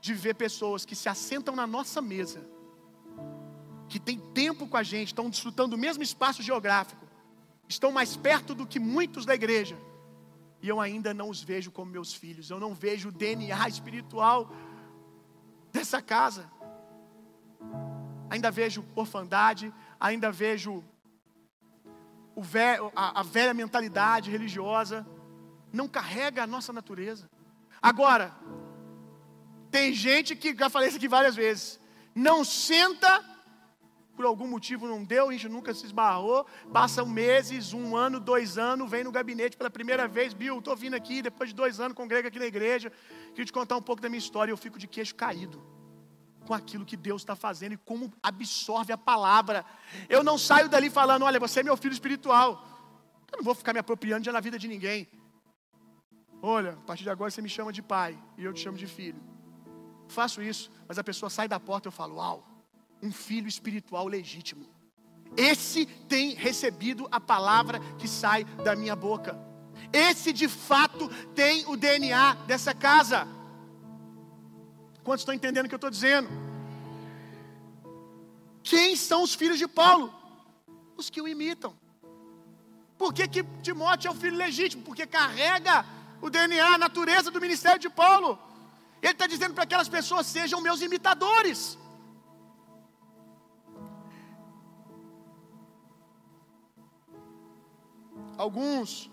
de 0.00 0.14
ver 0.14 0.34
pessoas 0.34 0.84
que 0.84 0.94
se 0.94 1.08
assentam 1.08 1.54
na 1.54 1.66
nossa 1.66 2.00
mesa, 2.00 2.48
que 3.88 3.98
têm 3.98 4.18
tempo 4.18 4.66
com 4.66 4.76
a 4.76 4.82
gente, 4.82 5.08
estão 5.08 5.28
desfrutando 5.28 5.70
do 5.76 5.78
mesmo 5.78 6.02
espaço 6.02 6.42
geográfico, 6.42 7.06
estão 7.68 7.90
mais 7.90 8.16
perto 8.16 8.54
do 8.54 8.66
que 8.66 8.78
muitos 8.78 9.26
da 9.26 9.34
igreja, 9.34 9.76
e 10.60 10.68
eu 10.68 10.80
ainda 10.80 11.14
não 11.14 11.28
os 11.28 11.42
vejo 11.42 11.70
como 11.70 11.90
meus 11.90 12.14
filhos, 12.14 12.50
eu 12.50 12.58
não 12.58 12.74
vejo 12.74 13.08
o 13.08 13.12
DNA 13.12 13.68
espiritual 13.68 14.50
dessa 15.72 16.02
casa. 16.02 16.50
Ainda 18.30 18.50
vejo 18.50 18.84
orfandade, 18.94 19.72
ainda 19.98 20.30
vejo 20.30 20.84
a, 22.94 23.20
a 23.20 23.22
velha 23.22 23.54
mentalidade 23.54 24.30
religiosa, 24.30 25.06
não 25.72 25.88
carrega 25.88 26.42
a 26.42 26.46
nossa 26.46 26.72
natureza. 26.72 27.28
Agora, 27.80 28.34
tem 29.70 29.92
gente 29.92 30.34
que, 30.34 30.54
já 30.54 30.68
falei 30.68 30.88
isso 30.88 30.96
aqui 30.96 31.08
várias 31.08 31.36
vezes, 31.36 31.80
não 32.14 32.44
senta 32.44 33.24
por 34.18 34.26
algum 34.26 34.48
motivo 34.48 34.88
não 34.88 35.04
deu, 35.04 35.28
a 35.28 35.32
gente 35.32 35.48
nunca 35.48 35.72
se 35.72 35.86
esbarrou. 35.86 36.44
Passam 36.72 37.06
meses, 37.06 37.72
um 37.72 37.96
ano, 37.96 38.18
dois 38.18 38.58
anos, 38.58 38.90
vem 38.90 39.04
no 39.04 39.12
gabinete 39.12 39.56
pela 39.56 39.70
primeira 39.70 40.08
vez. 40.08 40.34
Bill, 40.34 40.58
estou 40.58 40.74
vindo 40.74 40.94
aqui, 40.94 41.22
depois 41.22 41.50
de 41.50 41.54
dois 41.54 41.78
anos, 41.78 41.96
congrega 41.96 42.26
aqui 42.26 42.36
na 42.36 42.46
igreja. 42.46 42.90
Queria 43.28 43.44
te 43.44 43.52
contar 43.52 43.76
um 43.76 43.80
pouco 43.80 44.02
da 44.02 44.08
minha 44.08 44.18
história. 44.18 44.50
Eu 44.50 44.56
fico 44.56 44.76
de 44.76 44.88
queixo 44.88 45.14
caído 45.14 45.62
com 46.44 46.52
aquilo 46.52 46.84
que 46.84 46.96
Deus 46.96 47.22
está 47.22 47.36
fazendo 47.36 47.74
e 47.74 47.76
como 47.76 48.12
absorve 48.20 48.92
a 48.92 48.98
palavra. 48.98 49.64
Eu 50.08 50.24
não 50.24 50.36
saio 50.36 50.68
dali 50.68 50.90
falando: 50.90 51.24
olha, 51.24 51.38
você 51.38 51.60
é 51.60 51.62
meu 51.62 51.76
filho 51.76 51.92
espiritual. 51.92 52.50
Eu 53.30 53.36
não 53.36 53.44
vou 53.44 53.54
ficar 53.54 53.72
me 53.72 53.78
apropriando 53.78 54.24
de 54.24 54.32
na 54.32 54.40
vida 54.40 54.58
de 54.58 54.66
ninguém. 54.66 55.06
Olha, 56.42 56.72
a 56.72 56.86
partir 56.88 57.04
de 57.04 57.10
agora 57.10 57.30
você 57.30 57.40
me 57.40 57.48
chama 57.48 57.72
de 57.72 57.82
pai 57.82 58.18
e 58.36 58.44
eu 58.44 58.52
te 58.52 58.58
chamo 58.64 58.76
de 58.76 58.88
filho. 58.88 59.22
Faço 60.08 60.42
isso, 60.42 60.72
mas 60.88 60.98
a 60.98 61.04
pessoa 61.04 61.30
sai 61.30 61.46
da 61.46 61.60
porta 61.60 61.86
e 61.86 61.90
eu 61.90 61.92
falo: 61.92 62.16
uau 62.16 62.57
um 63.02 63.12
filho 63.12 63.48
espiritual 63.48 64.06
legítimo. 64.06 64.66
Esse 65.36 65.86
tem 65.86 66.34
recebido 66.34 67.06
a 67.10 67.20
palavra 67.20 67.80
que 67.98 68.08
sai 68.08 68.44
da 68.44 68.74
minha 68.74 68.96
boca. 68.96 69.38
Esse 69.92 70.32
de 70.32 70.48
fato 70.48 71.08
tem 71.34 71.64
o 71.66 71.76
DNA 71.76 72.34
dessa 72.46 72.74
casa. 72.74 73.26
Quantos 75.04 75.22
estão 75.22 75.34
entendendo 75.34 75.66
o 75.66 75.68
que 75.68 75.74
eu 75.74 75.76
estou 75.76 75.90
dizendo? 75.90 76.28
Quem 78.62 78.96
são 78.96 79.22
os 79.22 79.34
filhos 79.34 79.58
de 79.58 79.66
Paulo? 79.66 80.12
Os 80.96 81.08
que 81.08 81.22
o 81.22 81.28
imitam. 81.28 81.74
Por 82.98 83.14
que, 83.14 83.28
que 83.28 83.44
Timóteo 83.62 84.08
é 84.08 84.10
o 84.10 84.14
filho 84.14 84.36
legítimo? 84.36 84.82
Porque 84.82 85.06
carrega 85.06 85.86
o 86.20 86.28
DNA, 86.28 86.74
a 86.74 86.78
natureza 86.78 87.30
do 87.30 87.40
ministério 87.40 87.78
de 87.78 87.88
Paulo. 87.88 88.38
Ele 89.00 89.12
está 89.12 89.26
dizendo 89.26 89.54
para 89.54 89.64
aquelas 89.64 89.88
pessoas: 89.88 90.26
sejam 90.26 90.60
meus 90.60 90.82
imitadores. 90.82 91.78
Alguns 98.38 99.10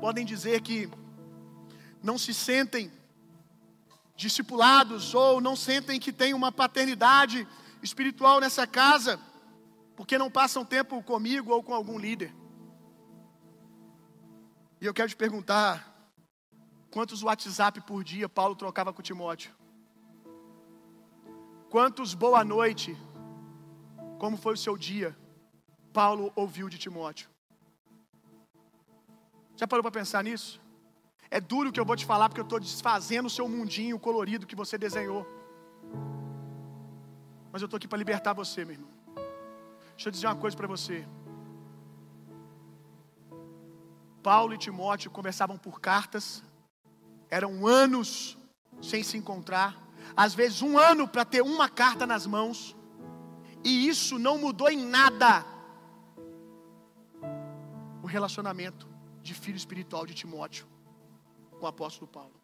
podem 0.00 0.24
dizer 0.24 0.62
que 0.62 0.88
não 2.02 2.16
se 2.16 2.32
sentem 2.32 2.90
discipulados 4.16 5.14
ou 5.14 5.42
não 5.42 5.54
sentem 5.54 6.00
que 6.00 6.10
tem 6.10 6.32
uma 6.32 6.50
paternidade 6.50 7.46
espiritual 7.82 8.40
nessa 8.40 8.66
casa, 8.66 9.20
porque 9.94 10.16
não 10.16 10.30
passam 10.30 10.64
tempo 10.64 11.02
comigo 11.02 11.52
ou 11.52 11.62
com 11.62 11.74
algum 11.74 11.98
líder. 11.98 12.34
E 14.80 14.86
eu 14.86 14.94
quero 14.94 15.10
te 15.10 15.16
perguntar: 15.16 15.86
quantos 16.90 17.22
WhatsApp 17.22 17.82
por 17.82 18.02
dia 18.02 18.26
Paulo 18.26 18.56
trocava 18.56 18.90
com 18.90 19.02
Timóteo? 19.02 19.54
Quantos 21.68 22.14
boa 22.14 22.42
noite? 22.42 22.96
Como 24.18 24.38
foi 24.38 24.54
o 24.54 24.56
seu 24.56 24.78
dia? 24.78 25.14
Paulo 25.92 26.32
ouviu 26.34 26.68
de 26.68 26.78
Timóteo. 26.78 27.28
Já 29.56 29.66
parou 29.66 29.82
para 29.82 29.90
pensar 29.90 30.24
nisso? 30.24 30.60
É 31.30 31.40
duro 31.40 31.68
o 31.68 31.72
que 31.72 31.78
eu 31.78 31.84
vou 31.84 31.96
te 31.96 32.06
falar 32.06 32.28
porque 32.28 32.40
eu 32.40 32.44
estou 32.44 32.58
desfazendo 32.58 33.26
o 33.26 33.30
seu 33.30 33.48
mundinho 33.48 33.98
colorido 33.98 34.46
que 34.46 34.56
você 34.56 34.78
desenhou. 34.78 35.26
Mas 37.52 37.62
eu 37.62 37.66
estou 37.66 37.76
aqui 37.76 37.88
para 37.88 37.98
libertar 37.98 38.32
você, 38.32 38.64
meu 38.64 38.74
irmão. 38.74 38.90
Deixa 39.90 40.08
eu 40.08 40.12
dizer 40.12 40.26
uma 40.26 40.36
coisa 40.36 40.56
para 40.56 40.66
você. 40.66 41.06
Paulo 44.22 44.54
e 44.54 44.58
Timóteo 44.58 45.10
conversavam 45.10 45.56
por 45.56 45.80
cartas, 45.80 46.42
eram 47.28 47.66
anos 47.66 48.36
sem 48.82 49.02
se 49.02 49.16
encontrar, 49.16 49.76
às 50.16 50.34
vezes 50.34 50.62
um 50.62 50.78
ano 50.78 51.08
para 51.08 51.24
ter 51.24 51.42
uma 51.42 51.68
carta 51.68 52.06
nas 52.06 52.26
mãos, 52.26 52.76
e 53.64 53.88
isso 53.88 54.18
não 54.18 54.38
mudou 54.38 54.68
em 54.70 54.78
nada 54.78 55.44
relacionamento 58.10 58.88
de 59.22 59.34
filho 59.34 59.56
espiritual 59.56 60.04
de 60.06 60.14
Timóteo 60.14 60.66
com 61.58 61.64
o 61.64 61.68
apóstolo 61.68 62.10
Paulo. 62.10 62.40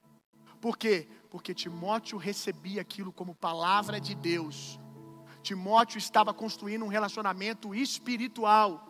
Por 0.61 0.77
quê? 0.77 1.09
Porque 1.31 1.55
Timóteo 1.55 2.19
recebia 2.19 2.81
aquilo 2.81 3.13
como 3.13 3.35
palavra 3.35 4.01
de 4.01 4.15
Deus. 4.15 4.81
Timóteo 5.43 5.99
estava 5.99 6.33
construindo 6.35 6.85
um 6.85 6.89
relacionamento 6.89 7.75
espiritual. 7.75 8.89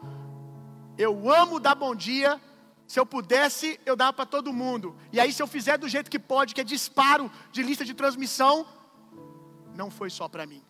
Eu 0.97 1.31
amo 1.31 1.61
dar 1.61 1.75
bom 1.75 1.95
dia. 1.95 2.41
Se 2.87 3.01
eu 3.01 3.05
pudesse, 3.05 3.81
eu 3.85 3.97
dava 3.97 4.13
para 4.13 4.27
todo 4.27 4.53
mundo. 4.53 4.97
E 5.13 5.19
aí, 5.19 5.33
se 5.33 5.43
eu 5.43 5.47
fizer 5.47 5.77
do 5.77 5.89
jeito 5.89 6.11
que 6.11 6.19
pode, 6.19 6.55
que 6.55 6.61
é 6.61 6.65
disparo 6.65 7.31
de 7.51 7.63
lista 7.63 7.85
de 7.85 7.95
transmissão, 7.95 8.67
não 9.75 9.91
foi 9.91 10.09
só 10.09 10.29
para 10.29 10.47
mim. 10.47 10.63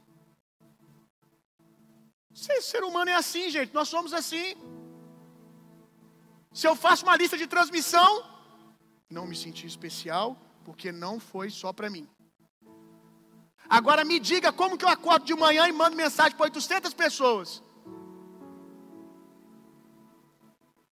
Ser 2.32 2.82
humano 2.84 3.11
é 3.11 3.14
assim, 3.14 3.50
gente. 3.50 3.72
Nós 3.74 3.88
somos 3.88 4.12
assim. 4.12 4.54
Se 6.59 6.66
eu 6.66 6.74
faço 6.74 7.04
uma 7.04 7.14
lista 7.20 7.36
de 7.36 7.46
transmissão, 7.46 8.11
não 9.11 9.26
me 9.26 9.36
senti 9.36 9.66
especial, 9.66 10.28
porque 10.64 10.90
não 10.90 11.20
foi 11.20 11.50
só 11.50 11.70
para 11.70 11.90
mim. 11.90 12.09
Agora 13.68 14.07
me 14.11 14.18
diga 14.18 14.50
como 14.50 14.78
que 14.78 14.86
eu 14.86 14.88
acordo 14.88 15.26
de 15.26 15.34
manhã 15.34 15.68
e 15.68 15.72
mando 15.80 15.94
mensagem 15.94 16.34
para 16.34 16.44
800 16.44 16.94
pessoas. 16.94 17.62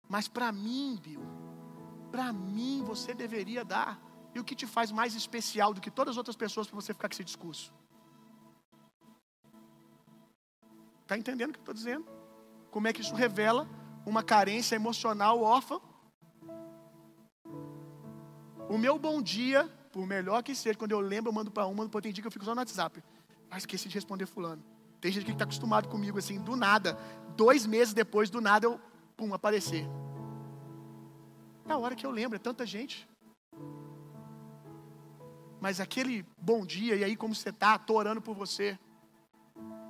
Mas 0.08 0.28
para 0.28 0.52
mim, 0.52 1.00
Bill, 1.02 1.26
para 2.12 2.32
mim 2.32 2.84
você 2.84 3.16
deveria 3.16 3.66
dar. 3.66 4.00
E 4.36 4.40
o 4.40 4.44
que 4.44 4.56
te 4.56 4.68
faz 4.68 4.92
mais 4.92 5.16
especial 5.16 5.74
do 5.74 5.82
que 5.82 5.90
todas 5.90 6.12
as 6.14 6.18
outras 6.18 6.36
pessoas 6.36 6.68
para 6.68 6.76
você 6.76 6.94
ficar 6.94 7.10
com 7.10 7.16
esse 7.16 7.24
discurso? 7.24 7.74
Está 11.02 11.18
entendendo 11.18 11.50
o 11.50 11.54
que 11.54 11.60
eu 11.60 11.64
estou 11.64 11.74
dizendo? 11.74 12.06
Como 12.70 12.88
é 12.88 12.94
que 12.94 13.02
isso 13.02 13.16
revela 13.16 13.68
uma 14.08 14.24
carência 14.24 14.74
emocional 14.74 15.42
órfã. 15.42 15.82
O 18.70 18.78
meu 18.78 18.98
bom 18.98 19.22
dia, 19.22 19.70
por 19.92 20.08
melhor 20.08 20.42
que 20.42 20.56
seja, 20.56 20.78
quando 20.78 20.94
eu 20.94 21.02
lembro, 21.02 21.30
eu 21.30 21.34
mando 21.34 21.52
para 21.52 21.68
um, 21.68 21.74
mando 21.74 21.90
para 21.90 22.02
tem 22.02 22.14
dia 22.14 22.22
que 22.22 22.28
eu 22.28 22.32
fico 22.32 22.46
só 22.46 22.56
no 22.56 22.62
WhatsApp. 22.62 23.04
Ah, 23.52 23.58
esqueci 23.58 23.90
de 23.90 23.96
responder 23.96 24.26
fulano. 24.26 24.64
Tem 25.02 25.12
gente 25.12 25.26
que 25.26 25.32
está 25.34 25.44
acostumado 25.44 25.90
comigo 25.90 26.18
assim, 26.18 26.40
do 26.40 26.56
nada. 26.56 26.98
Dois 27.36 27.66
meses 27.66 27.94
depois, 27.94 28.30
do 28.30 28.40
nada, 28.40 28.66
eu, 28.66 28.80
pum, 29.18 29.34
aparecer. 29.34 29.86
É 31.68 31.74
a 31.74 31.78
hora 31.78 31.94
que 31.94 32.06
eu 32.06 32.12
lembro, 32.12 32.38
é 32.38 32.40
tanta 32.40 32.66
gente. 32.66 33.06
Mas 35.60 35.82
aquele 35.82 36.26
bom 36.38 36.66
dia, 36.66 36.96
e 36.96 37.04
aí 37.04 37.18
como 37.18 37.36
você 37.36 37.50
está, 37.50 37.76
estou 37.76 37.98
orando 37.98 38.22
por 38.22 38.36
você. 38.36 38.80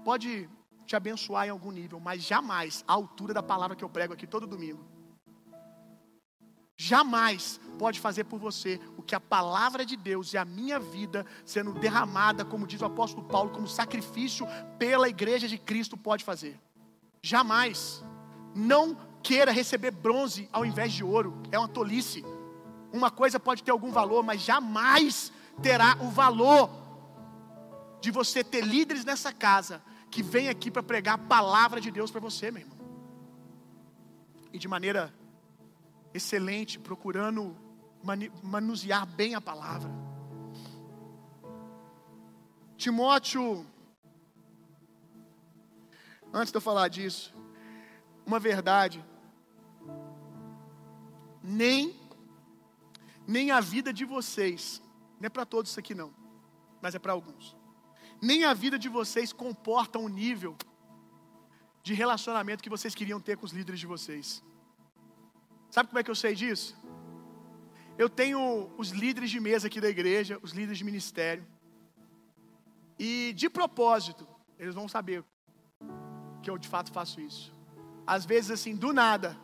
Pode 0.03 0.49
te 0.87 0.95
abençoar 0.95 1.45
em 1.45 1.49
algum 1.49 1.69
nível, 1.69 1.99
mas 1.99 2.23
jamais 2.23 2.83
à 2.87 2.93
altura 2.93 3.33
da 3.33 3.43
palavra 3.43 3.75
que 3.75 3.83
eu 3.83 3.89
prego 3.89 4.13
aqui 4.13 4.25
todo 4.25 4.47
domingo. 4.47 4.83
jamais 6.79 7.59
pode 7.79 7.99
fazer 7.99 8.23
por 8.23 8.39
você 8.39 8.79
o 8.95 9.01
que 9.01 9.15
a 9.15 9.19
palavra 9.19 9.83
de 9.83 9.95
Deus 9.97 10.33
e 10.33 10.37
a 10.37 10.45
minha 10.45 10.79
vida 10.79 11.25
sendo 11.43 11.73
derramada, 11.73 12.45
como 12.45 12.67
diz 12.67 12.81
o 12.81 12.85
apóstolo 12.85 13.27
Paulo, 13.27 13.49
como 13.49 13.67
sacrifício 13.67 14.47
pela 14.77 15.09
igreja 15.09 15.47
de 15.47 15.57
Cristo 15.57 15.97
pode 15.97 16.23
fazer. 16.23 16.59
Jamais. 17.21 18.03
Não 18.55 18.95
queira 19.23 19.51
receber 19.51 19.91
bronze 19.91 20.47
ao 20.53 20.65
invés 20.65 20.93
de 20.93 21.03
ouro, 21.03 21.41
é 21.51 21.57
uma 21.57 21.67
tolice. 21.67 22.23
Uma 22.93 23.11
coisa 23.11 23.39
pode 23.39 23.63
ter 23.63 23.71
algum 23.71 23.91
valor, 23.91 24.23
mas 24.23 24.41
jamais 24.41 25.31
terá 25.61 25.97
o 25.99 26.09
valor 26.09 26.69
de 27.99 28.11
você 28.11 28.43
ter 28.43 28.63
líderes 28.63 29.03
nessa 29.03 29.33
casa 29.33 29.81
que 30.09 30.23
vem 30.23 30.49
aqui 30.49 30.71
para 30.71 30.83
pregar 30.83 31.15
a 31.15 31.17
palavra 31.17 31.79
de 31.81 31.91
Deus 31.91 32.11
para 32.11 32.21
você, 32.21 32.51
meu 32.51 32.61
irmão. 32.61 32.77
E 34.51 34.57
de 34.57 34.67
maneira 34.67 35.13
excelente, 36.13 36.79
procurando 36.79 37.55
manusear 38.43 39.05
bem 39.05 39.35
a 39.35 39.41
palavra. 39.41 39.89
Timóteo, 42.77 43.65
antes 46.31 46.51
de 46.51 46.57
eu 46.57 46.61
falar 46.61 46.87
disso, 46.87 47.33
uma 48.25 48.39
verdade, 48.39 49.03
nem, 51.41 51.99
nem 53.25 53.51
a 53.51 53.59
vida 53.59 53.91
de 53.91 54.05
vocês, 54.05 54.81
não 55.19 55.25
é 55.25 55.29
para 55.29 55.45
todos 55.45 55.71
isso 55.71 55.79
aqui 55.79 55.95
não, 55.95 56.13
mas 56.81 56.93
é 56.93 56.99
para 56.99 57.13
alguns, 57.13 57.56
nem 58.21 58.43
a 58.45 58.53
vida 58.53 58.77
de 58.79 58.89
vocês 58.89 59.31
comporta 59.31 59.99
um 59.99 60.07
nível 60.07 60.55
de 61.83 61.93
relacionamento 61.93 62.63
que 62.63 62.69
vocês 62.69 62.93
queriam 62.93 63.19
ter 63.19 63.37
com 63.37 63.45
os 63.45 63.51
líderes 63.51 63.79
de 63.79 63.87
vocês. 63.87 64.43
Sabe 65.69 65.89
como 65.89 65.99
é 65.99 66.03
que 66.03 66.11
eu 66.11 66.15
sei 66.15 66.35
disso? 66.35 66.75
Eu 67.97 68.09
tenho 68.09 68.69
os 68.77 68.89
líderes 68.89 69.29
de 69.29 69.39
mesa 69.39 69.67
aqui 69.67 69.79
da 69.81 69.89
igreja, 69.89 70.39
os 70.41 70.51
líderes 70.51 70.77
de 70.77 70.83
ministério. 70.83 71.45
E 72.99 73.33
de 73.33 73.49
propósito, 73.49 74.27
eles 74.59 74.75
vão 74.75 74.87
saber 74.87 75.23
que 76.41 76.49
eu 76.49 76.57
de 76.57 76.67
fato 76.67 76.91
faço 76.91 77.19
isso. 77.21 77.53
Às 78.05 78.25
vezes, 78.25 78.51
assim, 78.51 78.75
do 78.75 78.93
nada, 78.93 79.37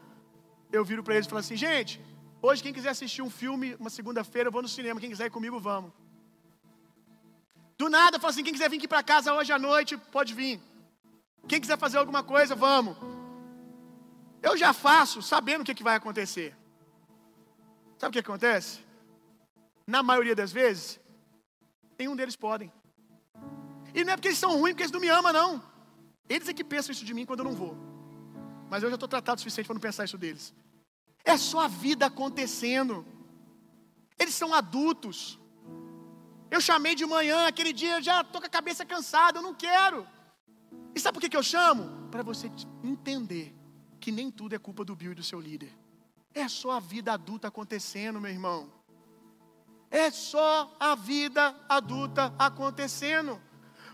eu 0.72 0.84
viro 0.84 1.04
para 1.04 1.16
eles 1.16 1.28
e 1.28 1.30
falo 1.30 1.40
assim: 1.40 1.56
gente, 1.56 2.02
hoje 2.42 2.64
quem 2.64 2.74
quiser 2.74 2.90
assistir 2.90 3.22
um 3.22 3.30
filme, 3.30 3.76
uma 3.80 3.90
segunda-feira, 3.90 4.48
eu 4.48 4.52
vou 4.52 4.62
no 4.62 4.68
cinema. 4.68 5.00
Quem 5.00 5.10
quiser 5.10 5.28
ir 5.28 5.32
comigo, 5.32 5.60
vamos. 5.60 5.92
Do 7.78 7.90
nada, 7.90 8.18
eu 8.18 8.22
falo 8.22 8.32
assim: 8.32 8.44
quem 8.44 8.54
quiser 8.54 8.70
vir 8.70 8.78
aqui 8.78 8.88
para 8.88 9.04
casa 9.04 9.34
hoje 9.34 9.52
à 9.52 9.60
noite, 9.60 9.98
pode 9.98 10.34
vir. 10.34 10.62
Quem 11.48 11.60
quiser 11.60 11.78
fazer 11.78 11.98
alguma 11.98 12.24
coisa, 12.24 12.56
vamos. 12.56 12.96
Eu 14.42 14.58
já 14.58 14.74
faço 14.74 15.22
sabendo 15.22 15.62
o 15.62 15.66
que, 15.66 15.74
que 15.74 15.84
vai 15.84 15.96
acontecer. 15.96 16.56
Sabe 17.98 18.10
o 18.10 18.14
que 18.14 18.20
acontece? 18.20 18.80
Na 19.88 20.04
maioria 20.04 20.36
das 20.36 20.52
vezes, 20.52 21.00
nenhum 21.98 22.16
deles 22.16 22.36
podem. 22.36 22.72
E 23.94 24.04
não 24.04 24.14
é 24.14 24.16
porque 24.16 24.30
eles 24.30 24.38
são 24.38 24.58
ruins, 24.58 24.74
porque 24.74 24.84
eles 24.84 24.92
não 24.92 25.00
me 25.00 25.10
amam, 25.10 25.32
não. 25.32 25.64
Eles 26.28 26.48
é 26.48 26.54
que 26.54 26.64
pensam 26.64 26.92
isso 26.92 27.06
de 27.06 27.14
mim 27.14 27.26
quando 27.26 27.40
eu 27.40 27.46
não 27.46 27.54
vou. 27.54 27.78
Mas 28.70 28.82
eu 28.82 28.90
já 28.90 28.96
estou 28.96 29.08
tratado 29.08 29.38
o 29.38 29.40
suficiente 29.40 29.68
para 29.68 29.76
não 29.76 29.82
pensar 29.82 30.06
isso 30.06 30.18
deles. 30.18 30.54
É 31.24 31.38
só 31.38 31.62
a 31.62 31.68
vida 31.68 32.06
acontecendo. 32.06 33.06
Eles 34.18 34.34
são 34.34 34.54
adultos. 34.54 35.40
Eu 36.54 36.62
chamei 36.62 36.94
de 36.94 37.04
manhã, 37.04 37.48
aquele 37.48 37.74
dia 37.74 37.96
eu 37.96 38.02
já 38.04 38.22
estou 38.22 38.40
com 38.40 38.46
a 38.46 38.50
cabeça 38.58 38.86
cansada, 38.86 39.40
eu 39.40 39.42
não 39.42 39.56
quero. 39.56 40.06
E 40.94 41.00
sabe 41.00 41.16
por 41.16 41.22
que, 41.22 41.28
que 41.28 41.36
eu 41.36 41.42
chamo? 41.42 42.08
Para 42.12 42.22
você 42.22 42.46
entender 42.84 43.56
que 44.00 44.12
nem 44.12 44.30
tudo 44.30 44.54
é 44.54 44.60
culpa 44.60 44.86
do 44.86 44.96
Bill 44.96 45.14
e 45.14 45.16
do 45.16 45.24
seu 45.24 45.40
líder. 45.42 45.74
É 46.32 46.48
só 46.48 46.74
a 46.74 46.80
vida 46.80 47.12
adulta 47.12 47.48
acontecendo, 47.48 48.22
meu 48.22 48.30
irmão. 48.30 48.72
É 49.90 50.12
só 50.12 50.72
a 50.80 50.94
vida 50.94 51.56
adulta 51.68 52.32
acontecendo. 52.38 53.42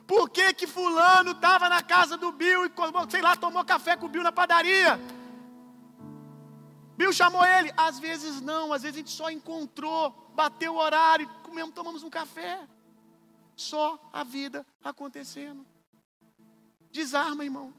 Por 0.05 0.29
que 0.29 0.53
que 0.53 0.67
fulano 0.67 1.31
estava 1.31 1.69
na 1.69 1.81
casa 1.81 2.17
do 2.17 2.29
Bill 2.29 2.65
e, 2.65 2.71
sei 3.09 3.21
lá, 3.21 3.37
tomou 3.37 3.63
café 3.63 3.95
com 3.95 4.07
o 4.07 4.09
Bill 4.09 4.23
na 4.23 4.33
padaria? 4.33 4.99
Bill 6.99 7.13
chamou 7.13 7.45
ele. 7.45 7.71
Às 7.77 7.97
vezes 7.97 8.41
não, 8.41 8.73
às 8.73 8.81
vezes 8.81 8.97
a 8.97 8.99
gente 8.99 9.11
só 9.11 9.31
encontrou, 9.31 10.11
bateu 10.35 10.73
o 10.73 10.77
horário, 10.77 11.29
comemos, 11.43 11.73
tomamos 11.73 12.03
um 12.03 12.09
café. 12.09 12.67
Só 13.55 13.97
a 14.11 14.21
vida 14.21 14.65
acontecendo. 14.83 15.65
Desarma, 16.91 17.45
irmão. 17.45 17.73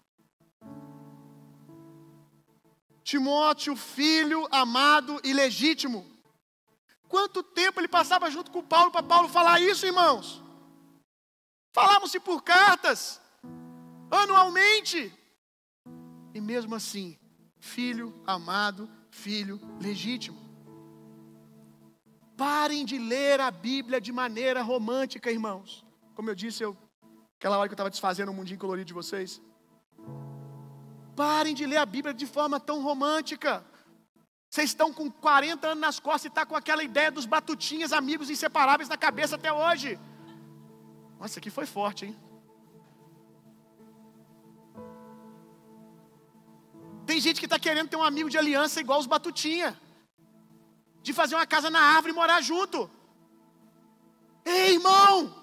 Timóteo, 3.05 3.77
filho 3.77 4.49
amado 4.51 5.21
e 5.23 5.35
legítimo. 5.35 6.07
Quanto 7.07 7.43
tempo 7.43 7.79
ele 7.79 7.89
passava 7.89 8.31
junto 8.31 8.51
com 8.51 8.63
Paulo 8.63 8.91
para 8.91 9.03
Paulo 9.03 9.29
falar 9.29 9.61
isso, 9.61 9.85
irmãos? 9.85 10.43
Falávamos-se 11.73 12.19
por 12.21 12.43
cartas, 12.43 13.21
anualmente. 14.11 15.13
E 16.33 16.41
mesmo 16.41 16.75
assim, 16.75 17.19
filho 17.59 18.15
amado, 18.27 18.89
filho 19.11 19.61
legítimo. 19.81 20.39
Parem 22.37 22.85
de 22.85 22.99
ler 22.99 23.41
a 23.41 23.51
Bíblia 23.51 24.01
de 24.01 24.13
maneira 24.13 24.63
romântica, 24.63 25.31
irmãos. 25.31 25.85
Como 26.15 26.31
eu 26.31 26.35
disse, 26.35 26.63
eu, 26.63 26.77
aquela 27.39 27.59
hora 27.59 27.69
que 27.69 27.73
eu 27.73 27.77
estava 27.77 27.91
desfazendo 27.91 28.31
o 28.31 28.35
mundinho 28.35 28.59
colorido 28.59 28.87
de 28.87 28.95
vocês. 28.95 29.43
Parem 31.15 31.55
de 31.55 31.67
ler 31.67 31.77
a 31.77 31.87
Bíblia 31.87 32.15
de 32.15 32.27
forma 32.27 32.59
tão 32.59 32.83
romântica. 32.83 33.65
Vocês 34.49 34.71
estão 34.71 34.93
com 34.93 35.11
40 35.11 35.69
anos 35.69 35.81
nas 35.81 36.01
costas 36.01 36.25
e 36.25 36.29
está 36.29 36.47
com 36.47 36.57
aquela 36.57 36.83
ideia 36.83 37.11
dos 37.11 37.27
batutinhas, 37.27 37.93
amigos 37.93 38.31
inseparáveis 38.31 38.89
na 38.89 38.97
cabeça 38.97 39.37
até 39.37 39.53
hoje. 39.53 39.99
Nossa, 41.19 41.39
aqui 41.39 41.51
foi 41.51 41.67
forte, 41.67 42.07
hein? 42.07 42.17
Tem 47.11 47.21
gente 47.25 47.41
que 47.41 47.47
está 47.47 47.59
querendo 47.59 47.89
ter 47.89 47.97
um 47.97 48.05
amigo 48.09 48.31
de 48.33 48.39
aliança 48.39 48.81
igual 48.81 49.01
os 49.01 49.09
Batutinha. 49.13 49.71
De 51.03 51.13
fazer 51.13 51.35
uma 51.35 51.47
casa 51.55 51.69
na 51.69 51.81
árvore 51.81 52.13
e 52.13 52.15
morar 52.15 52.41
junto. 52.41 52.89
Ei, 54.45 54.75
irmão! 54.75 55.35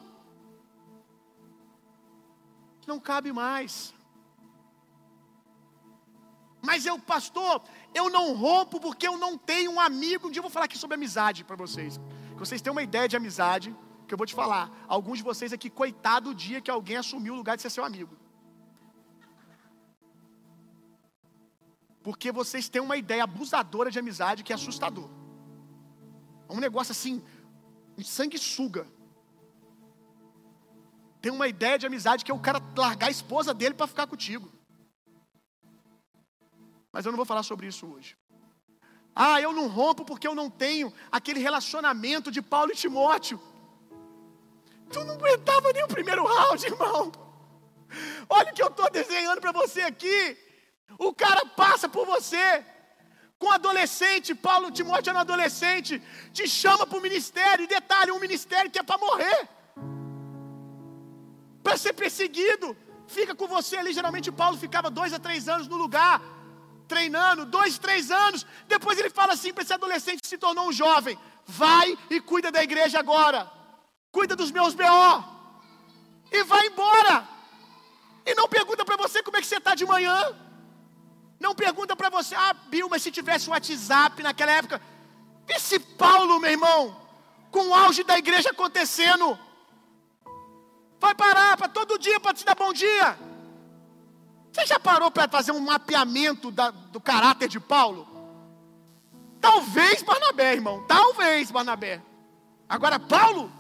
Não 2.92 2.98
cabe 3.10 3.34
mais. 3.34 3.94
Mas 6.62 6.86
eu, 6.86 6.98
pastor, 7.00 7.62
eu 7.94 8.10
não 8.10 8.34
rompo 8.34 8.80
porque 8.80 9.06
eu 9.06 9.18
não 9.18 9.38
tenho 9.38 9.72
um 9.74 9.82
amigo. 9.82 10.30
Um 10.30 10.32
dia 10.32 10.40
eu 10.40 10.48
vou 10.48 10.56
falar 10.58 10.68
aqui 10.68 10.78
sobre 10.78 10.96
amizade 10.96 11.44
para 11.44 11.58
vocês. 11.58 12.00
Que 12.32 12.40
vocês 12.46 12.62
têm 12.62 12.72
uma 12.72 12.84
ideia 12.90 13.10
de 13.10 13.18
amizade, 13.18 13.76
que 14.08 14.14
eu 14.14 14.18
vou 14.18 14.26
te 14.26 14.34
falar. 14.34 14.72
Alguns 14.88 15.18
de 15.18 15.26
vocês 15.26 15.52
aqui, 15.52 15.70
coitado 15.70 16.30
o 16.30 16.34
dia 16.46 16.62
que 16.62 16.72
alguém 16.72 16.96
assumiu 16.96 17.34
o 17.34 17.38
lugar 17.42 17.58
de 17.58 17.62
ser 17.62 17.70
seu 17.70 17.84
amigo. 17.84 18.16
Porque 22.08 22.32
vocês 22.32 22.70
têm 22.70 22.82
uma 22.82 22.96
ideia 22.96 23.26
abusadora 23.26 23.92
de 23.92 24.00
amizade 24.00 24.42
que 24.42 24.54
é 24.54 24.56
assustador. 24.56 25.10
É 26.48 26.54
um 26.54 26.62
negócio 26.62 26.94
assim, 26.94 27.22
um 27.98 28.02
sangue 28.02 28.38
suga. 28.38 28.88
Tem 31.22 31.34
uma 31.34 31.50
ideia 31.50 31.78
de 31.78 31.86
amizade 31.86 32.24
que 32.24 32.32
é 32.32 32.34
o 32.34 32.40
cara 32.40 32.62
largar 32.78 33.08
a 33.08 33.12
esposa 33.12 33.54
dele 33.54 33.76
para 33.76 33.88
ficar 33.88 34.08
contigo. 34.08 34.50
Mas 36.94 37.06
eu 37.06 37.12
não 37.12 37.18
vou 37.18 37.26
falar 37.26 37.44
sobre 37.44 37.68
isso 37.68 37.86
hoje. 37.86 38.18
Ah, 39.14 39.42
eu 39.42 39.52
não 39.52 39.68
rompo 39.68 40.06
porque 40.06 40.30
eu 40.30 40.34
não 40.34 40.50
tenho 40.50 40.94
aquele 41.12 41.42
relacionamento 41.42 42.32
de 42.32 42.42
Paulo 42.42 42.72
e 42.72 42.76
Timóteo. 42.78 43.38
Tu 44.94 45.04
não 45.04 45.16
aguentava 45.16 45.74
nem 45.74 45.84
o 45.84 45.90
primeiro 45.90 46.26
round, 46.26 46.66
irmão. 46.66 47.12
Olha 48.30 48.54
o 48.54 48.56
que 48.56 48.64
eu 48.64 48.68
estou 48.68 48.90
desenhando 48.90 49.42
para 49.42 49.52
você 49.52 49.82
aqui. 49.82 50.47
O 50.98 51.14
cara 51.14 51.46
passa 51.46 51.88
por 51.90 52.06
você. 52.06 52.66
Com 53.40 53.52
adolescente, 53.52 54.34
Paulo 54.34 54.72
Timóteo 54.72 55.12
era 55.12 55.20
um 55.20 55.22
adolescente, 55.22 56.02
te 56.34 56.48
chama 56.48 56.88
para 56.88 56.98
o 56.98 57.02
ministério, 57.02 57.66
e 57.66 57.68
detalhe, 57.68 58.12
um 58.12 58.20
ministério 58.20 58.72
que 58.72 58.80
é 58.80 58.84
para 58.84 58.98
morrer, 58.98 59.48
para 61.64 61.78
ser 61.78 61.94
perseguido, 61.94 62.76
fica 63.08 63.36
com 63.36 63.48
você 63.48 63.78
ali. 63.78 63.94
Geralmente 63.94 64.32
Paulo 64.32 64.58
ficava 64.58 64.90
dois 64.90 65.14
a 65.14 65.20
três 65.20 65.48
anos 65.48 65.68
no 65.68 65.78
lugar, 65.78 66.20
treinando, 66.88 67.46
dois, 67.46 67.78
três 67.78 68.10
anos. 68.10 68.46
Depois 68.68 68.98
ele 68.98 69.10
fala 69.10 69.34
assim 69.34 69.54
para 69.54 69.64
esse 69.64 69.74
adolescente 69.74 70.22
que 70.22 70.28
se 70.28 70.38
tornou 70.38 70.70
um 70.70 70.72
jovem: 70.72 71.20
vai 71.46 71.96
e 72.10 72.20
cuida 72.20 72.52
da 72.52 72.64
igreja 72.64 72.98
agora, 72.98 73.52
cuida 74.12 74.36
dos 74.36 74.50
meus 74.50 74.74
BO, 74.74 75.24
e 76.32 76.44
vai 76.44 76.68
embora. 76.68 77.28
E 78.26 78.34
não 78.34 78.48
pergunta 78.48 78.84
para 78.84 78.98
você 78.98 79.22
como 79.22 79.38
é 79.38 79.42
que 79.42 79.48
você 79.48 79.58
está 79.58 79.76
de 79.76 79.86
manhã. 79.86 80.47
Não 81.40 81.54
pergunta 81.54 81.96
para 81.96 82.10
você, 82.10 82.36
ah, 82.36 82.54
Bill, 82.54 82.90
mas 82.90 83.02
se 83.02 83.12
tivesse 83.12 83.50
WhatsApp 83.50 84.24
naquela 84.24 84.52
época. 84.52 84.82
Esse 85.48 85.80
Paulo, 85.80 86.40
meu 86.40 86.52
irmão, 86.52 86.96
com 87.52 87.70
o 87.70 87.74
auge 87.74 88.04
da 88.04 88.18
igreja 88.18 88.50
acontecendo, 88.50 89.38
vai 91.00 91.14
parar 91.14 91.56
para 91.58 91.68
todo 91.68 92.00
dia 92.00 92.20
para 92.20 92.34
te 92.34 92.44
dar 92.44 92.56
bom 92.56 92.74
dia. 92.74 93.18
Você 94.52 94.66
já 94.66 94.80
parou 94.80 95.12
para 95.12 95.28
fazer 95.28 95.52
um 95.52 95.60
mapeamento 95.60 96.50
da, 96.50 96.72
do 96.72 97.00
caráter 97.00 97.48
de 97.48 97.60
Paulo? 97.60 98.08
Talvez 99.40 100.02
Barnabé, 100.02 100.54
irmão. 100.54 100.84
Talvez 100.88 101.52
Barnabé. 101.52 102.02
Agora, 102.68 103.00
Paulo. 103.00 103.52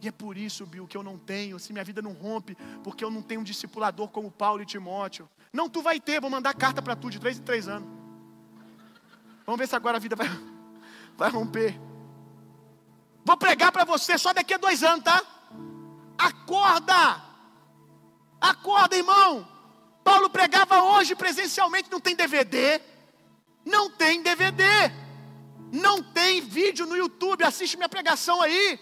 E 0.00 0.06
é 0.06 0.12
por 0.12 0.36
isso, 0.36 0.64
Bill, 0.64 0.86
que 0.86 0.96
eu 0.96 1.02
não 1.02 1.18
tenho, 1.18 1.58
se 1.58 1.72
minha 1.72 1.84
vida 1.84 2.00
não 2.00 2.12
rompe, 2.12 2.56
porque 2.84 3.04
eu 3.04 3.10
não 3.10 3.20
tenho 3.20 3.40
um 3.40 3.44
discipulador 3.44 4.08
como 4.08 4.30
Paulo 4.30 4.62
e 4.62 4.66
Timóteo. 4.66 5.28
Não, 5.52 5.68
tu 5.68 5.82
vai 5.82 6.00
ter, 6.00 6.20
vou 6.20 6.30
mandar 6.30 6.54
carta 6.54 6.82
para 6.82 6.96
tu 6.96 7.10
de 7.10 7.18
três 7.18 7.38
em 7.38 7.42
três 7.42 7.68
anos. 7.68 7.88
Vamos 9.46 9.58
ver 9.58 9.66
se 9.66 9.74
agora 9.74 9.96
a 9.96 10.00
vida 10.00 10.14
vai, 10.14 10.28
vai 11.16 11.30
romper. 11.30 11.78
Vou 13.24 13.36
pregar 13.36 13.72
para 13.72 13.84
você 13.84 14.16
só 14.18 14.32
daqui 14.32 14.54
a 14.54 14.58
dois 14.58 14.82
anos, 14.82 15.04
tá? 15.04 15.22
Acorda! 16.16 17.22
Acorda, 18.40 18.96
irmão! 18.96 19.46
Paulo 20.02 20.30
pregava 20.30 20.82
hoje 20.82 21.14
presencialmente, 21.14 21.90
não 21.90 22.00
tem 22.00 22.16
DVD. 22.16 22.80
Não 23.64 23.90
tem 23.90 24.22
DVD. 24.22 24.64
Não 25.70 26.02
tem 26.02 26.40
vídeo 26.40 26.86
no 26.86 26.96
YouTube, 26.96 27.44
assiste 27.44 27.76
minha 27.76 27.88
pregação 27.88 28.40
aí. 28.40 28.80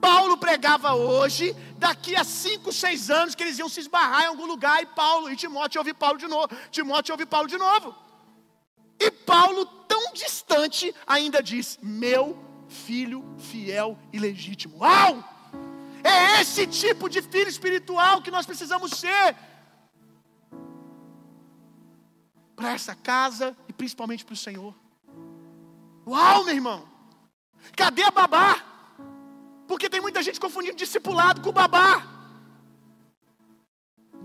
Paulo 0.00 0.36
pregava 0.36 0.94
hoje, 0.94 1.54
daqui 1.78 2.14
a 2.14 2.24
cinco, 2.24 2.72
seis 2.72 3.10
anos, 3.10 3.34
que 3.34 3.42
eles 3.42 3.58
iam 3.58 3.68
se 3.68 3.80
esbarrar 3.80 4.24
em 4.24 4.26
algum 4.26 4.46
lugar, 4.46 4.82
e 4.82 4.86
Paulo, 4.86 5.30
e 5.30 5.36
Timóteo 5.36 5.80
ouve 5.80 5.94
Paulo 5.94 6.18
de 6.18 6.26
novo, 6.26 6.48
Timóteo 6.70 7.12
ouve 7.12 7.26
Paulo 7.26 7.48
de 7.48 7.56
novo. 7.56 7.94
E 8.98 9.10
Paulo, 9.10 9.66
tão 9.88 10.12
distante, 10.12 10.94
ainda 11.06 11.42
diz: 11.42 11.78
Meu 11.82 12.38
filho 12.68 13.24
fiel 13.38 13.98
e 14.12 14.18
legítimo. 14.18 14.78
Uau! 14.78 15.22
É 16.02 16.40
esse 16.40 16.66
tipo 16.66 17.08
de 17.08 17.22
filho 17.22 17.48
espiritual 17.48 18.20
que 18.20 18.30
nós 18.30 18.44
precisamos 18.44 18.92
ser. 18.92 19.36
Para 22.54 22.72
essa 22.72 22.94
casa 22.94 23.56
e 23.68 23.72
principalmente 23.72 24.24
para 24.24 24.34
o 24.34 24.36
Senhor. 24.36 24.74
Uau, 26.06 26.44
meu 26.44 26.54
irmão! 26.54 26.86
Cadê 27.74 28.02
a 28.02 28.10
babá? 28.10 28.63
Porque 29.66 29.88
tem 29.88 30.00
muita 30.00 30.22
gente 30.22 30.40
confundindo 30.40 30.76
discipulado 30.76 31.40
com 31.40 31.52
babá. 31.52 32.14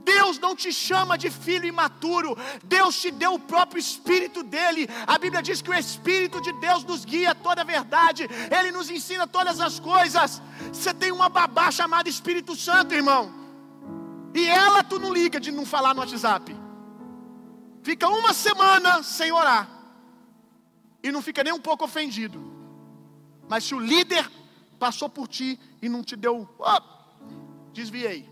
Deus 0.04 0.40
não 0.40 0.56
te 0.56 0.72
chama 0.72 1.18
de 1.18 1.30
filho 1.30 1.66
imaturo, 1.66 2.38
Deus 2.64 3.00
te 3.00 3.12
deu 3.12 3.34
o 3.36 3.40
próprio 3.40 3.80
Espírito 3.80 4.44
dele. 4.44 4.88
A 5.06 5.18
Bíblia 5.18 5.42
diz 5.42 5.62
que 5.62 5.70
o 5.70 5.74
Espírito 5.74 6.42
de 6.42 6.52
Deus 6.54 6.84
nos 6.84 7.06
guia 7.06 7.36
toda 7.36 7.62
a 7.62 7.64
verdade, 7.66 8.28
ele 8.58 8.72
nos 8.72 8.90
ensina 8.90 9.28
todas 9.28 9.60
as 9.60 9.80
coisas. 9.80 10.42
Você 10.74 10.94
tem 10.94 11.12
uma 11.12 11.30
babá 11.30 11.70
chamada 11.70 12.10
Espírito 12.10 12.56
Santo, 12.56 12.94
irmão, 12.94 13.32
e 14.34 14.46
ela 14.48 14.84
tu 14.84 15.00
não 15.00 15.14
liga 15.14 15.40
de 15.40 15.52
não 15.52 15.66
falar 15.66 15.94
no 15.94 16.02
WhatsApp, 16.02 16.56
fica 17.84 18.08
uma 18.08 18.34
semana 18.34 19.04
sem 19.04 19.32
orar, 19.32 19.70
e 21.04 21.12
não 21.12 21.22
fica 21.22 21.44
nem 21.44 21.54
um 21.54 21.60
pouco 21.60 21.86
ofendido, 21.86 22.40
mas 23.48 23.64
se 23.64 23.76
o 23.76 23.80
líder 23.80 24.30
passou 24.80 25.10
por 25.10 25.28
ti 25.28 25.60
e 25.82 25.90
não 25.90 26.02
te 26.02 26.16
deu, 26.16 26.48
oh, 26.58 27.72
desviei. 27.74 28.28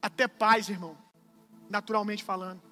Até 0.00 0.28
pais, 0.28 0.68
irmão, 0.68 0.96
naturalmente 1.68 2.22
falando, 2.22 2.62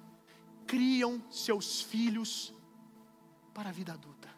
criam 0.65 1.21
seus 1.29 1.81
filhos 1.81 2.53
para 3.53 3.69
a 3.69 3.71
vida 3.71 3.93
adulta. 3.93 4.29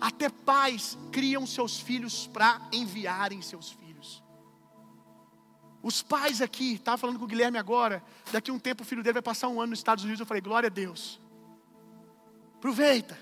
Até 0.00 0.28
pais 0.28 0.98
criam 1.10 1.46
seus 1.46 1.78
filhos 1.78 2.26
para 2.26 2.60
enviarem 2.72 3.40
seus 3.40 3.70
filhos. 3.70 3.81
Os 5.82 6.00
pais 6.00 6.40
aqui, 6.40 6.74
estava 6.74 6.96
falando 6.96 7.18
com 7.18 7.24
o 7.24 7.28
Guilherme 7.28 7.58
agora, 7.58 8.02
daqui 8.30 8.50
a 8.50 8.54
um 8.54 8.58
tempo 8.58 8.82
o 8.82 8.86
filho 8.86 9.02
dele 9.02 9.14
vai 9.14 9.22
passar 9.22 9.48
um 9.48 9.60
ano 9.60 9.70
nos 9.70 9.80
Estados 9.80 10.04
Unidos. 10.04 10.20
Eu 10.20 10.26
falei, 10.26 10.40
glória 10.40 10.68
a 10.68 10.70
Deus. 10.70 11.20
Aproveita, 12.56 13.18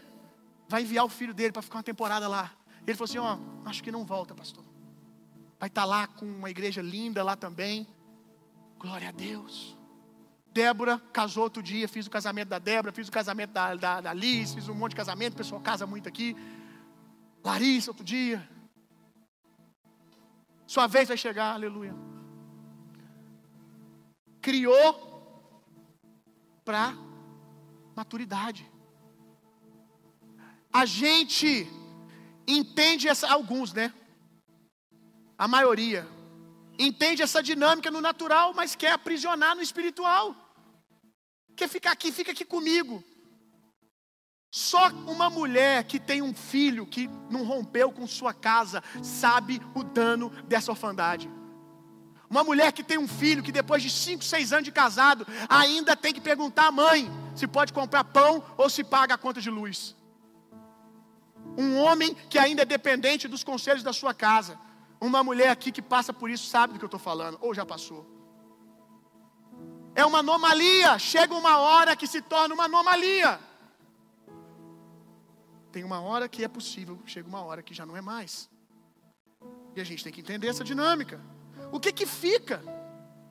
vai 0.68 0.82
enviar 0.82 1.04
o 1.04 1.08
filho 1.08 1.32
dele 1.32 1.52
para 1.52 1.62
ficar 1.62 1.78
uma 1.78 1.82
temporada 1.82 2.28
lá. 2.28 2.52
Ele 2.86 2.96
falou 2.96 3.08
assim: 3.08 3.18
Ó, 3.18 3.36
oh, 3.36 3.68
acho 3.68 3.82
que 3.82 3.90
não 3.90 4.04
volta, 4.04 4.34
pastor. 4.34 4.64
Vai 5.58 5.68
estar 5.68 5.82
tá 5.82 5.86
lá 5.86 6.06
com 6.06 6.26
uma 6.26 6.50
igreja 6.50 6.82
linda 6.82 7.22
lá 7.22 7.36
também. 7.36 7.86
Glória 8.78 9.08
a 9.08 9.12
Deus. 9.12 9.76
Débora 10.52 11.00
casou 11.12 11.44
outro 11.44 11.62
dia, 11.62 11.88
fiz 11.88 12.06
o 12.06 12.10
casamento 12.10 12.48
da 12.48 12.58
Débora, 12.58 12.92
fiz 12.92 13.08
o 13.08 13.12
casamento 13.12 13.52
da, 13.52 13.74
da, 13.74 14.00
da 14.00 14.12
Liz, 14.12 14.52
fiz 14.52 14.68
um 14.68 14.74
monte 14.74 14.90
de 14.90 14.96
casamento, 14.96 15.34
o 15.34 15.36
pessoal 15.36 15.60
casa 15.60 15.86
muito 15.86 16.08
aqui. 16.08 16.36
Larissa, 17.44 17.90
outro 17.90 18.04
dia. 18.04 18.46
Sua 20.66 20.86
vez 20.86 21.08
vai 21.08 21.16
chegar, 21.16 21.54
aleluia. 21.54 22.09
Criou 24.50 24.92
para 26.64 26.92
maturidade. 27.94 28.68
A 30.72 30.84
gente 30.84 31.68
entende 32.48 33.06
essa, 33.06 33.30
alguns, 33.30 33.72
né? 33.72 33.94
A 35.38 35.46
maioria 35.46 36.04
entende 36.76 37.22
essa 37.22 37.40
dinâmica 37.40 37.92
no 37.92 38.00
natural, 38.00 38.52
mas 38.52 38.74
quer 38.74 38.90
aprisionar 38.90 39.54
no 39.54 39.62
espiritual. 39.62 40.34
Quer 41.54 41.68
ficar 41.68 41.92
aqui, 41.92 42.10
fica 42.10 42.32
aqui 42.32 42.44
comigo. 42.44 43.04
Só 44.50 44.88
uma 44.88 45.30
mulher 45.30 45.84
que 45.84 46.00
tem 46.00 46.22
um 46.22 46.34
filho 46.34 46.84
que 46.84 47.08
não 47.30 47.44
rompeu 47.44 47.92
com 47.92 48.04
sua 48.04 48.34
casa 48.34 48.82
sabe 49.00 49.62
o 49.76 49.84
dano 49.84 50.28
dessa 50.48 50.72
orfandade. 50.72 51.30
Uma 52.30 52.44
mulher 52.44 52.72
que 52.72 52.84
tem 52.84 52.96
um 52.96 53.08
filho 53.08 53.42
que 53.42 53.50
depois 53.50 53.82
de 53.82 53.90
5, 53.90 54.22
6 54.22 54.52
anos 54.52 54.64
de 54.64 54.70
casado 54.70 55.26
ainda 55.48 55.96
tem 55.96 56.14
que 56.14 56.20
perguntar 56.20 56.68
à 56.68 56.70
mãe 56.70 57.10
se 57.34 57.44
pode 57.48 57.72
comprar 57.72 58.04
pão 58.04 58.44
ou 58.56 58.70
se 58.70 58.84
paga 58.84 59.14
a 59.14 59.18
conta 59.18 59.40
de 59.40 59.50
luz. 59.50 59.96
Um 61.58 61.76
homem 61.78 62.14
que 62.14 62.38
ainda 62.38 62.62
é 62.62 62.64
dependente 62.64 63.26
dos 63.26 63.42
conselhos 63.42 63.82
da 63.82 63.92
sua 63.92 64.14
casa. 64.14 64.56
Uma 65.00 65.24
mulher 65.24 65.48
aqui 65.48 65.72
que 65.72 65.82
passa 65.82 66.12
por 66.12 66.30
isso 66.30 66.46
sabe 66.46 66.74
do 66.74 66.78
que 66.78 66.84
eu 66.84 66.92
estou 66.92 67.00
falando, 67.00 67.36
ou 67.40 67.52
já 67.52 67.66
passou. 67.66 68.06
É 69.96 70.04
uma 70.06 70.20
anomalia. 70.20 71.00
Chega 71.00 71.34
uma 71.34 71.58
hora 71.58 71.96
que 71.96 72.06
se 72.06 72.22
torna 72.22 72.54
uma 72.54 72.66
anomalia. 72.66 73.40
Tem 75.72 75.82
uma 75.82 76.00
hora 76.00 76.28
que 76.28 76.44
é 76.44 76.48
possível, 76.48 77.00
chega 77.06 77.28
uma 77.28 77.42
hora 77.42 77.60
que 77.60 77.74
já 77.74 77.84
não 77.84 77.96
é 77.96 78.00
mais. 78.00 78.48
E 79.74 79.80
a 79.80 79.84
gente 79.84 80.04
tem 80.04 80.12
que 80.12 80.20
entender 80.20 80.46
essa 80.46 80.62
dinâmica. 80.62 81.20
O 81.72 81.78
que 81.78 81.92
que 81.92 82.06
fica 82.06 82.62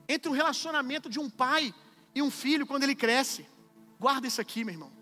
entre 0.08 0.30
o 0.30 0.34
relacionamento 0.34 1.08
de 1.08 1.18
um 1.18 1.28
pai 1.28 1.74
e 2.14 2.22
um 2.22 2.30
filho 2.30 2.66
quando 2.66 2.82
ele 2.82 2.94
cresce? 2.94 3.46
Guarda 3.98 4.26
isso 4.26 4.40
aqui, 4.40 4.64
meu 4.64 4.74
irmão. 4.74 4.92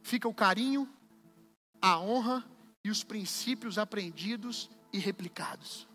Fica 0.00 0.28
o 0.28 0.34
carinho, 0.34 0.88
a 1.80 1.98
honra 1.98 2.44
e 2.84 2.90
os 2.90 3.02
princípios 3.02 3.78
aprendidos 3.78 4.70
e 4.92 4.98
replicados. 4.98 5.88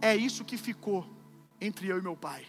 É 0.00 0.16
isso 0.16 0.44
que 0.44 0.56
ficou 0.56 1.06
entre 1.60 1.88
eu 1.88 1.98
e 1.98 2.02
meu 2.02 2.16
pai. 2.16 2.46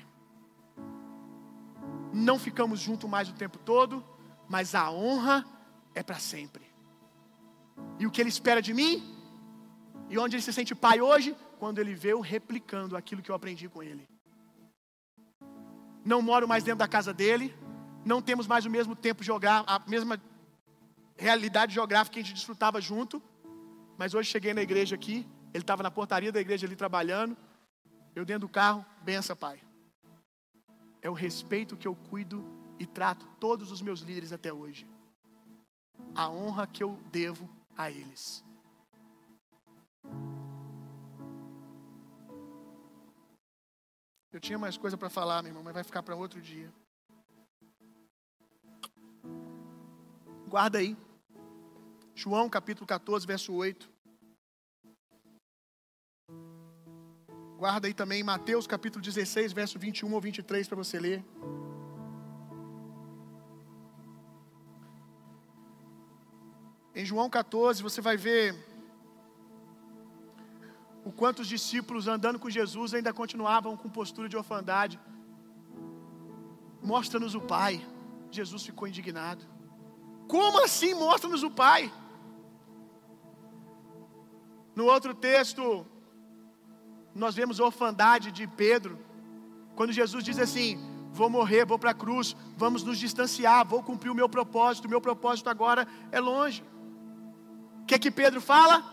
Não 2.14 2.40
ficamos 2.40 2.80
juntos 2.80 3.10
mais 3.10 3.30
o 3.30 3.34
tempo 3.34 3.58
todo, 3.60 4.04
mas 4.48 4.74
a 4.74 4.90
honra 4.90 5.46
é 5.94 6.02
para 6.02 6.20
sempre. 6.20 6.65
E 8.00 8.06
o 8.06 8.12
que 8.12 8.22
ele 8.22 8.30
espera 8.30 8.62
de 8.62 8.74
mim? 8.74 9.04
E 10.10 10.18
onde 10.18 10.36
ele 10.36 10.44
se 10.44 10.54
sente 10.54 10.76
pai 10.76 11.02
hoje? 11.02 11.36
Quando 11.60 11.80
ele 11.80 11.94
vê 11.96 12.14
eu 12.14 12.20
replicando 12.20 12.96
aquilo 12.96 13.22
que 13.22 13.32
eu 13.32 13.36
aprendi 13.36 13.68
com 13.68 13.82
ele. 13.82 14.08
Não 16.04 16.22
moro 16.22 16.48
mais 16.48 16.64
dentro 16.64 16.80
da 16.80 16.88
casa 16.88 17.14
dele, 17.14 17.56
não 18.06 18.22
temos 18.22 18.46
mais 18.46 18.66
o 18.66 18.70
mesmo 18.70 18.96
tempo 18.96 19.24
jogar, 19.24 19.64
a 19.66 19.80
mesma 19.88 20.22
realidade 21.18 21.74
geográfica 21.74 22.14
que 22.14 22.20
a 22.20 22.24
gente 22.24 22.36
desfrutava 22.36 22.80
junto. 22.80 23.22
Mas 23.98 24.14
hoje 24.14 24.30
cheguei 24.30 24.54
na 24.54 24.62
igreja 24.62 24.96
aqui, 24.96 25.26
ele 25.54 25.64
estava 25.64 25.82
na 25.82 25.90
portaria 25.90 26.32
da 26.32 26.40
igreja 26.40 26.68
ali 26.68 26.76
trabalhando. 26.76 27.36
Eu 28.16 28.24
dentro 28.24 28.48
do 28.48 28.50
carro, 28.50 28.86
benção, 29.02 29.36
pai. 29.36 29.60
É 31.02 31.10
o 31.10 31.14
respeito 31.14 31.76
que 31.76 31.88
eu 31.88 31.96
cuido 31.96 32.46
e 32.78 32.86
trato 32.86 33.26
todos 33.40 33.72
os 33.72 33.82
meus 33.82 34.02
líderes 34.02 34.32
até 34.32 34.54
hoje. 34.54 34.88
A 36.14 36.30
honra 36.30 36.68
que 36.68 36.84
eu 36.84 37.00
devo 37.12 37.50
a 37.78 37.90
eles. 37.90 38.44
Eu 44.32 44.40
tinha 44.40 44.60
mais 44.60 44.78
coisa 44.78 44.98
para 44.98 45.10
falar, 45.10 45.42
meu 45.42 45.52
irmão, 45.52 45.64
mas 45.64 45.74
vai 45.74 45.84
ficar 45.84 46.04
para 46.04 46.16
outro 46.16 46.42
dia. 46.42 46.70
Guarda 50.50 50.80
aí. 50.80 50.98
João 52.14 52.50
capítulo 52.50 52.86
14, 52.86 53.26
verso 53.26 53.54
8. 53.54 53.90
Guarda 57.58 57.88
aí 57.88 57.94
também 57.94 58.22
Mateus 58.24 58.68
capítulo 58.68 59.02
16, 59.02 59.54
verso 59.54 59.80
21 59.80 60.14
ou 60.14 60.22
23 60.22 60.68
para 60.68 60.78
você 60.78 61.00
ler. 61.00 61.24
Em 66.96 67.04
João 67.04 67.30
14, 67.30 67.84
você 67.84 68.00
vai 68.00 68.16
ver 68.16 68.56
o 71.04 71.12
quanto 71.12 71.42
os 71.42 71.48
discípulos 71.48 72.08
andando 72.08 72.40
com 72.40 72.50
Jesus 72.50 72.94
ainda 72.94 73.12
continuavam 73.14 73.76
com 73.76 73.90
postura 73.90 74.30
de 74.30 74.38
orfandade. 74.38 74.98
Mostra-nos 76.82 77.36
o 77.36 77.42
Pai. 77.42 77.86
Jesus 78.32 78.64
ficou 78.64 78.88
indignado. 78.88 79.46
Como 80.26 80.64
assim 80.64 80.94
mostra-nos 80.94 81.44
o 81.44 81.52
Pai? 81.52 81.92
No 84.74 84.86
outro 84.86 85.14
texto, 85.14 85.86
nós 87.14 87.36
vemos 87.36 87.60
a 87.60 87.66
orfandade 87.66 88.32
de 88.32 88.48
Pedro, 88.48 88.98
quando 89.76 89.92
Jesus 89.92 90.24
diz 90.24 90.40
assim: 90.40 90.80
Vou 91.12 91.30
morrer, 91.30 91.66
vou 91.66 91.80
para 91.80 91.92
a 91.92 91.94
cruz, 91.94 92.36
vamos 92.58 92.84
nos 92.84 92.98
distanciar, 92.98 93.66
vou 93.66 93.84
cumprir 93.84 94.10
o 94.10 94.16
meu 94.16 94.28
propósito, 94.28 94.86
o 94.86 94.90
meu 94.90 95.02
propósito 95.02 95.50
agora 95.50 95.88
é 96.12 96.20
longe. 96.20 96.64
O 97.86 97.88
que 97.88 98.00
que 98.00 98.10
Pedro 98.10 98.42
fala? 98.42 98.84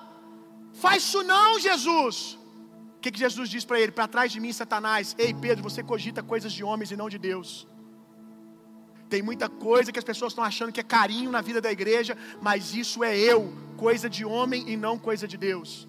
Faz 0.75 1.03
isso 1.03 1.23
não, 1.23 1.59
Jesus. 1.59 2.39
O 2.97 3.01
que, 3.01 3.11
que 3.11 3.19
Jesus 3.19 3.49
diz 3.49 3.65
para 3.65 3.81
ele? 3.81 3.91
Para 3.91 4.07
trás 4.07 4.31
de 4.31 4.39
mim, 4.39 4.53
Satanás. 4.53 5.17
Ei, 5.19 5.33
Pedro, 5.33 5.63
você 5.63 5.83
cogita 5.83 6.23
coisas 6.23 6.53
de 6.53 6.63
homens 6.63 6.91
e 6.91 6.97
não 6.97 7.09
de 7.09 7.17
Deus. 7.17 7.67
Tem 9.09 9.23
muita 9.23 9.49
coisa 9.49 9.91
que 9.91 9.99
as 9.99 10.05
pessoas 10.05 10.33
estão 10.33 10.45
achando 10.45 10.73
que 10.73 10.79
é 10.79 10.83
carinho 10.83 11.31
na 11.31 11.41
vida 11.41 11.59
da 11.59 11.73
igreja, 11.73 12.19
mas 12.43 12.75
isso 12.75 13.03
é 13.03 13.19
eu, 13.19 13.51
coisa 13.79 14.11
de 14.11 14.27
homem 14.27 14.69
e 14.69 14.77
não 14.77 14.99
coisa 14.99 15.27
de 15.27 15.39
Deus. 15.39 15.89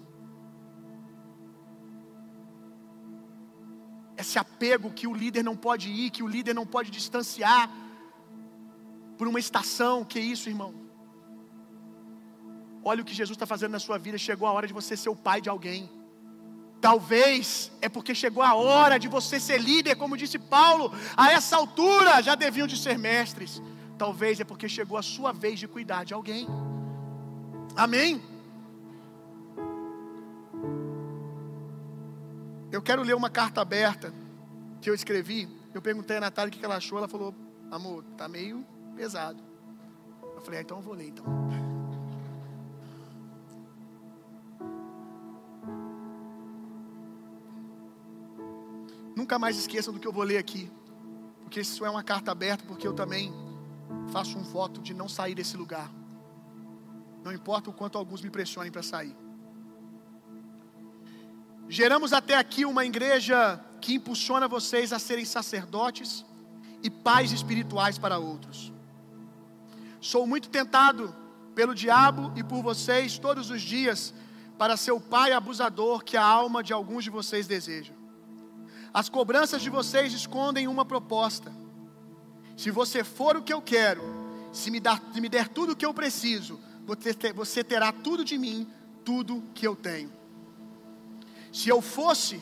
Esse 4.16 4.38
apego 4.38 4.90
que 4.90 5.06
o 5.06 5.12
líder 5.12 5.42
não 5.42 5.54
pode 5.54 5.90
ir, 5.90 6.08
que 6.10 6.22
o 6.22 6.26
líder 6.26 6.54
não 6.54 6.66
pode 6.66 6.90
distanciar 6.90 7.70
por 9.18 9.28
uma 9.28 9.38
estação, 9.38 10.06
que 10.06 10.18
é 10.18 10.22
isso, 10.22 10.48
irmão? 10.48 10.83
Olha 12.84 13.02
o 13.02 13.04
que 13.04 13.14
Jesus 13.14 13.34
está 13.34 13.46
fazendo 13.46 13.72
na 13.72 13.78
sua 13.78 13.98
vida. 13.98 14.18
Chegou 14.18 14.46
a 14.46 14.52
hora 14.52 14.66
de 14.66 14.72
você 14.72 14.96
ser 14.96 15.08
o 15.08 15.16
pai 15.16 15.40
de 15.40 15.48
alguém. 15.48 15.90
Talvez 16.80 17.72
é 17.80 17.88
porque 17.88 18.14
chegou 18.14 18.42
a 18.42 18.54
hora 18.54 18.98
de 18.98 19.08
você 19.08 19.40
ser 19.40 19.58
líder, 19.58 19.94
como 19.96 20.18
disse 20.18 20.38
Paulo. 20.38 20.92
A 21.16 21.32
essa 21.32 21.56
altura 21.56 22.22
já 22.22 22.34
deviam 22.34 22.66
de 22.66 22.76
ser 22.76 22.98
mestres. 22.98 23.62
Talvez 23.96 24.38
é 24.38 24.44
porque 24.44 24.68
chegou 24.68 24.98
a 24.98 25.02
sua 25.02 25.32
vez 25.32 25.58
de 25.58 25.66
cuidar 25.66 26.04
de 26.04 26.12
alguém. 26.12 26.46
Amém? 27.74 28.22
Eu 32.70 32.82
quero 32.82 33.02
ler 33.02 33.14
uma 33.14 33.30
carta 33.30 33.62
aberta 33.62 34.12
que 34.82 34.90
eu 34.90 34.94
escrevi. 34.94 35.48
Eu 35.72 35.80
perguntei 35.80 36.18
a 36.18 36.20
Natália 36.20 36.52
o 36.52 36.58
que 36.58 36.62
ela 36.62 36.76
achou. 36.76 36.98
Ela 36.98 37.08
falou: 37.08 37.34
Amor, 37.70 38.04
tá 38.18 38.28
meio 38.28 38.62
pesado. 38.94 39.42
Eu 40.34 40.42
falei: 40.42 40.58
ah, 40.58 40.62
Então 40.62 40.76
eu 40.76 40.82
vou 40.82 40.92
ler 40.92 41.08
então. 41.08 41.24
Nunca 49.14 49.38
mais 49.38 49.56
esqueçam 49.56 49.92
do 49.94 50.00
que 50.00 50.06
eu 50.06 50.12
vou 50.12 50.24
ler 50.24 50.38
aqui, 50.38 50.70
porque 51.42 51.60
isso 51.60 51.84
é 51.84 51.90
uma 51.90 52.02
carta 52.02 52.32
aberta, 52.32 52.64
porque 52.66 52.86
eu 52.86 52.92
também 52.92 53.32
faço 54.12 54.36
um 54.36 54.42
voto 54.42 54.80
de 54.80 54.92
não 54.92 55.08
sair 55.08 55.34
desse 55.34 55.56
lugar. 55.56 55.90
Não 57.22 57.32
importa 57.32 57.70
o 57.70 57.72
quanto 57.72 57.96
alguns 57.96 58.20
me 58.20 58.30
pressionem 58.30 58.72
para 58.72 58.82
sair. 58.82 59.16
Geramos 61.68 62.12
até 62.12 62.36
aqui 62.36 62.64
uma 62.64 62.84
igreja 62.84 63.58
que 63.80 63.94
impulsiona 63.94 64.46
vocês 64.46 64.92
a 64.92 64.98
serem 64.98 65.24
sacerdotes 65.24 66.24
e 66.82 66.90
pais 66.90 67.32
espirituais 67.32 67.98
para 67.98 68.18
outros. 68.18 68.72
Sou 70.00 70.26
muito 70.26 70.50
tentado 70.50 71.14
pelo 71.54 71.74
diabo 71.74 72.32
e 72.36 72.42
por 72.42 72.62
vocês 72.62 73.18
todos 73.18 73.48
os 73.48 73.62
dias 73.62 74.12
para 74.58 74.76
ser 74.76 74.92
o 74.92 75.00
pai 75.00 75.32
abusador 75.32 76.04
que 76.04 76.16
a 76.16 76.24
alma 76.24 76.62
de 76.62 76.72
alguns 76.72 77.04
de 77.04 77.10
vocês 77.10 77.46
deseja. 77.46 77.92
As 78.94 79.08
cobranças 79.08 79.60
de 79.60 79.68
vocês 79.68 80.12
escondem 80.12 80.68
uma 80.68 80.84
proposta. 80.84 81.52
Se 82.56 82.70
você 82.70 83.02
for 83.02 83.36
o 83.36 83.42
que 83.42 83.52
eu 83.52 83.60
quero, 83.60 84.00
se 84.52 84.70
me, 84.70 84.78
dar, 84.78 85.02
se 85.12 85.20
me 85.20 85.28
der 85.28 85.48
tudo 85.48 85.72
o 85.72 85.76
que 85.76 85.84
eu 85.84 85.92
preciso, 85.92 86.60
você 87.34 87.64
terá 87.64 87.90
tudo 87.90 88.24
de 88.24 88.38
mim, 88.38 88.70
tudo 89.04 89.42
que 89.52 89.66
eu 89.66 89.74
tenho. 89.74 90.12
Se 91.52 91.68
eu 91.68 91.82
fosse 91.82 92.40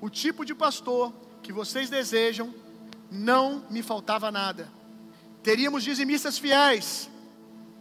o 0.00 0.08
tipo 0.08 0.42
de 0.42 0.54
pastor 0.54 1.12
que 1.42 1.52
vocês 1.52 1.90
desejam, 1.90 2.54
não 3.10 3.66
me 3.68 3.82
faltava 3.82 4.30
nada. 4.30 4.72
Teríamos 5.42 5.82
dizimistas 5.82 6.38
fiéis, 6.38 7.10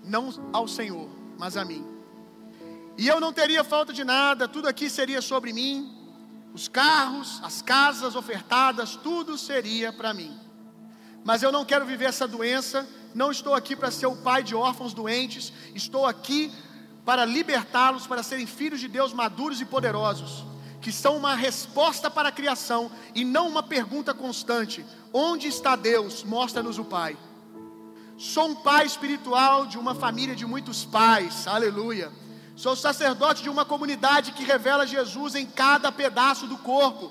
não 0.03 0.49
ao 0.51 0.67
Senhor, 0.67 1.09
mas 1.37 1.55
a 1.55 1.63
mim. 1.63 1.85
E 2.97 3.07
eu 3.07 3.21
não 3.21 3.31
teria 3.31 3.63
falta 3.63 3.93
de 3.93 4.03
nada, 4.03 4.45
tudo 4.45 4.67
aqui 4.67 4.89
seria 4.89 5.21
sobre 5.21 5.53
mim, 5.53 5.98
os 6.53 6.67
carros, 6.67 7.39
as 7.43 7.61
casas 7.61 8.15
ofertadas, 8.15 8.95
tudo 8.95 9.37
seria 9.37 9.93
para 9.93 10.13
mim. 10.13 10.37
Mas 11.23 11.43
eu 11.43 11.51
não 11.51 11.65
quero 11.65 11.85
viver 11.85 12.05
essa 12.05 12.27
doença, 12.27 12.87
não 13.13 13.31
estou 13.31 13.53
aqui 13.53 13.75
para 13.75 13.91
ser 13.91 14.07
o 14.07 14.15
pai 14.15 14.43
de 14.43 14.55
órfãos 14.55 14.93
doentes, 14.93 15.53
estou 15.75 16.05
aqui 16.05 16.51
para 17.05 17.25
libertá-los, 17.25 18.07
para 18.07 18.23
serem 18.23 18.45
filhos 18.45 18.79
de 18.79 18.87
Deus 18.87 19.13
maduros 19.13 19.61
e 19.61 19.65
poderosos, 19.65 20.45
que 20.81 20.91
são 20.91 21.17
uma 21.17 21.35
resposta 21.35 22.09
para 22.09 22.29
a 22.29 22.31
criação 22.31 22.91
e 23.13 23.23
não 23.23 23.47
uma 23.47 23.61
pergunta 23.61 24.13
constante: 24.13 24.85
onde 25.13 25.47
está 25.47 25.75
Deus? 25.75 26.23
Mostra-nos 26.23 26.79
o 26.79 26.85
Pai. 26.85 27.17
Sou 28.17 28.49
um 28.49 28.55
pai 28.55 28.85
espiritual 28.85 29.65
de 29.65 29.77
uma 29.77 29.95
família 29.95 30.35
de 30.35 30.45
muitos 30.45 30.83
pais, 30.83 31.47
aleluia 31.47 32.11
Sou 32.59 32.75
sacerdote 32.75 33.41
de 33.41 33.49
uma 33.49 33.63
comunidade 33.63 34.33
que 34.33 34.43
revela 34.43 34.85
Jesus 34.85 35.33
em 35.33 35.45
cada 35.45 35.93
pedaço 35.93 36.45
do 36.45 36.57
corpo. 36.57 37.09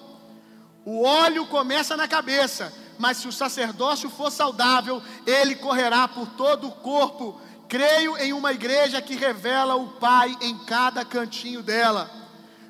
O 0.85 1.03
óleo 1.03 1.47
começa 1.47 1.97
na 1.97 2.07
cabeça, 2.07 2.71
mas 2.99 3.17
se 3.17 3.27
o 3.27 3.33
sacerdócio 3.33 4.11
for 4.11 4.31
saudável, 4.31 5.03
ele 5.27 5.57
correrá 5.57 6.07
por 6.07 6.27
todo 6.33 6.69
o 6.69 6.73
corpo. 6.73 7.41
Creio 7.67 8.15
em 8.19 8.35
uma 8.35 8.53
igreja 8.53 9.01
que 9.01 9.17
revela 9.17 9.75
o 9.75 9.93
Pai 9.93 10.37
em 10.43 10.59
cada 10.67 11.03
cantinho 11.03 11.63
dela. 11.63 12.11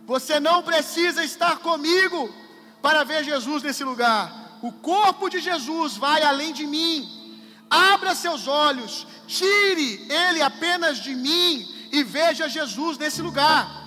Você 0.06 0.38
não 0.38 0.62
precisa 0.62 1.24
estar 1.24 1.58
comigo 1.58 2.32
para 2.80 3.02
ver 3.02 3.24
Jesus 3.24 3.60
nesse 3.64 3.82
lugar. 3.82 4.60
O 4.62 4.70
corpo 4.70 5.28
de 5.28 5.40
Jesus 5.40 5.96
vai 5.96 6.22
além 6.22 6.52
de 6.52 6.64
mim. 6.64 7.42
Abra 7.68 8.14
seus 8.14 8.46
olhos, 8.46 9.04
tire 9.26 10.06
ele 10.08 10.40
apenas 10.42 10.98
de 10.98 11.12
mim 11.12 11.76
e 11.92 12.02
veja 12.02 12.48
Jesus 12.48 12.98
nesse 12.98 13.22
lugar. 13.22 13.78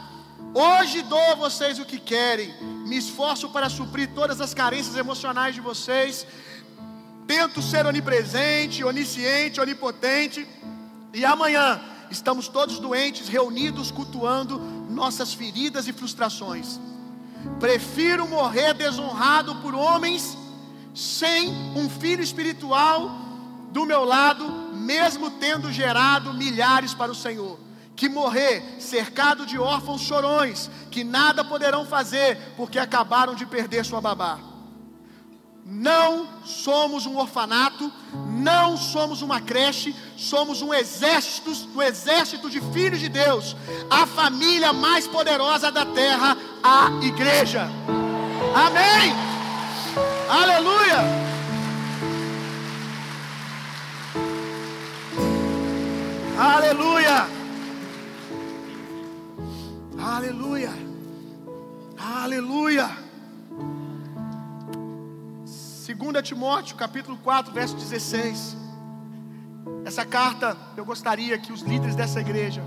Hoje 0.54 1.02
dou 1.04 1.32
a 1.32 1.36
vocês 1.36 1.80
o 1.80 1.86
que 1.86 1.97
querem, 1.97 2.54
me 2.86 2.97
esforço 2.97 3.49
para 3.49 3.70
suprir 3.70 4.10
todas 4.14 4.41
as 4.41 4.54
carências 4.54 4.97
emocionais 4.97 5.56
de 5.56 5.62
vocês, 5.62 6.26
tento 7.26 7.62
ser 7.62 7.86
onipresente, 7.86 8.84
onisciente, 8.84 9.62
onipotente, 9.62 10.45
e 11.14 11.24
amanhã 11.24 11.80
estamos 12.10 12.49
todos 12.49 12.80
doentes, 12.80 13.30
reunidos, 13.30 13.91
cultuando 13.91 14.60
nossas 14.89 15.34
feridas 15.34 15.88
e 15.88 15.93
frustrações. 15.93 16.80
Prefiro 17.60 18.28
morrer 18.28 18.74
desonrado 18.74 19.56
por 19.58 19.74
homens 19.74 20.38
sem 20.93 21.49
um 21.76 21.89
filho 21.89 22.22
espiritual 22.22 23.10
do 23.72 23.86
meu 23.86 24.04
lado, 24.04 24.45
mesmo 24.76 25.32
tendo 25.32 25.72
gerado 25.72 26.34
milhares 26.34 26.93
para 26.93 27.12
o 27.12 27.16
Senhor 27.16 27.70
que 28.02 28.10
morrer 28.10 28.64
cercado 28.80 29.45
de 29.45 29.60
órfãos 29.60 30.02
chorões, 30.02 30.72
que 30.89 31.04
nada 31.04 31.43
poderão 31.43 31.86
fazer 31.86 32.36
porque 32.58 32.80
acabaram 32.80 33.36
de 33.36 33.45
perder 33.45 33.86
sua 33.86 34.02
babá. 34.02 34.39
Não 35.64 36.28
somos 36.43 37.06
um 37.06 37.16
orfanato, 37.20 37.93
não 38.39 38.76
somos 38.76 39.22
uma 39.22 39.39
creche, 39.39 39.95
somos 40.18 40.64
um 40.64 40.74
exército, 40.74 41.52
um 41.76 41.82
exército 41.84 42.49
de 42.49 42.60
filhos 42.74 42.99
de 42.99 43.08
Deus, 43.08 43.56
a 43.88 44.08
família 44.08 44.74
mais 44.74 45.06
poderosa 45.06 45.72
da 45.72 45.86
terra, 45.86 46.36
a 46.64 46.89
igreja. 47.04 47.70
Amém. 48.56 49.14
Aleluia. 50.28 50.97
Aleluia. 56.39 57.41
Aleluia. 60.04 60.72
Aleluia. 61.95 62.89
2 65.45 66.28
Timóteo, 66.28 66.76
capítulo 66.76 67.18
4, 67.18 67.54
verso 67.54 67.76
16. 67.76 68.58
Essa 69.86 70.04
carta, 70.04 70.58
eu 70.76 70.84
gostaria 70.84 71.38
que 71.38 71.54
os 71.54 71.62
líderes 71.62 71.95
dessa 71.95 72.20
igreja 72.20 72.64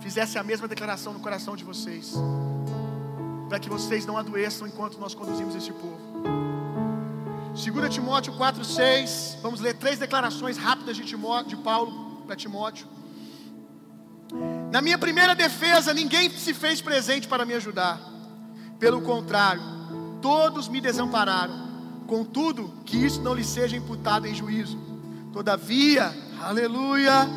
fizessem 0.00 0.40
a 0.40 0.44
mesma 0.44 0.66
declaração 0.66 1.12
no 1.12 1.20
coração 1.20 1.54
de 1.54 1.62
vocês, 1.62 2.14
para 3.50 3.58
que 3.58 3.68
vocês 3.68 4.06
não 4.06 4.16
adoeçam 4.16 4.66
enquanto 4.66 4.98
nós 4.98 5.14
conduzimos 5.14 5.54
esse 5.54 5.72
povo. 5.72 6.00
2 7.52 7.94
Timóteo 7.94 8.32
4, 8.32 8.64
6. 8.64 9.38
Vamos 9.42 9.60
ler 9.60 9.74
três 9.74 9.98
declarações 9.98 10.56
rápidas 10.56 10.96
de, 10.96 11.04
Timóteo, 11.04 11.50
de 11.50 11.62
Paulo 11.62 12.22
para 12.26 12.34
Timóteo. 12.34 12.86
Na 14.70 14.80
minha 14.80 14.98
primeira 14.98 15.34
defesa, 15.34 15.92
ninguém 15.92 16.30
se 16.30 16.54
fez 16.54 16.80
presente 16.80 17.26
para 17.26 17.44
me 17.44 17.54
ajudar. 17.54 18.00
Pelo 18.78 19.00
contrário, 19.02 19.62
todos 20.22 20.68
me 20.68 20.80
desampararam. 20.80 21.68
Contudo, 22.06 22.72
que 22.84 22.96
isso 22.96 23.20
não 23.20 23.34
lhe 23.34 23.44
seja 23.44 23.76
imputado 23.76 24.26
em 24.26 24.34
juízo. 24.34 24.78
Todavia, 25.32 26.12
aleluia, 26.42 27.28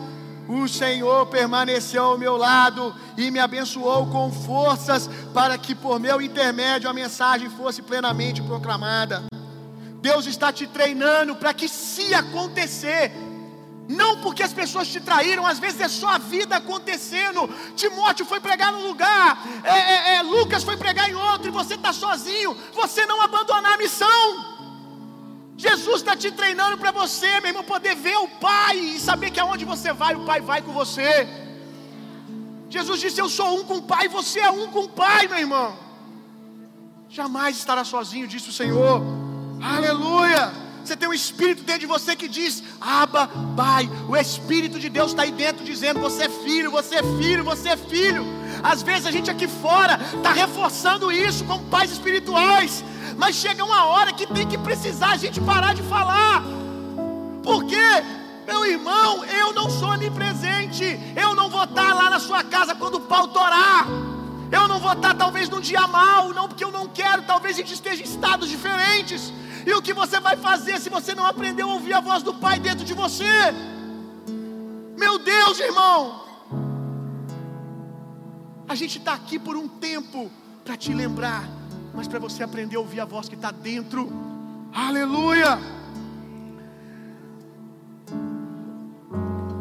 o 0.48 0.68
Senhor 0.68 1.28
permaneceu 1.28 2.04
ao 2.04 2.18
meu 2.18 2.36
lado 2.36 2.94
e 3.18 3.32
me 3.32 3.39
abençoou 3.39 4.08
com 4.08 4.32
forças 4.32 5.10
para 5.34 5.58
que 5.58 5.74
por 5.74 6.00
meu 6.00 6.22
intermédio 6.22 6.89
a 6.89 6.94
mensagem 6.94 7.50
fosse 7.50 7.82
plenamente 7.82 8.41
proclamada. 8.41 9.24
Deus 10.02 10.26
está 10.26 10.52
te 10.52 10.68
treinando 10.68 11.34
para 11.36 11.54
que, 11.54 11.70
se 11.70 12.14
acontecer, 12.14 13.10
não 13.88 14.21
porque 14.21 14.41
as 14.41 14.53
pessoas 14.53 14.88
te 14.88 14.99
traíram, 14.99 15.45
às 15.45 15.59
vezes 15.59 15.81
é 15.81 15.88
só 15.88 16.09
a 16.09 16.17
vida 16.17 16.55
acontecendo. 16.55 17.49
Timóteo 17.75 18.25
foi 18.25 18.39
pregar 18.39 18.71
num 18.71 18.88
lugar, 18.88 19.38
é, 19.63 19.69
é, 19.69 20.15
é, 20.15 20.21
Lucas 20.21 20.63
foi 20.63 20.77
pregar 20.77 21.09
em 21.09 21.15
outro, 21.15 21.47
e 21.47 21.51
você 21.51 21.75
está 21.75 21.91
sozinho. 21.91 22.57
Você 22.73 23.05
não 23.05 23.21
abandonar 23.21 23.73
a 23.73 23.77
missão. 23.77 24.53
Jesus 25.57 25.97
está 25.97 26.15
te 26.15 26.31
treinando 26.31 26.77
para 26.77 26.91
você, 26.91 27.39
meu 27.41 27.49
irmão, 27.49 27.63
poder 27.63 27.95
ver 27.95 28.17
o 28.17 28.27
Pai 28.27 28.77
e 28.77 28.99
saber 28.99 29.29
que 29.31 29.39
aonde 29.39 29.65
você 29.65 29.93
vai, 29.93 30.15
o 30.15 30.25
Pai 30.25 30.41
vai 30.41 30.61
com 30.61 30.71
você. 30.71 31.27
Jesus 32.69 32.99
disse: 32.99 33.21
Eu 33.21 33.29
sou 33.29 33.59
um 33.59 33.63
com 33.63 33.77
o 33.77 33.84
Pai, 33.84 34.07
você 34.07 34.39
é 34.39 34.49
um 34.49 34.67
com 34.69 34.86
o 34.86 34.89
Pai, 34.89 35.27
meu 35.27 35.38
irmão. 35.38 35.77
Jamais 37.09 37.57
estará 37.57 37.84
sozinho, 37.84 38.27
disse 38.27 38.49
o 38.49 38.53
Senhor. 38.53 39.01
Aleluia. 39.61 40.62
Você 40.84 40.95
tem 40.97 41.07
um 41.07 41.13
espírito 41.13 41.63
dentro 41.63 41.81
de 41.81 41.88
você 41.88 42.15
que 42.15 42.27
diz: 42.27 42.63
Aba, 42.79 43.29
Pai. 43.55 43.89
O 44.07 44.17
Espírito 44.17 44.79
de 44.79 44.89
Deus 44.89 45.11
está 45.11 45.23
aí 45.23 45.31
dentro 45.31 45.63
dizendo: 45.63 45.99
Você 45.99 46.23
é 46.23 46.29
filho, 46.29 46.71
você 46.71 46.95
é 46.95 47.03
filho, 47.21 47.43
você 47.43 47.69
é 47.69 47.77
filho. 47.77 48.25
Às 48.61 48.81
vezes 48.81 49.05
a 49.05 49.11
gente 49.11 49.29
aqui 49.31 49.47
fora 49.47 49.99
está 50.15 50.31
reforçando 50.31 51.11
isso 51.11 51.43
como 51.45 51.63
pais 51.65 51.91
espirituais 51.91 52.84
mas 53.17 53.36
chega 53.36 53.63
uma 53.63 53.86
hora 53.86 54.13
que 54.13 54.25
tem 54.25 54.47
que 54.47 54.57
precisar 54.57 55.11
a 55.11 55.17
gente 55.17 55.39
parar 55.41 55.73
de 55.73 55.84
falar. 55.84 56.43
Porque, 57.43 57.77
meu 58.45 58.65
irmão, 58.65 59.23
eu 59.25 59.53
não 59.53 59.69
sou 59.69 59.89
onipresente. 59.89 60.99
Eu 61.15 61.36
não 61.36 61.49
vou 61.49 61.63
estar 61.63 61.93
lá 61.93 62.09
na 62.09 62.19
sua 62.19 62.43
casa 62.43 62.75
quando 62.75 62.95
o 62.95 63.01
pau 63.01 63.27
torar. 63.27 63.88
Eu 64.51 64.67
não 64.67 64.79
vou 64.79 64.93
estar 64.93 65.13
talvez 65.15 65.49
num 65.49 65.59
dia 65.59 65.88
mal, 65.88 66.29
não 66.34 66.47
porque 66.47 66.63
eu 66.63 66.71
não 66.71 66.88
quero, 66.88 67.23
talvez 67.23 67.55
a 67.55 67.59
gente 67.59 67.73
esteja 67.73 68.01
em 68.01 68.05
estados 68.05 68.49
diferentes. 68.49 69.34
E 69.66 69.74
o 69.74 69.82
que 69.82 69.93
você 69.93 70.20
vai 70.20 70.36
fazer 70.36 70.80
se 70.80 70.89
você 70.89 71.16
não 71.16 71.26
aprendeu 71.26 71.70
a 71.70 71.74
ouvir 71.74 71.93
a 71.93 71.99
voz 71.99 72.24
do 72.24 72.34
Pai 72.34 72.59
dentro 72.59 72.86
de 72.86 72.93
você? 72.93 73.51
Meu 74.97 75.18
Deus, 75.18 75.59
irmão! 75.59 76.24
A 78.68 78.76
gente 78.76 78.97
está 78.97 79.14
aqui 79.14 79.38
por 79.38 79.55
um 79.55 79.68
tempo 79.68 80.32
para 80.64 80.76
te 80.76 80.93
lembrar 80.93 81.47
mas 81.93 82.07
para 82.07 82.20
você 82.20 82.43
aprender 82.43 82.76
a 82.76 82.80
ouvir 82.80 82.99
a 82.99 83.05
voz 83.05 83.30
que 83.30 83.36
está 83.36 83.51
dentro. 83.51 84.11
Aleluia! 84.74 85.59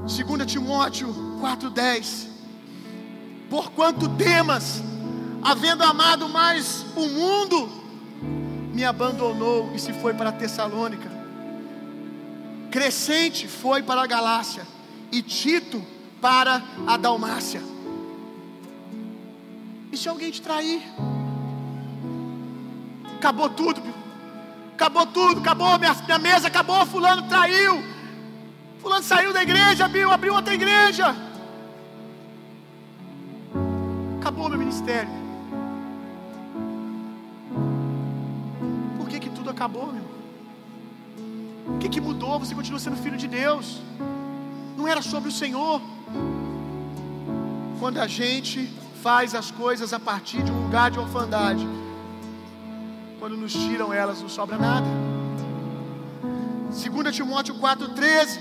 2 0.07 0.46
Timóteo 0.50 1.09
4,10 1.40 2.28
Porquanto 3.50 4.09
Demas, 4.09 4.82
havendo 5.42 5.84
amado 5.84 6.28
mais 6.28 6.86
o 6.96 7.07
mundo, 7.07 7.68
me 8.72 8.84
abandonou 8.84 9.70
e 9.74 9.78
se 9.78 9.92
foi 9.92 10.14
para 10.14 10.32
Tessalônica. 10.32 11.10
Crescente 12.70 13.46
foi 13.46 13.82
para 13.82 14.02
a 14.02 14.06
Galácia 14.06 14.66
e 15.10 15.22
Tito 15.22 15.84
para 16.20 16.62
a 16.86 16.96
Dalmácia. 16.96 17.62
E 19.92 19.96
se 19.96 20.08
alguém 20.08 20.30
te 20.30 20.40
trair? 20.40 20.82
acabou 23.22 23.48
tudo, 23.48 23.80
acabou 24.74 25.06
tudo, 25.06 25.40
acabou, 25.40 25.78
minha, 25.78 25.94
minha 25.94 26.18
mesa 26.18 26.48
acabou, 26.48 26.84
fulano 26.84 27.22
traiu, 27.28 27.80
fulano 28.80 29.04
saiu 29.04 29.32
da 29.32 29.44
igreja, 29.44 29.84
abriu, 29.84 30.10
abriu 30.10 30.34
outra 30.34 30.52
igreja, 30.52 31.14
acabou 34.18 34.48
meu 34.48 34.58
ministério. 34.58 35.21
Acabou, 39.53 39.92
meu? 39.92 40.12
O 41.74 41.78
que 41.78 41.88
que 41.88 42.00
mudou? 42.00 42.38
Você 42.38 42.55
continua 42.55 42.80
sendo 42.80 42.96
filho 42.96 43.16
de 43.16 43.28
Deus. 43.28 43.80
Não 44.76 44.88
era 44.88 45.00
sobre 45.00 45.28
o 45.28 45.32
Senhor. 45.32 45.80
Quando 47.78 47.98
a 47.98 48.07
gente 48.07 48.68
faz 49.03 49.34
as 49.34 49.50
coisas 49.50 49.92
a 49.92 50.00
partir 50.00 50.42
de 50.42 50.50
um 50.50 50.64
lugar 50.64 50.90
de 50.90 50.98
orfandade, 50.98 51.66
quando 53.18 53.36
nos 53.36 53.53
tiram 53.53 53.92
elas, 53.92 54.20
não 54.20 54.28
sobra 54.28 54.57
nada. 54.57 54.86
2 56.70 57.14
Timóteo 57.14 57.55
4,13 57.57 58.40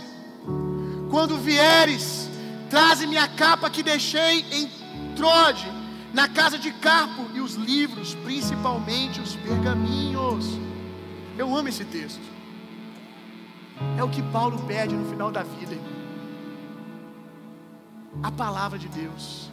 Quando 1.10 1.38
vieres, 1.38 2.30
traze-me 2.70 3.18
a 3.18 3.28
capa 3.28 3.70
que 3.70 3.84
deixei 3.84 4.46
em 4.52 4.70
Trode, 5.16 5.72
na 6.14 6.28
casa 6.28 6.58
de 6.58 6.72
Carpo, 6.72 7.26
e 7.34 7.42
os 7.42 7.56
livros, 7.56 8.16
principalmente 8.16 9.20
os 9.20 9.36
pergaminhos. 9.36 10.46
Eu 11.42 11.56
amo 11.58 11.70
esse 11.70 11.84
texto. 11.84 12.22
É 13.98 14.04
o 14.04 14.10
que 14.10 14.22
Paulo 14.22 14.60
pede 14.68 14.94
no 14.96 15.10
final 15.10 15.32
da 15.32 15.42
vida. 15.42 15.76
A 18.22 18.32
palavra 18.32 18.78
de 18.78 18.88
Deus. 18.88 19.50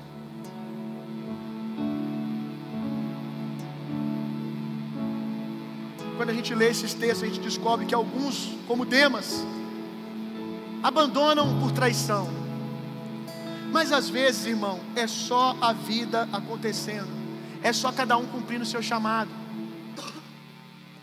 quando 6.18 6.30
a 6.30 6.34
gente 6.34 6.52
lê 6.52 6.68
esses 6.68 6.92
textos, 6.92 7.22
a 7.22 7.26
gente 7.26 7.38
descobre 7.38 7.86
que 7.86 7.94
alguns, 7.94 8.52
como 8.66 8.84
Demas, 8.84 9.46
abandonam 10.82 11.60
por 11.60 11.70
traição. 11.70 12.28
Mas 13.70 13.92
às 13.92 14.08
vezes, 14.10 14.44
irmão, 14.44 14.80
é 14.96 15.06
só 15.06 15.56
a 15.60 15.72
vida 15.72 16.28
acontecendo, 16.32 17.08
é 17.62 17.72
só 17.72 17.92
cada 17.92 18.16
um 18.18 18.26
cumprindo 18.26 18.64
o 18.64 18.66
seu 18.66 18.82
chamado. 18.82 19.37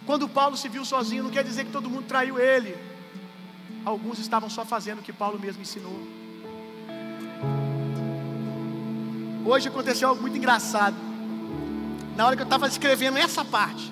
Quando 0.05 0.29
Paulo 0.29 0.55
se 0.55 0.69
viu 0.69 0.85
sozinho, 0.85 1.23
não 1.23 1.31
quer 1.31 1.43
dizer 1.43 1.65
que 1.65 1.71
todo 1.71 1.89
mundo 1.89 2.05
traiu 2.05 2.39
ele. 2.39 2.77
Alguns 3.83 4.19
estavam 4.19 4.49
só 4.49 4.63
fazendo 4.63 4.99
o 4.99 5.01
que 5.01 5.11
Paulo 5.11 5.39
mesmo 5.39 5.61
ensinou. 5.61 5.99
Hoje 9.45 9.67
aconteceu 9.67 10.09
algo 10.09 10.21
muito 10.21 10.37
engraçado. 10.37 10.95
Na 12.15 12.25
hora 12.25 12.35
que 12.35 12.41
eu 12.41 12.45
estava 12.45 12.67
escrevendo 12.67 13.17
essa 13.17 13.43
parte, 13.43 13.91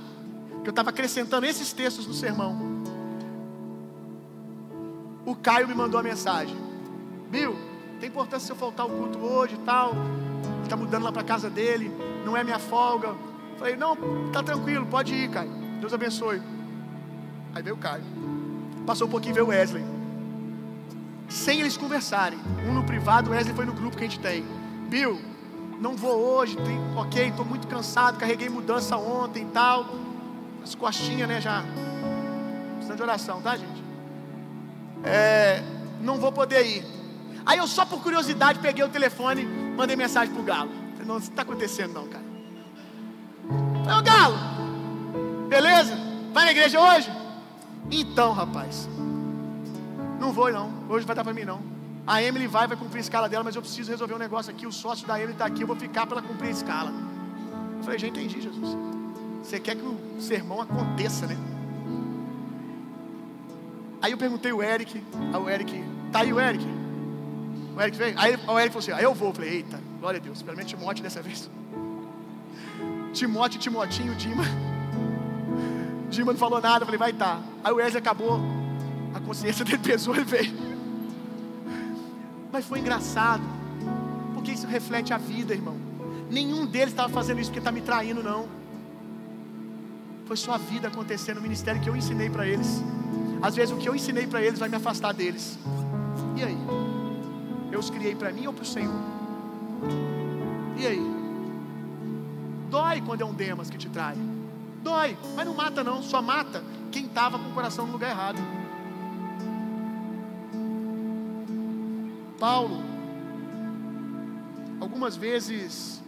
que 0.63 0.69
eu 0.69 0.71
estava 0.71 0.91
acrescentando 0.91 1.45
esses 1.45 1.73
textos 1.73 2.07
no 2.07 2.13
sermão. 2.13 2.73
O 5.25 5.35
Caio 5.35 5.67
me 5.67 5.75
mandou 5.75 5.99
a 5.99 6.03
mensagem: 6.03 6.55
Bill, 7.29 7.55
tem 7.99 8.09
importância 8.09 8.45
se 8.45 8.51
eu 8.51 8.55
faltar 8.55 8.85
o 8.85 8.89
culto 8.89 9.19
hoje 9.19 9.55
e 9.55 9.59
tal. 9.59 9.93
Está 10.63 10.75
mudando 10.75 11.03
lá 11.03 11.11
para 11.11 11.23
casa 11.23 11.49
dele, 11.49 11.91
não 12.25 12.37
é 12.37 12.43
minha 12.43 12.59
folga. 12.59 13.13
Falei: 13.57 13.75
Não, 13.75 13.95
tá 14.31 14.41
tranquilo, 14.41 14.85
pode 14.85 15.13
ir, 15.13 15.29
Caio. 15.29 15.62
Deus 15.83 15.93
abençoe. 15.93 16.41
Aí 17.53 17.61
veio 17.61 17.75
o 17.75 17.79
Caio. 17.79 18.03
Passou 18.85 19.05
um 19.05 19.11
pouquinho 19.11 19.33
veio 19.33 19.47
o 19.47 19.49
Wesley. 19.49 19.83
Sem 21.27 21.59
eles 21.59 21.75
conversarem, 21.75 22.39
um 22.65 22.73
no 22.73 22.85
privado, 22.85 23.29
o 23.29 23.33
Wesley 23.33 23.53
foi 23.53 23.65
no 23.65 23.73
grupo 23.73 23.97
que 23.97 24.05
a 24.05 24.07
gente 24.07 24.19
tem. 24.19 24.45
Bill, 24.87 25.19
não 25.81 25.97
vou 25.97 26.15
hoje, 26.15 26.55
tem, 26.55 26.79
ok, 26.95 27.27
estou 27.27 27.43
muito 27.43 27.67
cansado, 27.67 28.17
carreguei 28.17 28.47
mudança 28.47 28.95
ontem 28.95 29.43
e 29.43 29.47
tal 29.47 29.85
as 30.63 30.73
costinhas, 30.73 31.27
né, 31.27 31.41
já. 31.41 31.61
Precisando 32.75 32.95
de 32.95 33.03
oração, 33.03 33.41
tá, 33.41 33.57
gente? 33.57 33.83
É, 35.03 35.61
não 35.99 36.15
vou 36.15 36.31
poder 36.31 36.65
ir. 36.65 36.85
Aí 37.45 37.57
eu 37.57 37.67
só 37.67 37.85
por 37.85 38.01
curiosidade 38.01 38.59
peguei 38.59 38.85
o 38.85 38.89
telefone, 38.89 39.43
mandei 39.75 39.97
mensagem 39.97 40.33
pro 40.33 40.43
Galo. 40.43 40.71
Falei, 40.93 41.05
não, 41.05 41.17
isso 41.17 41.27
não 41.27 41.35
tá 41.35 41.41
acontecendo 41.41 41.93
não, 41.93 42.07
cara. 42.07 42.23
Falei, 43.83 43.99
ô 43.99 44.01
Galo, 44.01 44.52
beleza? 45.53 45.95
Vai 46.33 46.45
na 46.45 46.51
igreja 46.51 46.79
hoje? 46.79 47.11
Então, 47.91 48.33
rapaz, 48.33 48.89
não 50.19 50.31
vou 50.31 50.51
não. 50.51 50.73
Hoje 50.89 51.05
vai 51.05 51.15
dar 51.15 51.23
para 51.23 51.33
mim 51.33 51.45
não. 51.45 51.61
A 52.07 52.21
Emily 52.23 52.47
vai, 52.47 52.67
vai 52.67 52.75
cumprir 52.75 52.97
a 52.97 53.01
escala 53.01 53.29
dela, 53.29 53.43
mas 53.43 53.55
eu 53.55 53.61
preciso 53.61 53.91
resolver 53.91 54.15
um 54.15 54.17
negócio 54.17 54.51
aqui. 54.51 54.65
O 54.65 54.71
sócio 54.71 55.05
da 55.05 55.15
Emily 55.17 55.33
está 55.33 55.45
aqui, 55.45 55.61
eu 55.61 55.67
vou 55.67 55.75
ficar 55.75 56.07
para 56.07 56.17
ela 56.17 56.27
cumprir 56.27 56.47
a 56.47 56.51
escala. 56.51 56.91
Eu 57.77 57.83
falei, 57.83 57.99
já 57.99 58.07
entendi, 58.07 58.41
Jesus. 58.41 58.75
Você 59.43 59.59
quer 59.59 59.75
que 59.75 59.83
o 59.83 60.19
sermão 60.19 60.59
aconteça, 60.59 61.27
né? 61.27 61.37
Aí 64.01 64.11
eu 64.11 64.17
perguntei 64.17 64.51
o 64.51 64.61
Eric, 64.61 65.01
o 65.39 65.49
Eric, 65.49 65.83
tá 66.11 66.21
aí 66.21 66.33
o 66.33 66.39
Eric? 66.39 66.65
O 67.75 67.81
Eric 67.81 67.97
veio? 67.97 68.19
Aí 68.19 68.31
o 68.35 68.59
Eric 68.59 68.73
falou 68.73 68.79
assim, 68.79 68.91
aí 68.91 69.03
eu 69.03 69.13
vou. 69.13 69.29
Eu 69.29 69.33
falei, 69.35 69.51
eita, 69.51 69.79
glória 69.99 70.19
a 70.19 70.23
Deus, 70.23 70.41
pelo 70.41 70.57
menos 70.57 70.71
Timóteo 70.71 71.03
dessa 71.03 71.21
vez. 71.23 71.49
Timóteo, 73.13 73.59
Timotinho, 73.59 74.15
Dima. 74.15 74.72
Dima 76.13 76.31
não 76.31 76.39
falou 76.39 76.61
nada, 76.61 76.83
eu 76.83 76.85
falei, 76.85 76.97
vai 76.99 77.11
tá. 77.11 77.39
Aí 77.63 77.73
o 77.73 77.75
Wesley 77.75 77.99
acabou, 77.99 78.39
a 79.13 79.19
consciência 79.19 79.65
dele 79.65 79.79
pesou, 79.79 80.15
ele 80.15 80.23
veio. 80.23 80.53
Mas 82.51 82.65
foi 82.65 82.79
engraçado, 82.79 83.43
Porque 84.33 84.51
isso 84.51 84.67
reflete 84.67 85.13
a 85.13 85.17
vida, 85.17 85.53
irmão. 85.53 85.75
Nenhum 86.29 86.65
deles 86.65 86.89
estava 86.89 87.09
fazendo 87.09 87.39
isso 87.39 87.49
porque 87.49 87.59
está 87.59 87.71
me 87.71 87.81
traindo, 87.81 88.21
não. 88.21 88.47
Foi 90.25 90.37
só 90.37 90.53
a 90.53 90.57
vida 90.57 90.87
acontecendo 90.87 91.37
no 91.37 91.41
ministério 91.41 91.81
que 91.81 91.89
eu 91.89 91.95
ensinei 91.95 92.29
para 92.29 92.47
eles. 92.47 92.83
Às 93.41 93.55
vezes 93.55 93.73
o 93.73 93.77
que 93.77 93.89
eu 93.89 93.95
ensinei 93.95 94.25
para 94.27 94.41
eles 94.41 94.59
vai 94.59 94.69
me 94.69 94.75
afastar 94.75 95.13
deles. 95.13 95.57
E 96.35 96.43
aí? 96.43 96.57
Eu 97.71 97.79
os 97.79 97.89
criei 97.89 98.15
para 98.15 98.31
mim 98.31 98.47
ou 98.47 98.53
para 98.53 98.63
o 98.63 98.65
Senhor? 98.65 98.93
E 100.77 100.87
aí? 100.87 101.01
Dói 102.69 103.01
quando 103.01 103.21
é 103.21 103.25
um 103.25 103.33
Demas 103.33 103.69
que 103.69 103.77
te 103.77 103.89
trai. 103.89 104.15
Dói, 104.83 105.17
mas 105.33 105.45
não 105.45 105.53
mata 105.53 105.81
não, 105.83 106.03
só 106.03 106.21
mata 106.21 106.61
quem 106.91 107.05
estava 107.05 107.39
com 107.39 107.49
o 107.49 107.53
coração 107.53 107.87
no 107.87 107.93
lugar 107.93 108.11
errado. 108.11 108.37
Paulo, 112.37 112.83
algumas 114.81 115.15
vezes, 115.15 116.01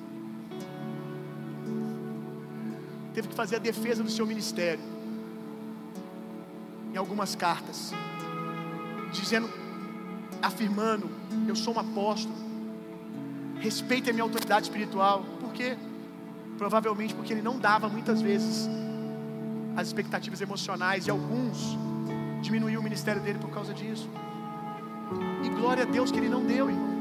teve 3.13 3.29
que 3.29 3.33
fazer 3.33 3.55
a 3.55 3.59
defesa 3.59 4.03
do 4.03 4.11
seu 4.11 4.27
ministério, 4.27 4.83
em 6.93 6.97
algumas 6.97 7.33
cartas, 7.33 7.93
dizendo, 9.13 9.49
afirmando: 10.41 11.09
Eu 11.47 11.55
sou 11.55 11.73
um 11.73 11.79
apóstolo, 11.79 12.35
respeite 13.61 14.09
a 14.09 14.13
minha 14.13 14.23
autoridade 14.23 14.65
espiritual. 14.65 15.23
Por 15.39 15.53
quê? 15.53 15.77
Provavelmente 16.57 17.13
porque 17.13 17.33
ele 17.33 17.41
não 17.41 17.59
dava 17.59 17.89
muitas 17.89 18.21
vezes 18.21 18.69
as 19.75 19.87
expectativas 19.87 20.39
emocionais 20.39 21.05
e 21.05 21.11
alguns 21.11 21.77
diminuiu 22.41 22.79
o 22.79 22.83
ministério 22.83 23.21
dele 23.21 23.39
por 23.39 23.49
causa 23.49 23.73
disso. 23.73 24.09
E 25.43 25.49
glória 25.49 25.83
a 25.83 25.85
Deus 25.85 26.11
que 26.11 26.17
ele 26.17 26.29
não 26.29 26.45
deu, 26.45 26.69
irmão. 26.69 26.95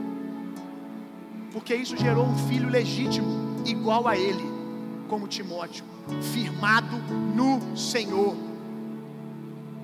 Porque 1.53 1.75
isso 1.75 1.97
gerou 1.97 2.27
um 2.27 2.37
filho 2.49 2.69
legítimo, 2.69 3.63
igual 3.65 4.09
a 4.09 4.17
ele, 4.17 4.45
como 5.09 5.29
Timóteo, 5.29 5.85
firmado 6.33 6.97
no 7.35 7.77
Senhor. 7.77 8.37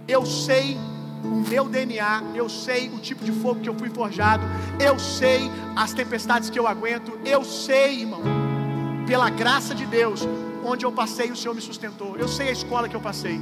Eu 0.09 0.27
sei 0.27 0.77
o 1.23 1.49
meu 1.49 1.69
DNA, 1.69 2.33
eu 2.35 2.49
sei 2.49 2.89
o 2.89 2.99
tipo 2.99 3.25
de 3.25 3.31
fogo 3.31 3.61
que 3.61 3.69
eu 3.69 3.75
fui 3.75 3.89
forjado, 3.91 4.43
eu 4.81 4.99
sei 4.99 5.51
as 5.77 5.93
tempestades 5.93 6.51
que 6.51 6.59
eu 6.59 6.67
aguento, 6.67 7.19
eu 7.25 7.45
sei, 7.45 8.01
irmão, 8.01 8.23
pela 9.11 9.29
graça 9.29 9.75
de 9.75 9.85
Deus, 9.87 10.21
onde 10.65 10.87
eu 10.87 10.93
passei, 10.93 11.33
o 11.33 11.37
Senhor 11.37 11.53
me 11.53 11.61
sustentou. 11.61 12.17
Eu 12.17 12.29
sei 12.29 12.49
a 12.49 12.53
escola 12.53 12.89
que 12.89 12.95
eu 12.95 13.01
passei. 13.01 13.41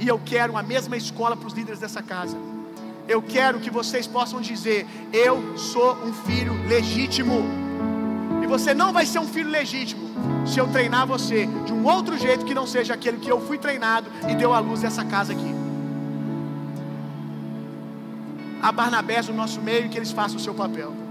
E 0.00 0.08
eu 0.08 0.18
quero 0.18 0.56
a 0.56 0.62
mesma 0.62 0.96
escola 0.96 1.36
para 1.36 1.46
os 1.46 1.54
líderes 1.54 1.78
dessa 1.78 2.02
casa. 2.02 2.36
Eu 3.06 3.22
quero 3.22 3.60
que 3.60 3.70
vocês 3.70 4.08
possam 4.08 4.40
dizer: 4.40 4.84
Eu 5.12 5.56
sou 5.56 5.92
um 6.04 6.12
filho 6.12 6.52
legítimo. 6.66 7.44
E 8.42 8.46
você 8.48 8.74
não 8.74 8.92
vai 8.92 9.06
ser 9.06 9.20
um 9.20 9.28
filho 9.28 9.48
legítimo 9.50 10.02
se 10.44 10.58
eu 10.58 10.66
treinar 10.66 11.06
você 11.06 11.46
de 11.64 11.72
um 11.72 11.86
outro 11.86 12.18
jeito 12.18 12.44
que 12.44 12.52
não 12.52 12.66
seja 12.66 12.94
aquele 12.94 13.18
que 13.18 13.30
eu 13.30 13.40
fui 13.40 13.56
treinado 13.56 14.10
e 14.28 14.34
deu 14.34 14.52
a 14.52 14.58
luz 14.58 14.80
dessa 14.80 15.04
casa 15.04 15.32
aqui. 15.32 15.54
A 18.60 18.72
Barnabés 18.72 19.28
no 19.28 19.34
nosso 19.34 19.60
meio 19.60 19.88
que 19.88 19.96
eles 19.96 20.10
façam 20.10 20.38
o 20.38 20.40
seu 20.40 20.54
papel. 20.54 21.03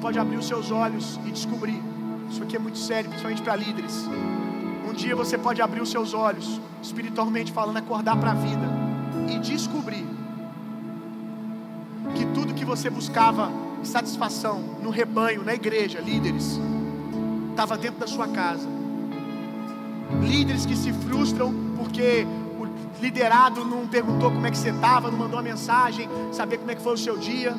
Pode 0.00 0.18
abrir 0.18 0.36
os 0.36 0.46
seus 0.46 0.70
olhos 0.70 1.20
e 1.26 1.30
descobrir. 1.30 1.80
Isso 2.30 2.42
aqui 2.42 2.56
é 2.56 2.58
muito 2.58 2.78
sério, 2.78 3.10
principalmente 3.10 3.42
para 3.42 3.56
líderes. 3.56 4.08
Um 4.88 4.92
dia 4.92 5.14
você 5.14 5.36
pode 5.36 5.60
abrir 5.60 5.80
os 5.80 5.90
seus 5.90 6.14
olhos, 6.14 6.60
espiritualmente 6.82 7.52
falando, 7.52 7.76
acordar 7.76 8.16
para 8.16 8.32
a 8.32 8.34
vida 8.34 8.66
e 9.28 9.38
descobrir 9.38 10.06
que 12.14 12.24
tudo 12.26 12.54
que 12.54 12.64
você 12.64 12.88
buscava 12.90 13.50
satisfação 13.82 14.60
no 14.82 14.90
rebanho, 14.90 15.44
na 15.44 15.54
igreja, 15.54 16.00
líderes, 16.00 16.58
estava 17.50 17.76
dentro 17.76 18.00
da 18.00 18.06
sua 18.06 18.28
casa. 18.28 18.68
Líderes 20.22 20.66
que 20.66 20.76
se 20.76 20.92
frustram 20.92 21.54
porque 21.76 22.26
o 22.58 23.02
liderado 23.02 23.64
não 23.64 23.86
perguntou 23.86 24.30
como 24.30 24.46
é 24.46 24.50
que 24.50 24.58
você 24.58 24.70
estava, 24.70 25.10
não 25.10 25.18
mandou 25.18 25.36
uma 25.36 25.42
mensagem, 25.42 26.08
saber 26.32 26.58
como 26.58 26.70
é 26.70 26.74
que 26.74 26.82
foi 26.82 26.94
o 26.94 26.98
seu 26.98 27.16
dia. 27.16 27.54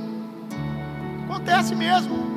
Acontece 1.26 1.76
mesmo. 1.76 2.31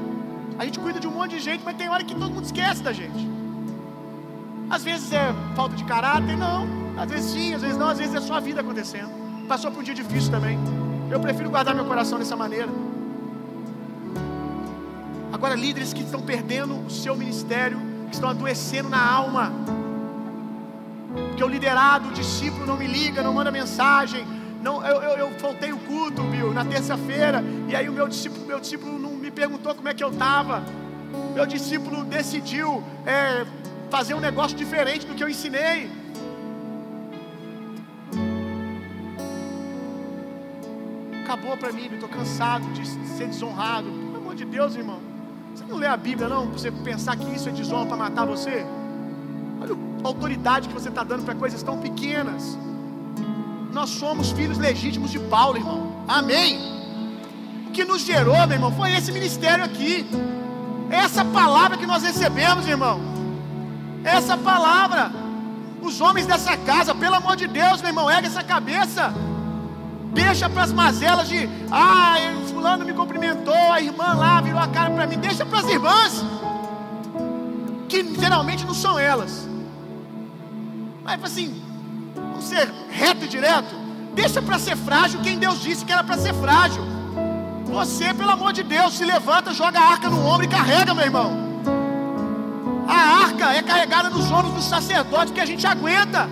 A 0.58 0.64
gente 0.64 0.78
cuida 0.78 1.00
de 1.00 1.06
um 1.06 1.10
monte 1.10 1.32
de 1.32 1.40
gente, 1.40 1.62
mas 1.64 1.76
tem 1.76 1.88
hora 1.88 2.04
que 2.04 2.14
todo 2.14 2.32
mundo 2.32 2.44
esquece 2.44 2.82
da 2.82 2.92
gente. 2.92 3.28
Às 4.70 4.84
vezes 4.84 5.12
é 5.12 5.34
falta 5.54 5.74
de 5.74 5.84
caráter, 5.84 6.36
não. 6.36 6.66
Às 6.96 7.10
vezes 7.10 7.30
sim, 7.32 7.54
às 7.54 7.62
vezes 7.62 7.76
não, 7.76 7.88
às 7.88 7.98
vezes 7.98 8.14
é 8.14 8.20
só 8.20 8.34
a 8.34 8.40
vida 8.40 8.60
acontecendo. 8.60 9.10
Passou 9.48 9.70
por 9.70 9.80
um 9.80 9.82
dia 9.82 9.94
difícil 9.94 10.30
também. 10.30 10.58
Eu 11.10 11.20
prefiro 11.20 11.50
guardar 11.50 11.74
meu 11.74 11.84
coração 11.84 12.18
dessa 12.18 12.36
maneira. 12.36 12.68
Agora, 15.32 15.54
líderes 15.54 15.92
que 15.92 16.02
estão 16.02 16.22
perdendo 16.22 16.86
o 16.86 16.90
seu 16.90 17.16
ministério, 17.16 17.78
que 18.08 18.14
estão 18.14 18.30
adoecendo 18.30 18.88
na 18.88 19.04
alma. 19.04 19.52
Porque 21.28 21.42
o 21.42 21.48
liderado, 21.48 22.08
o 22.08 22.12
discípulo 22.12 22.64
não 22.64 22.76
me 22.76 22.86
liga, 22.86 23.22
não 23.22 23.34
manda 23.34 23.50
mensagem. 23.50 24.24
Não, 24.64 24.82
eu, 24.82 25.02
eu, 25.02 25.18
eu 25.18 25.30
faltei 25.32 25.74
o 25.74 25.76
culto, 25.76 26.22
Bill, 26.22 26.50
na 26.54 26.64
terça-feira, 26.64 27.44
e 27.68 27.76
aí 27.76 27.86
o 27.86 27.92
meu 27.92 28.08
discípulo, 28.08 28.46
meu 28.46 28.58
discípulo 28.58 28.98
não 28.98 29.10
me 29.10 29.30
perguntou 29.30 29.74
como 29.74 29.86
é 29.90 29.92
que 29.92 30.02
eu 30.02 30.10
estava. 30.10 30.62
Meu 31.34 31.44
discípulo 31.44 32.02
decidiu 32.02 32.82
é, 33.04 33.44
fazer 33.90 34.14
um 34.14 34.20
negócio 34.20 34.56
diferente 34.56 35.06
do 35.06 35.14
que 35.14 35.22
eu 35.22 35.28
ensinei. 35.28 35.90
Acabou 41.24 41.58
para 41.58 41.70
mim, 41.70 41.90
estou 41.92 42.08
cansado 42.08 42.64
de 42.72 42.86
ser 42.86 43.26
desonrado. 43.26 43.90
Pelo 43.90 44.16
amor 44.16 44.34
de 44.34 44.46
Deus, 44.46 44.74
irmão. 44.76 45.00
Você 45.54 45.64
não 45.66 45.76
lê 45.76 45.86
a 45.86 45.96
Bíblia, 45.96 46.26
não? 46.26 46.46
Pra 46.48 46.58
você 46.58 46.70
pensar 46.70 47.18
que 47.18 47.34
isso 47.34 47.50
é 47.50 47.52
desonra 47.52 47.84
para 47.84 47.96
matar 47.98 48.24
você? 48.24 48.64
Olha 49.60 49.74
a 50.02 50.08
autoridade 50.08 50.68
que 50.68 50.74
você 50.74 50.88
está 50.88 51.04
dando 51.04 51.22
para 51.22 51.34
coisas 51.34 51.62
tão 51.62 51.78
pequenas. 51.78 52.56
Nós 53.74 53.90
somos 53.90 54.30
filhos 54.30 54.56
legítimos 54.56 55.10
de 55.10 55.18
Paulo, 55.18 55.56
irmão. 55.58 56.04
Amém. 56.06 56.60
O 57.66 57.72
que 57.72 57.84
nos 57.84 58.02
gerou, 58.02 58.46
meu 58.46 58.52
irmão, 58.52 58.70
foi 58.70 58.92
esse 58.92 59.10
ministério 59.10 59.64
aqui. 59.64 60.06
Essa 60.88 61.24
palavra 61.24 61.76
que 61.76 61.84
nós 61.84 62.04
recebemos, 62.04 62.68
irmão. 62.68 63.00
Essa 64.04 64.36
palavra. 64.36 65.10
Os 65.82 66.00
homens 66.00 66.24
dessa 66.24 66.56
casa, 66.56 66.94
pelo 66.94 67.16
amor 67.16 67.34
de 67.34 67.48
Deus, 67.48 67.80
meu 67.80 67.90
irmão, 67.90 68.08
ergue 68.08 68.28
essa 68.28 68.44
cabeça. 68.44 69.12
Deixa 70.12 70.48
para 70.48 70.62
as 70.62 70.72
mazelas 70.72 71.28
de, 71.28 71.48
ah, 71.72 72.14
fulano 72.46 72.84
me 72.84 72.92
cumprimentou, 72.92 73.72
a 73.72 73.80
irmã 73.80 74.14
lá 74.14 74.40
virou 74.40 74.60
a 74.60 74.68
cara 74.68 74.92
para 74.92 75.06
mim. 75.08 75.18
Deixa 75.18 75.44
para 75.44 75.58
as 75.58 75.68
irmãs, 75.68 76.24
que 77.88 78.14
geralmente 78.20 78.64
não 78.64 78.72
são 78.72 78.96
elas. 78.96 79.48
Mas 81.02 81.24
assim, 81.24 81.48
vamos 81.48 81.63
ser 82.42 82.72
reto 82.90 83.24
e 83.24 83.28
direto. 83.28 83.74
Deixa 84.14 84.40
para 84.40 84.58
ser 84.58 84.76
frágil 84.76 85.20
quem 85.22 85.38
Deus 85.38 85.60
disse 85.60 85.84
que 85.84 85.92
era 85.92 86.04
para 86.04 86.16
ser 86.16 86.32
frágil. 86.34 86.82
Você, 87.64 88.14
pelo 88.14 88.30
amor 88.30 88.52
de 88.52 88.62
Deus, 88.62 88.96
se 88.96 89.04
levanta, 89.04 89.52
joga 89.52 89.80
a 89.80 89.90
arca 89.92 90.08
no 90.08 90.24
ombro 90.24 90.44
e 90.44 90.48
carrega, 90.48 90.94
meu 90.94 91.04
irmão. 91.04 91.32
A 92.86 93.24
arca 93.24 93.52
é 93.52 93.62
carregada 93.62 94.10
nos 94.10 94.30
ombros 94.30 94.54
do 94.54 94.62
sacerdote 94.62 95.32
que 95.32 95.40
a 95.40 95.46
gente 95.46 95.66
aguenta. 95.66 96.28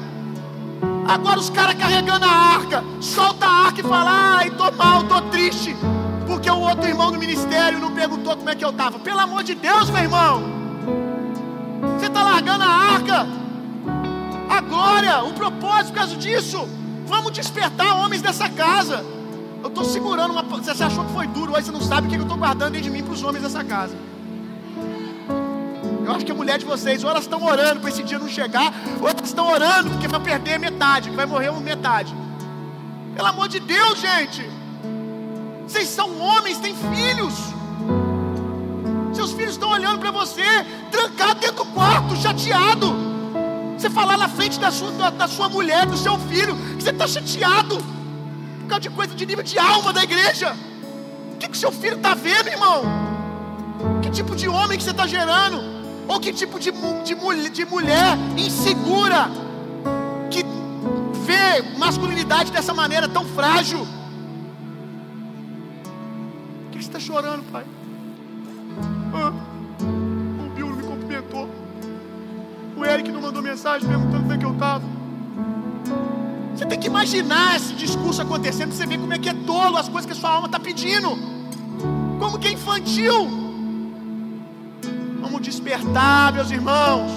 Agora 1.08 1.40
os 1.40 1.50
caras 1.50 1.74
carregando 1.74 2.24
a 2.24 2.30
arca, 2.30 2.84
solta 3.00 3.46
a 3.46 3.66
arca 3.66 3.80
e 3.80 3.82
fala: 3.82 4.38
ai, 4.38 4.50
tô 4.50 4.70
mal, 4.72 5.02
tô 5.04 5.20
triste. 5.22 5.76
Porque 6.26 6.50
o 6.50 6.60
outro 6.60 6.86
irmão 6.86 7.10
do 7.10 7.18
ministério 7.18 7.78
não 7.78 7.92
perguntou 7.92 8.36
como 8.36 8.48
é 8.48 8.54
que 8.54 8.64
eu 8.64 8.70
estava. 8.70 8.98
Pelo 8.98 9.18
amor 9.18 9.42
de 9.42 9.54
Deus, 9.54 9.90
meu 9.90 10.02
irmão. 10.02 10.42
Você 11.98 12.06
está 12.06 12.22
largando 12.22 12.62
a 12.62 12.68
arca. 12.68 13.41
Glória, 14.68 15.22
o 15.22 15.32
propósito 15.32 15.92
por 15.92 15.98
causa 15.98 16.16
disso. 16.16 16.68
Vamos 17.06 17.32
despertar 17.32 17.96
homens 17.98 18.22
dessa 18.22 18.48
casa. 18.48 19.04
Eu 19.62 19.68
estou 19.68 19.84
segurando 19.84 20.32
uma. 20.32 20.42
Você 20.42 20.82
achou 20.82 21.04
que 21.04 21.12
foi 21.12 21.26
duro, 21.26 21.52
hoje 21.52 21.66
você 21.66 21.72
não 21.72 21.80
sabe 21.80 22.06
o 22.06 22.10
que 22.10 22.16
eu 22.16 22.22
estou 22.22 22.36
guardando 22.36 22.72
dentro 22.72 22.90
de 22.90 22.90
mim 22.90 23.02
para 23.02 23.12
os 23.12 23.22
homens 23.22 23.42
dessa 23.42 23.62
casa. 23.62 23.96
Eu 26.04 26.12
acho 26.12 26.24
que 26.24 26.32
a 26.32 26.34
mulher 26.34 26.58
de 26.58 26.64
vocês, 26.64 27.04
ou 27.04 27.10
elas 27.10 27.24
estão 27.24 27.44
orando 27.44 27.80
para 27.80 27.88
esse 27.90 28.02
dia 28.02 28.18
não 28.18 28.28
chegar, 28.28 28.72
ou 29.00 29.08
elas 29.08 29.24
estão 29.24 29.48
orando 29.48 29.90
porque 29.90 30.08
vai 30.08 30.20
perder 30.20 30.58
metade, 30.58 31.10
que 31.10 31.16
vai 31.16 31.26
morrer 31.26 31.50
uma 31.50 31.60
metade. 31.60 32.12
Pelo 33.14 33.28
amor 33.28 33.48
de 33.48 33.60
Deus, 33.60 34.00
gente. 34.00 34.48
Vocês 35.66 35.88
são 35.88 36.18
homens, 36.18 36.58
têm 36.58 36.74
filhos. 36.74 37.34
Seus 39.14 39.32
filhos 39.32 39.52
estão 39.52 39.70
olhando 39.70 40.00
para 40.00 40.10
você, 40.10 40.42
trancado 40.90 41.40
dentro 41.40 41.64
do 41.64 41.66
quarto, 41.66 42.16
chateado. 42.16 43.11
Você 43.82 43.90
falar 43.90 44.16
na 44.16 44.28
frente 44.28 44.60
da 44.60 44.70
sua, 44.70 44.92
da, 44.92 45.10
da 45.10 45.26
sua 45.26 45.48
mulher, 45.48 45.84
do 45.86 45.96
seu 45.96 46.16
filho, 46.16 46.54
que 46.76 46.84
você 46.84 46.90
está 46.90 47.04
chateado 47.04 47.78
por 47.78 48.68
causa 48.68 48.82
de 48.82 48.90
coisa 48.90 49.12
de 49.12 49.26
nível 49.26 49.42
de 49.42 49.58
alma 49.58 49.92
da 49.92 50.04
igreja. 50.04 50.56
O 51.34 51.38
que, 51.38 51.48
que 51.48 51.58
seu 51.58 51.72
filho 51.72 51.96
está 51.96 52.14
vendo, 52.14 52.46
irmão? 52.46 52.84
Que 54.00 54.08
tipo 54.08 54.36
de 54.36 54.46
homem 54.48 54.78
que 54.78 54.84
você 54.84 54.92
está 54.92 55.04
gerando? 55.04 55.60
Ou 56.06 56.20
que 56.20 56.32
tipo 56.32 56.60
de, 56.60 56.70
de, 56.70 57.50
de 57.50 57.64
mulher 57.64 58.16
insegura 58.36 59.28
que 60.30 60.44
vê 61.26 61.76
masculinidade 61.76 62.52
dessa 62.52 62.72
maneira 62.72 63.08
tão 63.08 63.24
frágil? 63.24 63.80
O 66.66 66.70
que 66.70 66.78
você 66.78 66.86
está 66.86 67.00
chorando, 67.00 67.42
pai? 67.50 67.64
Ah, 69.12 69.32
O 72.82 72.84
Eric 72.84 73.12
não 73.12 73.22
mandou 73.22 73.40
mensagem 73.42 73.88
perguntando 73.88 74.22
como 74.22 74.32
é 74.32 74.38
que 74.38 74.44
eu 74.44 74.52
estava. 74.52 74.84
Você 76.54 76.66
tem 76.66 76.78
que 76.78 76.88
imaginar 76.88 77.56
esse 77.56 77.74
discurso 77.74 78.20
acontecendo, 78.20 78.72
você 78.72 78.84
vê 78.84 78.98
como 78.98 79.14
é 79.14 79.18
que 79.18 79.28
é 79.28 79.34
tolo 79.34 79.76
as 79.76 79.88
coisas 79.88 80.04
que 80.04 80.12
a 80.12 80.20
sua 80.20 80.30
alma 80.30 80.46
está 80.46 80.58
pedindo. 80.58 81.16
Como 82.18 82.38
que 82.38 82.48
é 82.48 82.52
infantil 82.52 83.42
despertar, 85.42 86.32
meus 86.32 86.50
irmãos. 86.50 87.10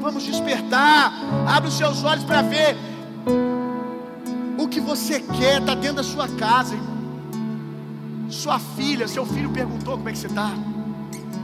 Vamos 0.00 0.24
despertar. 0.24 1.12
Abre 1.46 1.68
os 1.68 1.76
seus 1.76 2.04
olhos 2.04 2.24
para 2.24 2.42
ver 2.42 2.76
o 4.58 4.68
que 4.68 4.80
você 4.80 5.20
quer 5.20 5.60
está 5.60 5.74
dentro 5.74 5.96
da 5.96 6.02
sua 6.02 6.28
casa, 6.28 6.74
irmão. 6.74 6.90
Sua 8.28 8.58
filha, 8.58 9.08
seu 9.08 9.24
filho 9.26 9.50
perguntou 9.50 9.96
como 9.96 10.08
é 10.08 10.12
que 10.12 10.18
você 10.18 10.26
está. 10.26 10.52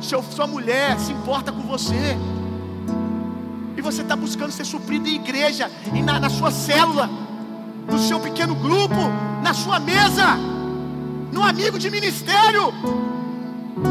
Sua 0.01 0.47
mulher 0.47 0.99
se 1.01 1.13
importa 1.13 1.51
com 1.51 1.63
você. 1.63 2.17
Você 3.87 4.03
está 4.03 4.17
buscando 4.17 4.51
ser 4.51 4.65
suprido 4.65 5.09
em 5.09 5.15
igreja, 5.15 5.71
e 5.95 6.03
na, 6.03 6.19
na 6.19 6.29
sua 6.29 6.51
célula, 6.51 7.09
no 7.89 7.97
seu 8.01 8.19
pequeno 8.19 8.53
grupo, 8.57 8.97
na 9.45 9.55
sua 9.55 9.79
mesa, 9.79 10.37
no 11.31 11.41
amigo 11.41 11.79
de 11.79 11.89
ministério. 11.89 12.75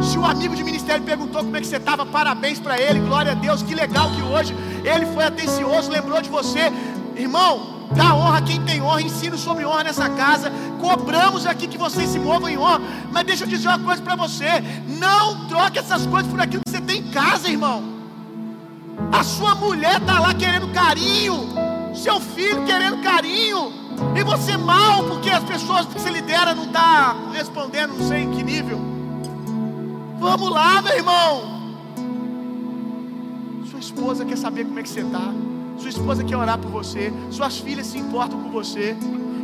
Se 0.03 0.17
o 0.17 0.25
amigo 0.25 0.53
de 0.53 0.65
ministério 0.65 1.01
perguntou 1.05 1.45
como 1.45 1.55
é 1.55 1.61
que 1.61 1.67
você 1.67 1.77
estava, 1.77 2.05
parabéns 2.05 2.59
para 2.59 2.77
ele, 2.77 2.99
glória 2.99 3.31
a 3.31 3.35
Deus, 3.35 3.63
que 3.63 3.73
legal 3.73 4.11
que 4.11 4.21
hoje 4.21 4.53
ele 4.83 5.05
foi 5.13 5.23
atencioso, 5.23 5.89
lembrou 5.89 6.21
de 6.21 6.29
você. 6.29 6.73
Irmão, 7.15 7.87
dá 7.95 8.13
honra 8.13 8.39
a 8.39 8.41
quem 8.41 8.61
tem 8.63 8.81
honra, 8.81 9.01
ensino 9.01 9.37
sobre 9.37 9.65
honra 9.65 9.85
nessa 9.85 10.09
casa. 10.09 10.51
Cobramos 10.81 11.45
aqui 11.47 11.67
que 11.67 11.77
vocês 11.77 12.09
se 12.09 12.19
movam 12.19 12.49
em 12.49 12.57
honra, 12.57 12.81
mas 13.13 13.25
deixa 13.25 13.45
eu 13.45 13.47
dizer 13.47 13.69
uma 13.69 13.79
coisa 13.79 14.01
para 14.01 14.17
você: 14.17 14.61
não 14.99 15.47
troque 15.47 15.79
essas 15.79 16.05
coisas 16.05 16.29
por 16.29 16.41
aquilo 16.41 16.63
que 16.65 16.71
você 16.71 16.81
tem 16.81 16.99
em 16.99 17.11
casa, 17.11 17.47
irmão. 17.47 18.04
A 19.11 19.23
sua 19.23 19.55
mulher 19.55 20.01
está 20.01 20.19
lá 20.19 20.33
querendo 20.33 20.71
carinho, 20.73 21.49
seu 21.93 22.19
filho 22.19 22.65
querendo 22.65 23.01
carinho, 23.01 23.71
e 24.15 24.23
você 24.23 24.57
mal, 24.57 25.03
porque 25.03 25.29
as 25.29 25.43
pessoas 25.43 25.85
que 25.85 25.93
você 25.93 26.09
lidera 26.09 26.53
não 26.53 26.65
está 26.65 27.15
respondendo, 27.31 27.93
não 27.97 28.07
sei 28.07 28.23
em 28.23 28.31
que 28.31 28.43
nível. 28.43 28.79
Vamos 30.19 30.49
lá, 30.49 30.81
meu 30.81 30.95
irmão. 30.95 31.55
Sua 33.69 33.79
esposa 33.79 34.25
quer 34.25 34.37
saber 34.37 34.65
como 34.65 34.79
é 34.79 34.83
que 34.83 34.89
você 34.89 35.01
está. 35.01 35.33
Sua 35.77 35.89
esposa 35.89 36.23
quer 36.23 36.37
orar 36.37 36.57
por 36.57 36.71
você. 36.71 37.11
Suas 37.29 37.57
filhas 37.57 37.87
se 37.87 37.97
importam 37.97 38.41
com 38.41 38.49
você. 38.49 38.95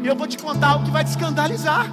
E 0.03 0.07
eu 0.07 0.15
vou 0.15 0.27
te 0.27 0.37
contar 0.37 0.69
algo 0.69 0.85
que 0.85 0.91
vai 0.91 1.03
te 1.03 1.09
escandalizar. 1.09 1.87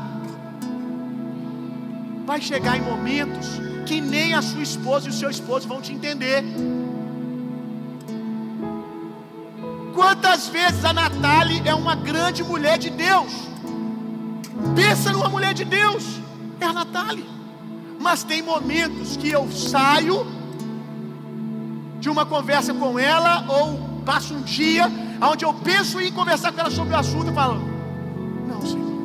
Vai 2.25 2.41
chegar 2.41 2.77
em 2.77 2.83
momentos 2.83 3.47
que 3.85 4.01
nem 4.01 4.35
a 4.35 4.43
sua 4.43 4.63
esposa 4.63 5.07
e 5.07 5.11
o 5.11 5.13
seu 5.13 5.31
esposo 5.31 5.67
vão 5.67 5.81
te 5.81 5.93
entender. 5.93 6.45
Quantas 9.99 10.47
vezes 10.47 10.85
a 10.85 10.93
Natália 10.93 11.61
é 11.65 11.75
uma 11.75 11.97
grande 11.97 12.45
mulher 12.45 12.79
de 12.79 12.89
Deus? 12.89 13.33
Pensa 14.77 15.11
numa 15.11 15.29
mulher 15.29 15.53
de 15.53 15.65
Deus. 15.65 16.21
É 16.61 16.67
a 16.67 16.73
Natália. 16.73 17.25
Mas 17.99 18.23
tem 18.23 18.41
momentos 18.41 19.17
que 19.17 19.29
eu 19.29 19.51
saio 19.51 20.25
de 21.99 22.09
uma 22.09 22.25
conversa 22.25 22.73
com 22.73 22.97
ela, 22.97 23.45
ou 23.49 23.77
passo 24.07 24.35
um 24.35 24.43
dia, 24.43 24.89
onde 25.21 25.45
eu 25.45 25.53
penso 25.53 26.01
em 26.01 26.13
conversar 26.13 26.53
com 26.53 26.61
ela 26.61 26.71
sobre 26.71 26.95
o 26.95 26.97
assunto 26.97 27.33
e 27.33 27.35
falo, 27.35 27.61
não, 28.47 28.65
Senhor. 28.65 29.03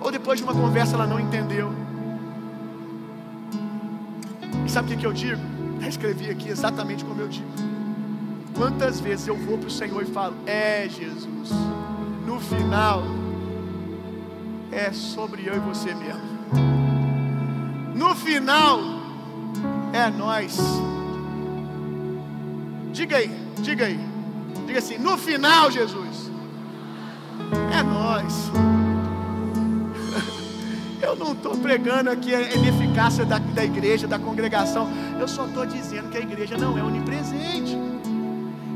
Ou 0.00 0.10
depois 0.10 0.38
de 0.38 0.44
uma 0.44 0.54
conversa 0.54 0.94
ela 0.94 1.06
não 1.06 1.20
entendeu. 1.20 1.70
E 4.64 4.70
sabe 4.70 4.94
o 4.94 4.96
que, 4.96 5.06
eu 5.06 5.12
digo? 5.12 5.42
Eu 5.82 5.86
escrevi 5.86 6.30
aqui 6.30 6.48
exatamente 6.48 7.04
como 7.04 7.20
eu 7.20 7.28
digo. 7.28 7.71
Quantas 8.56 9.00
vezes 9.00 9.26
eu 9.26 9.36
vou 9.36 9.58
para 9.58 9.68
o 9.68 9.70
Senhor 9.70 10.02
e 10.02 10.06
falo, 10.06 10.34
é 10.46 10.88
Jesus, 10.88 11.50
no 12.26 12.40
final 12.40 13.02
é 14.72 14.90
sobre 14.90 15.46
eu 15.46 15.54
e 15.54 15.58
você 15.58 15.94
mesmo. 15.94 16.32
No 17.94 18.14
final, 18.14 18.80
é 19.92 20.10
nós. 20.10 20.58
Diga 22.90 23.18
aí, 23.18 23.30
diga 23.60 23.84
aí. 23.84 24.00
Diga 24.66 24.78
assim: 24.78 24.98
no 24.98 25.18
final, 25.18 25.70
Jesus, 25.70 26.30
é 27.78 27.82
nós. 27.82 28.50
Eu 31.02 31.16
não 31.16 31.32
estou 31.32 31.56
pregando 31.58 32.10
aqui 32.10 32.34
a 32.34 32.54
ineficácia 32.54 33.24
da, 33.24 33.38
da 33.38 33.64
igreja, 33.64 34.06
da 34.06 34.18
congregação. 34.18 34.88
Eu 35.20 35.28
só 35.28 35.46
estou 35.46 35.66
dizendo 35.66 36.08
que 36.10 36.16
a 36.16 36.20
igreja 36.20 36.56
não 36.56 36.78
é 36.78 36.82
onipresente. 36.82 37.76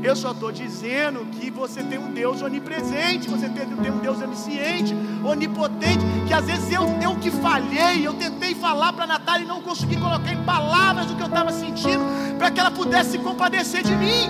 Eu 0.07 0.15
só 0.15 0.31
estou 0.31 0.53
dizendo 0.53 1.25
que 1.33 1.51
você 1.51 1.83
tem 1.83 1.99
um 1.99 2.13
Deus 2.13 2.41
onipresente, 2.41 3.29
você 3.29 3.49
tem, 3.49 3.65
um 3.67 3.97
Deus 3.97 4.21
onisciente, 4.21 4.95
onipotente, 5.21 5.99
que 6.25 6.33
às 6.33 6.45
vezes 6.45 6.71
eu, 6.71 6.83
eu 7.01 7.17
que 7.17 7.29
falhei, 7.29 8.07
eu 8.07 8.13
tentei 8.13 8.55
falar 8.55 8.93
para 8.93 9.03
a 9.03 9.07
Natália 9.07 9.43
e 9.43 9.47
não 9.47 9.61
consegui 9.61 9.97
colocar 9.97 10.31
em 10.31 10.41
palavras 10.45 11.11
o 11.11 11.15
que 11.15 11.21
eu 11.21 11.27
estava 11.27 11.51
sentindo, 11.51 12.05
para 12.37 12.49
que 12.49 12.57
ela 12.57 12.71
pudesse 12.71 13.11
se 13.11 13.17
compadecer 13.17 13.83
de 13.83 13.93
mim, 13.97 14.29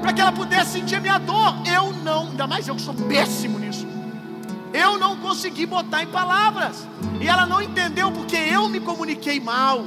para 0.00 0.14
que 0.14 0.20
ela 0.22 0.32
pudesse 0.32 0.72
sentir 0.72 0.94
a 0.94 1.00
minha 1.00 1.18
dor. 1.18 1.56
Eu 1.66 1.92
não, 1.92 2.28
ainda 2.28 2.46
mais 2.46 2.66
eu 2.66 2.74
que 2.74 2.80
sou 2.80 2.94
péssimo 2.94 3.58
nisso. 3.58 3.86
Eu 4.72 4.96
não 4.96 5.18
consegui 5.18 5.66
botar 5.66 6.04
em 6.04 6.06
palavras. 6.06 6.88
E 7.20 7.28
ela 7.28 7.44
não 7.44 7.60
entendeu 7.60 8.10
porque 8.12 8.36
eu 8.36 8.66
me 8.70 8.80
comuniquei 8.80 9.38
mal. 9.40 9.84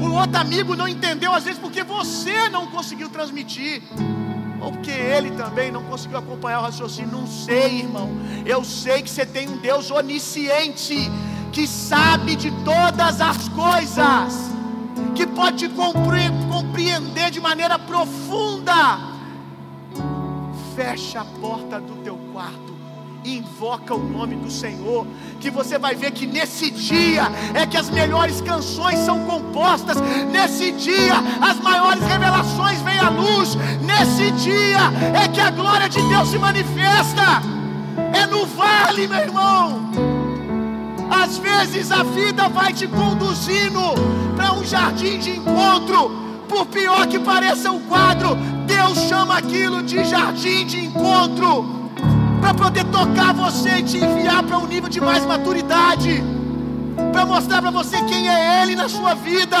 O 0.00 0.12
outro 0.12 0.38
amigo 0.38 0.76
não 0.76 0.86
entendeu, 0.86 1.32
às 1.32 1.44
vezes, 1.44 1.58
porque 1.58 1.82
você 1.82 2.48
não 2.48 2.66
conseguiu 2.68 3.08
transmitir. 3.08 3.82
Ou 4.60 4.70
porque 4.70 4.90
ele 4.90 5.32
também 5.32 5.72
não 5.72 5.82
conseguiu 5.82 6.18
acompanhar 6.18 6.60
o 6.60 6.62
raciocínio. 6.62 7.10
Não 7.10 7.26
sei, 7.26 7.80
irmão. 7.80 8.08
Eu 8.46 8.64
sei 8.64 9.02
que 9.02 9.10
você 9.10 9.26
tem 9.26 9.48
um 9.48 9.56
Deus 9.56 9.90
onisciente, 9.90 11.10
que 11.50 11.66
sabe 11.66 12.36
de 12.36 12.50
todas 12.64 13.20
as 13.20 13.48
coisas, 13.48 14.52
que 15.14 15.26
pode 15.26 15.68
te 15.68 15.74
compreender 16.48 17.30
de 17.30 17.40
maneira 17.40 17.78
profunda. 17.78 19.00
Fecha 20.76 21.20
a 21.20 21.24
porta 21.24 21.80
do 21.80 21.96
teu 22.02 22.16
quarto 22.32 22.71
invoca 23.24 23.94
o 23.94 23.98
nome 23.98 24.36
do 24.36 24.50
Senhor, 24.50 25.06
que 25.40 25.50
você 25.50 25.78
vai 25.78 25.94
ver 25.94 26.10
que 26.12 26.26
nesse 26.26 26.70
dia 26.70 27.24
é 27.54 27.66
que 27.66 27.76
as 27.76 27.90
melhores 27.90 28.40
canções 28.40 28.98
são 29.00 29.24
compostas, 29.24 29.98
nesse 30.30 30.72
dia 30.72 31.14
as 31.40 31.60
maiores 31.60 32.02
revelações 32.02 32.80
vêm 32.82 32.98
à 32.98 33.08
luz, 33.08 33.56
nesse 33.82 34.30
dia 34.32 34.90
é 35.22 35.28
que 35.28 35.40
a 35.40 35.50
glória 35.50 35.88
de 35.88 36.00
Deus 36.02 36.28
se 36.28 36.38
manifesta. 36.38 37.42
É 38.12 38.26
no 38.26 38.46
vale, 38.46 39.06
meu 39.06 39.18
irmão. 39.18 39.90
Às 41.10 41.38
vezes 41.38 41.92
a 41.92 42.02
vida 42.02 42.48
vai 42.48 42.72
te 42.72 42.86
conduzindo 42.88 43.80
para 44.34 44.52
um 44.54 44.64
jardim 44.64 45.18
de 45.18 45.30
encontro, 45.30 46.10
por 46.48 46.66
pior 46.66 47.06
que 47.06 47.18
pareça 47.18 47.70
o 47.70 47.80
quadro, 47.80 48.34
Deus 48.66 48.98
chama 49.08 49.38
aquilo 49.38 49.82
de 49.82 50.04
jardim 50.04 50.66
de 50.66 50.84
encontro 50.84 51.81
para 52.52 52.64
poder 52.64 52.84
tocar 52.84 53.32
você 53.32 53.78
e 53.78 53.82
te 53.82 53.96
enviar 53.96 54.42
para 54.42 54.58
um 54.58 54.66
nível 54.66 54.88
de 54.88 55.00
mais 55.00 55.24
maturidade, 55.24 56.22
para 57.10 57.24
mostrar 57.24 57.62
para 57.62 57.70
você 57.70 58.02
quem 58.04 58.28
é 58.28 58.62
Ele 58.62 58.76
na 58.76 58.88
sua 58.88 59.14
vida. 59.14 59.56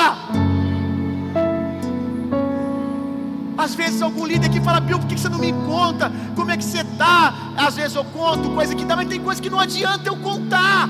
Às 3.56 3.74
vezes 3.74 4.02
algum 4.02 4.26
líder 4.26 4.48
que 4.50 4.60
fala, 4.60 4.80
Bill, 4.80 4.98
por 4.98 5.06
que 5.06 5.18
você 5.18 5.28
não 5.28 5.38
me 5.38 5.52
conta? 5.52 6.12
Como 6.34 6.50
é 6.50 6.56
que 6.56 6.64
você 6.64 6.80
está? 6.80 7.32
Às 7.56 7.76
vezes 7.76 7.94
eu 7.94 8.04
conto 8.04 8.50
coisa 8.50 8.74
que 8.74 8.84
dá, 8.84 8.96
mas 8.96 9.08
tem 9.08 9.20
coisa 9.20 9.40
que 9.40 9.48
não 9.48 9.60
adianta 9.60 10.08
eu 10.08 10.16
contar. 10.16 10.88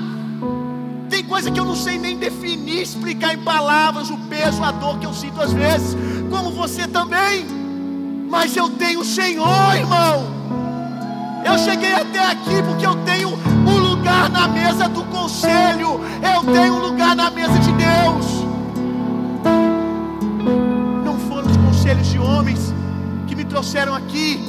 Tem 1.08 1.22
coisa 1.22 1.50
que 1.50 1.60
eu 1.60 1.64
não 1.64 1.76
sei 1.76 1.98
nem 1.98 2.16
definir, 2.16 2.82
explicar 2.82 3.34
em 3.34 3.38
palavras 3.38 4.10
o 4.10 4.16
peso, 4.28 4.62
a 4.64 4.72
dor 4.72 4.98
que 4.98 5.06
eu 5.06 5.12
sinto 5.12 5.40
às 5.40 5.52
vezes, 5.52 5.96
como 6.30 6.50
você 6.50 6.88
também. 6.88 7.46
Mas 8.30 8.56
eu 8.56 8.70
tenho 8.70 9.00
o 9.00 9.04
Senhor, 9.04 9.76
irmão. 9.76 10.31
Eu 11.44 11.58
cheguei 11.58 11.92
até 11.92 12.18
aqui 12.30 12.62
porque 12.66 12.86
eu 12.86 12.96
tenho 13.04 13.30
um 13.30 13.78
lugar 13.78 14.30
na 14.30 14.48
mesa 14.48 14.88
do 14.88 15.04
conselho. 15.04 16.00
Eu 16.22 16.52
tenho 16.52 16.74
um 16.74 16.78
lugar 16.78 17.14
na 17.16 17.30
mesa 17.30 17.58
de 17.58 17.72
Deus. 17.72 18.26
Não 21.04 21.18
foram 21.28 21.50
os 21.50 21.56
conselhos 21.56 22.06
de 22.08 22.18
homens 22.18 22.72
que 23.26 23.34
me 23.34 23.44
trouxeram 23.44 23.94
aqui. 23.94 24.40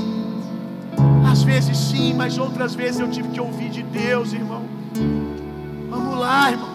Às 1.32 1.44
vezes 1.44 1.78
sim, 1.78 2.14
mas 2.14 2.38
outras 2.38 2.76
vezes 2.76 3.00
eu 3.00 3.10
tive 3.10 3.30
que 3.30 3.42
ouvir 3.42 3.70
de 3.70 3.82
Deus, 3.82 4.34
irmão. 4.34 4.64
Vamos 5.90 6.18
lá, 6.18 6.52
irmão. 6.52 6.70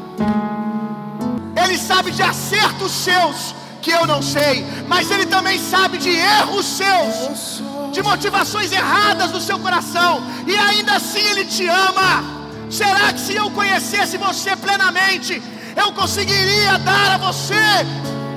Ele 1.57 1.79
sabe 1.79 2.11
de 2.11 2.23
acertos 2.23 2.91
seus 2.91 3.55
que 3.81 3.91
eu 3.91 4.07
não 4.07 4.21
sei, 4.21 4.65
mas 4.89 5.11
Ele 5.11 5.27
também 5.27 5.59
sabe 5.59 5.99
de 5.99 6.11
erros 6.11 6.67
seus, 6.67 7.63
de 7.93 8.03
motivações 8.03 8.73
erradas 8.73 9.31
do 9.31 9.41
seu 9.41 9.59
coração, 9.59 10.23
e 10.47 10.57
ainda 10.57 10.97
assim 10.97 11.21
Ele 11.21 11.45
te 11.45 11.67
ama. 11.67 12.25
Será 12.71 13.13
que 13.13 13.21
se 13.21 13.35
eu 13.35 13.51
conhecesse 13.51 14.19
você 14.19 14.55
plenamente, 14.57 15.43
eu 15.77 15.93
conseguiria 15.93 16.79
dar 16.79 17.13
a 17.13 17.19
você 17.19 17.55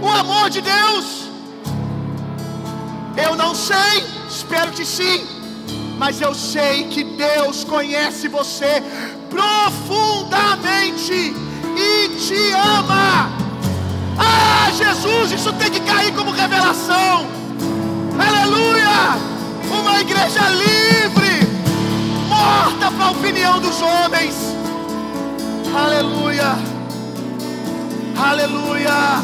o 0.01 0.07
amor 0.07 0.49
de 0.49 0.61
Deus? 0.61 1.29
Eu 3.17 3.35
não 3.35 3.53
sei, 3.53 4.05
espero 4.29 4.71
que 4.71 4.85
sim, 4.85 5.25
mas 5.97 6.21
eu 6.21 6.33
sei 6.33 6.85
que 6.85 7.03
Deus 7.03 7.63
conhece 7.63 8.29
você 8.29 8.81
profundamente 9.29 11.35
e 11.77 12.09
te 12.17 12.51
ama. 12.51 13.29
Ah, 14.17 14.71
Jesus, 14.71 15.31
isso 15.31 15.51
tem 15.53 15.71
que 15.71 15.79
cair 15.81 16.13
como 16.13 16.31
revelação. 16.31 17.27
Aleluia! 18.17 19.19
Uma 19.79 20.01
igreja 20.01 20.49
livre, 20.49 21.47
morta 22.27 22.91
para 22.91 23.05
a 23.05 23.11
opinião 23.11 23.59
dos 23.59 23.81
homens. 23.81 24.35
Aleluia! 25.73 26.57
Aleluia! 28.17 29.23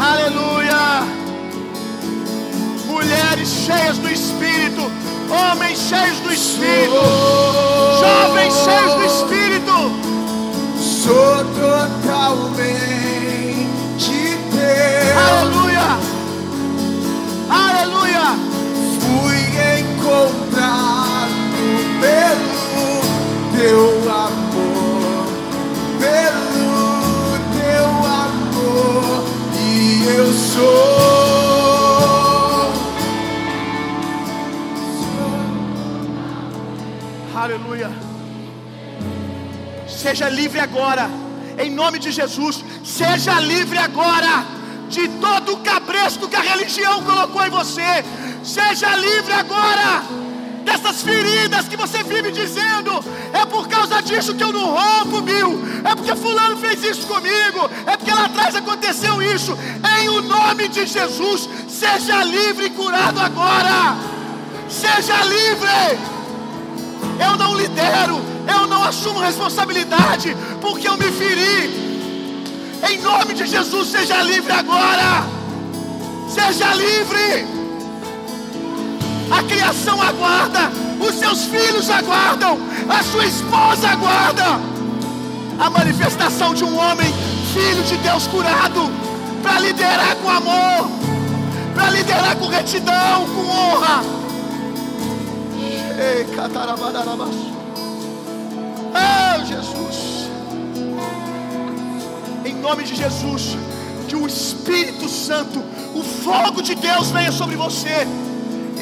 Aleluia! 0.00 1.06
Mulheres 2.86 3.48
cheias 3.48 3.98
do 3.98 4.10
Espírito, 4.10 4.90
homens 5.30 5.78
cheios 5.78 6.18
do 6.20 6.32
Espírito, 6.32 7.00
jovens 8.00 8.54
cheios 8.54 8.94
do 8.94 9.04
Espírito. 9.04 10.06
Sou 10.78 11.44
totalmente 11.54 12.66
teu. 14.50 15.18
Aleluia! 15.18 15.98
Aleluia! 17.48 18.45
Encontrado 20.16 21.28
pelo 22.00 23.00
teu 23.52 23.80
amor, 24.10 25.26
pelo 26.00 27.38
teu 27.52 27.86
amor, 28.24 29.24
e 29.60 30.06
eu 30.06 30.32
sou. 30.32 30.96
Aleluia. 37.36 37.90
Seja 39.86 40.30
livre 40.30 40.60
agora, 40.60 41.10
em 41.58 41.70
nome 41.70 41.98
de 41.98 42.10
Jesus. 42.10 42.64
Seja 42.82 43.38
livre 43.38 43.76
agora 43.76 44.46
de 44.88 45.08
todo 45.08 45.52
o 45.52 45.58
cabresto 45.58 46.26
que 46.26 46.36
a 46.36 46.40
religião 46.40 47.02
colocou 47.02 47.44
em 47.44 47.50
você. 47.50 48.02
Seja 48.46 48.94
livre 48.94 49.32
agora 49.32 50.04
dessas 50.64 51.02
feridas 51.02 51.66
que 51.66 51.76
você 51.76 52.04
vive 52.04 52.30
dizendo: 52.30 52.92
é 53.32 53.44
por 53.44 53.66
causa 53.66 54.00
disso 54.00 54.34
que 54.34 54.44
eu 54.44 54.52
não 54.52 54.72
rompo, 54.72 55.20
Bill. 55.20 55.60
É 55.84 55.96
porque 55.96 56.14
Fulano 56.14 56.56
fez 56.56 56.80
isso 56.84 57.08
comigo. 57.08 57.68
É 57.84 57.96
porque 57.96 58.12
lá 58.12 58.26
atrás 58.26 58.54
aconteceu 58.54 59.20
isso. 59.20 59.58
Em 60.00 60.08
o 60.08 60.22
nome 60.22 60.68
de 60.68 60.86
Jesus, 60.86 61.48
seja 61.68 62.22
livre 62.22 62.66
e 62.66 62.70
curado 62.70 63.20
agora. 63.20 63.96
Seja 64.68 65.24
livre. 65.24 65.98
Eu 67.18 67.36
não 67.36 67.56
lidero, 67.56 68.20
eu 68.46 68.66
não 68.68 68.84
assumo 68.84 69.18
responsabilidade, 69.18 70.36
porque 70.60 70.86
eu 70.86 70.96
me 70.96 71.10
feri. 71.10 71.84
Em 72.88 73.00
nome 73.00 73.34
de 73.34 73.44
Jesus, 73.44 73.88
seja 73.88 74.22
livre 74.22 74.52
agora. 74.52 75.26
Seja 76.28 76.72
livre. 76.74 77.55
A 79.30 79.42
criação 79.42 80.00
aguarda, 80.00 80.70
os 81.00 81.14
seus 81.16 81.44
filhos 81.46 81.90
aguardam, 81.90 82.58
a 82.88 83.02
sua 83.02 83.26
esposa 83.26 83.88
aguarda. 83.88 84.44
A 85.58 85.70
manifestação 85.70 86.54
de 86.54 86.62
um 86.62 86.78
homem, 86.78 87.12
filho 87.52 87.82
de 87.82 87.96
Deus 87.96 88.26
curado, 88.28 88.90
para 89.42 89.58
liderar 89.58 90.14
com 90.16 90.28
amor, 90.28 90.88
para 91.74 91.90
liderar 91.90 92.36
com 92.36 92.46
retidão, 92.46 93.26
com 93.26 93.48
honra. 93.48 94.04
Ei. 95.98 96.26
Oh, 98.94 99.44
Jesus. 99.44 100.30
Em 102.44 102.54
nome 102.54 102.84
de 102.84 102.94
Jesus, 102.94 103.56
que 104.06 104.14
o 104.14 104.26
Espírito 104.26 105.08
Santo, 105.08 105.58
o 105.94 106.02
fogo 106.02 106.62
de 106.62 106.74
Deus 106.74 107.10
venha 107.10 107.32
sobre 107.32 107.56
você 107.56 108.06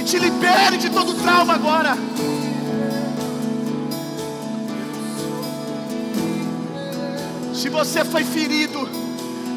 te 0.04 0.18
libere 0.18 0.76
de 0.76 0.90
todo 0.90 1.14
trauma 1.14 1.54
agora. 1.54 1.96
Se 7.54 7.68
você 7.70 8.04
foi 8.04 8.22
ferido, 8.22 8.88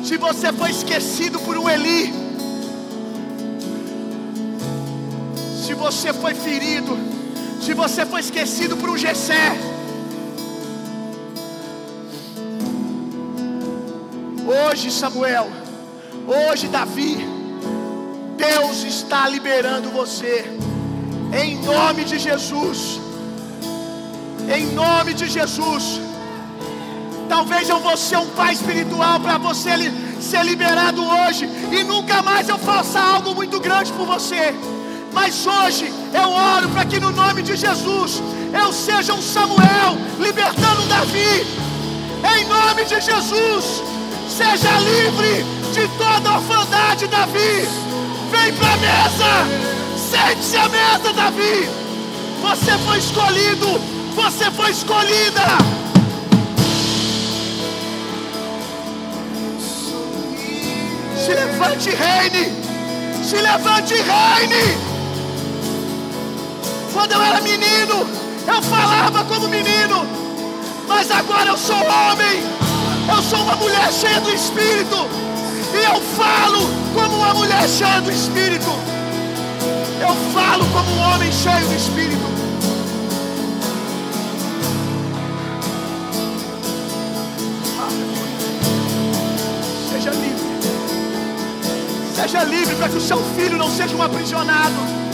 se 0.04 0.16
você 0.18 0.54
foi 0.54 0.72
esquecido 0.72 1.40
por 1.40 1.58
um 1.58 1.70
Eli, 1.70 2.14
se 5.66 5.74
você 5.74 6.14
foi 6.14 6.34
ferido, 6.34 6.98
se 7.62 7.74
você 7.74 8.06
foi 8.06 8.22
esquecido 8.22 8.78
por 8.78 8.90
um 8.90 8.98
Gessé, 8.98 9.58
hoje 14.48 14.90
Samuel, 14.90 15.50
hoje 16.26 16.70
Davi, 16.70 17.37
Deus 18.38 18.84
está 18.84 19.28
liberando 19.28 19.90
você, 19.90 20.46
em 21.34 21.58
nome 21.58 22.04
de 22.04 22.20
Jesus, 22.20 23.00
em 24.56 24.68
nome 24.68 25.16
de 25.16 25.28
Jesus. 25.28 26.00
Talvez 27.28 27.68
eu 27.68 27.80
vou 27.80 27.98
ser 27.98 28.18
um 28.18 28.28
pai 28.28 28.54
espiritual 28.54 29.20
para 29.20 29.38
você 29.40 29.72
ser 30.22 30.46
liberado 30.46 31.04
hoje 31.04 31.50
e 31.72 31.84
nunca 31.84 32.22
mais 32.22 32.48
eu 32.48 32.60
faça 32.60 33.00
algo 33.00 33.34
muito 33.34 33.60
grande 33.60 33.92
por 33.94 34.06
você. 34.06 34.54
Mas 35.12 35.46
hoje 35.48 35.92
eu 36.14 36.30
oro 36.30 36.70
para 36.70 36.86
que 36.86 37.00
no 37.00 37.12
nome 37.12 37.42
de 37.42 37.56
Jesus 37.56 38.22
eu 38.54 38.72
seja 38.72 39.16
um 39.16 39.22
Samuel 39.22 39.98
libertando 40.20 40.84
Davi. 40.88 41.46
Em 42.36 42.46
nome 42.46 42.86
de 42.86 43.02
Jesus, 43.02 43.82
seja 44.30 44.80
livre 44.80 45.44
de 45.74 45.88
toda 45.98 46.36
orfandade, 46.36 47.08
Davi. 47.08 47.87
Vem 48.48 48.56
para 48.56 48.74
a 48.74 48.78
mesa, 48.78 50.00
sente-se 50.10 50.56
à 50.56 50.70
mesa, 50.70 51.12
Davi. 51.12 51.68
Você 52.42 52.78
foi 52.78 52.98
escolhido, 52.98 53.82
você 54.16 54.50
foi 54.52 54.72
escolhida. 54.72 55.44
Se 61.18 61.34
levante 61.34 61.90
reine. 61.90 62.54
Se 63.22 63.36
levante 63.36 63.96
reine. 63.96 64.78
Quando 66.94 67.12
eu 67.12 67.22
era 67.22 67.42
menino, 67.42 68.08
eu 68.48 68.62
falava 68.62 69.26
como 69.26 69.50
menino. 69.50 70.08
Mas 70.88 71.12
agora 71.12 71.50
eu 71.50 71.58
sou 71.58 71.76
homem. 71.76 72.44
Eu 73.14 73.22
sou 73.24 73.40
uma 73.40 73.58
mulher 73.58 73.92
cheia 73.92 74.22
do 74.22 74.32
Espírito. 74.32 75.28
E 75.74 75.84
eu 75.84 76.02
falo 76.16 76.60
como 76.94 77.18
uma 77.18 77.34
mulher 77.34 77.68
cheia 77.68 78.02
do 78.02 78.12
Espírito. 78.12 78.70
Eu 80.00 80.16
falo 80.34 80.66
como 80.66 80.92
um 80.92 81.00
homem 81.00 81.32
cheio 81.32 81.68
do 81.68 81.76
Espírito. 81.76 82.28
Seja 89.92 90.12
livre. 90.12 90.48
Seja 92.16 92.44
livre 92.44 92.76
para 92.76 92.90
que 92.90 92.98
o 92.98 93.02
seu 93.02 93.18
filho 93.36 93.58
não 93.58 93.70
seja 93.70 93.96
um 93.96 94.02
aprisionado. 94.02 95.07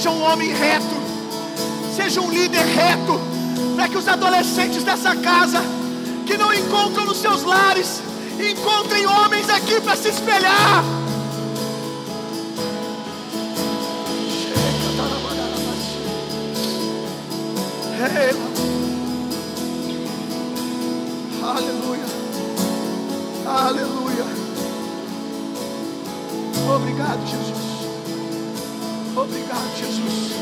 Seja 0.00 0.12
um 0.12 0.22
homem 0.22 0.50
reto. 0.50 0.96
Seja 1.94 2.22
um 2.22 2.30
líder 2.30 2.64
reto. 2.64 3.20
Para 3.76 3.86
que 3.86 3.98
os 3.98 4.08
adolescentes 4.08 4.82
dessa 4.82 5.14
casa, 5.14 5.62
que 6.26 6.38
não 6.38 6.54
encontram 6.54 7.04
nos 7.04 7.18
seus 7.18 7.42
lares, 7.42 8.00
encontrem 8.38 9.06
homens 9.06 9.50
aqui 9.50 9.78
para 9.78 9.94
se 9.96 10.08
espelhar. 10.08 10.82
Aleluia. 21.42 22.04
Aleluia. 23.44 24.24
Obrigado, 26.74 27.26
Jesus. 27.26 27.69
Obrigado, 29.30 29.76
Jesus. 29.76 30.32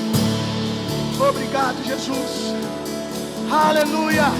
Obrigado, 1.20 1.77
Jesus. 1.85 2.55
Aleluia. 3.52 4.32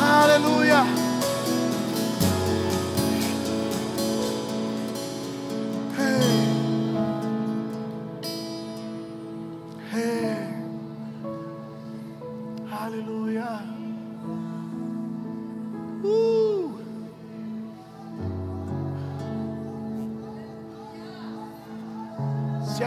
Aleluia. 0.00 0.95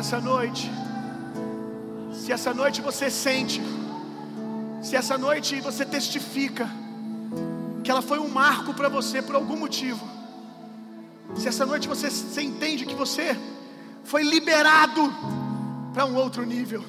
Essa 0.10 0.20
noite, 0.20 0.72
se 2.12 2.32
essa 2.32 2.52
noite 2.52 2.82
você 2.82 3.12
sente, 3.12 3.62
se 4.82 4.96
essa 4.96 5.20
noite 5.20 5.62
você 5.62 5.86
testifica 5.86 6.68
que 7.84 7.92
ela 7.92 8.02
foi 8.02 8.18
um 8.18 8.28
marco 8.28 8.74
para 8.74 8.90
você 8.90 9.22
por 9.22 9.36
algum 9.36 9.56
motivo, 9.56 10.04
se 11.36 11.48
essa 11.48 11.64
noite 11.64 11.88
você, 11.88 12.10
você 12.10 12.42
entende 12.42 12.88
que 12.88 12.96
você 12.96 13.38
foi 14.04 14.24
liberado 14.24 15.14
para 15.94 16.08
um 16.08 16.16
outro 16.16 16.44
nível, 16.44 16.84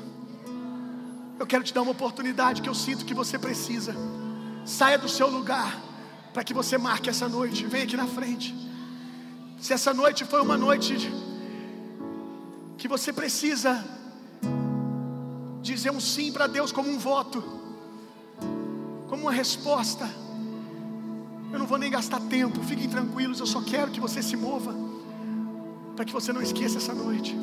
eu 1.39 1.47
quero 1.47 1.63
te 1.63 1.75
dar 1.75 1.83
uma 1.83 1.93
oportunidade 1.93 2.63
que 2.63 2.71
eu 2.71 2.75
sinto 2.75 3.05
que 3.05 3.13
você 3.13 3.39
precisa. 3.39 3.95
Saia 4.65 4.97
do 4.97 5.11
seu 5.11 5.29
lugar 5.29 5.79
para 6.33 6.43
que 6.43 6.55
você 6.55 6.79
marque 6.79 7.11
essa 7.11 7.29
noite. 7.29 7.67
Vem 7.67 7.83
aqui 7.83 7.99
na 7.99 8.07
frente. 8.07 8.55
Se 9.61 9.75
essa 9.75 9.93
noite 9.93 10.25
foi 10.25 10.41
uma 10.41 10.57
noite 10.57 10.97
que 12.81 12.89
você 12.89 13.13
precisa 13.13 13.85
dizer 15.61 15.91
um 15.91 16.01
sim 16.01 16.33
para 16.33 16.47
Deus 16.47 16.73
como 16.73 16.89
um 16.89 16.99
voto, 16.99 17.45
como 19.07 19.25
uma 19.25 19.33
resposta. 19.33 20.09
Eu 21.53 21.59
não 21.59 21.67
vou 21.67 21.77
nem 21.77 21.91
gastar 21.91 22.21
tempo, 22.21 22.63
fiquem 22.63 22.89
tranquilos, 22.89 23.39
eu 23.39 23.45
só 23.45 23.61
quero 23.61 23.91
que 23.91 24.01
você 24.01 24.23
se 24.23 24.35
mova, 24.35 24.75
para 25.95 26.07
que 26.07 26.13
você 26.13 26.33
não 26.33 26.41
esqueça 26.41 26.79
essa 26.79 26.95
noite. 26.95 27.37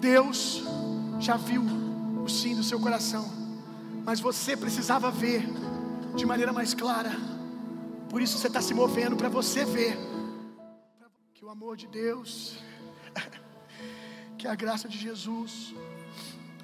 Deus 0.00 0.64
já 1.20 1.36
viu 1.36 1.62
o 2.24 2.28
sim 2.28 2.56
do 2.56 2.64
seu 2.64 2.80
coração, 2.80 3.30
mas 4.04 4.18
você 4.18 4.56
precisava 4.56 5.08
ver 5.08 5.48
de 6.16 6.26
maneira 6.26 6.52
mais 6.52 6.74
clara. 6.74 7.37
Por 8.10 8.22
isso 8.22 8.38
você 8.38 8.46
está 8.46 8.62
se 8.62 8.72
movendo 8.72 9.16
para 9.16 9.28
você 9.28 9.64
ver 9.64 9.96
que 11.34 11.44
o 11.44 11.50
amor 11.50 11.76
de 11.76 11.86
Deus, 11.86 12.58
que 14.38 14.48
a 14.48 14.54
graça 14.54 14.88
de 14.88 14.98
Jesus, 14.98 15.74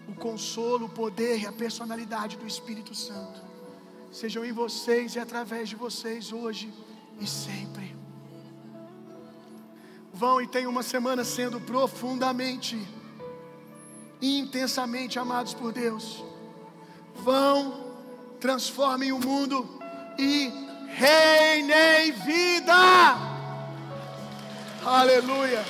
o 0.09 0.15
consolo, 0.15 0.87
o 0.87 0.89
poder 0.89 1.41
e 1.41 1.47
a 1.47 1.53
personalidade 1.53 2.39
do 2.39 2.47
Espírito 2.47 2.95
Santo 2.95 3.43
sejam 4.11 4.45
em 4.45 4.53
vocês 4.53 5.17
e 5.17 5.19
através 5.19 5.69
de 5.69 5.77
vocês 5.77 6.33
hoje 6.33 6.73
e 7.21 7.27
sempre. 7.27 7.95
Vão 10.13 10.41
e 10.41 10.47
tenham 10.47 10.71
uma 10.71 10.83
semana 10.83 11.25
sendo 11.25 11.61
profundamente 11.61 12.81
intensamente 14.23 15.19
amados 15.19 15.53
por 15.53 15.73
Deus. 15.73 16.25
Vão, 17.17 17.95
transformem 18.41 19.13
o 19.13 19.19
mundo 19.19 19.69
e 20.19 20.65
reinem 20.99 22.13
vida. 22.13 23.17
Aleluia. 24.85 25.65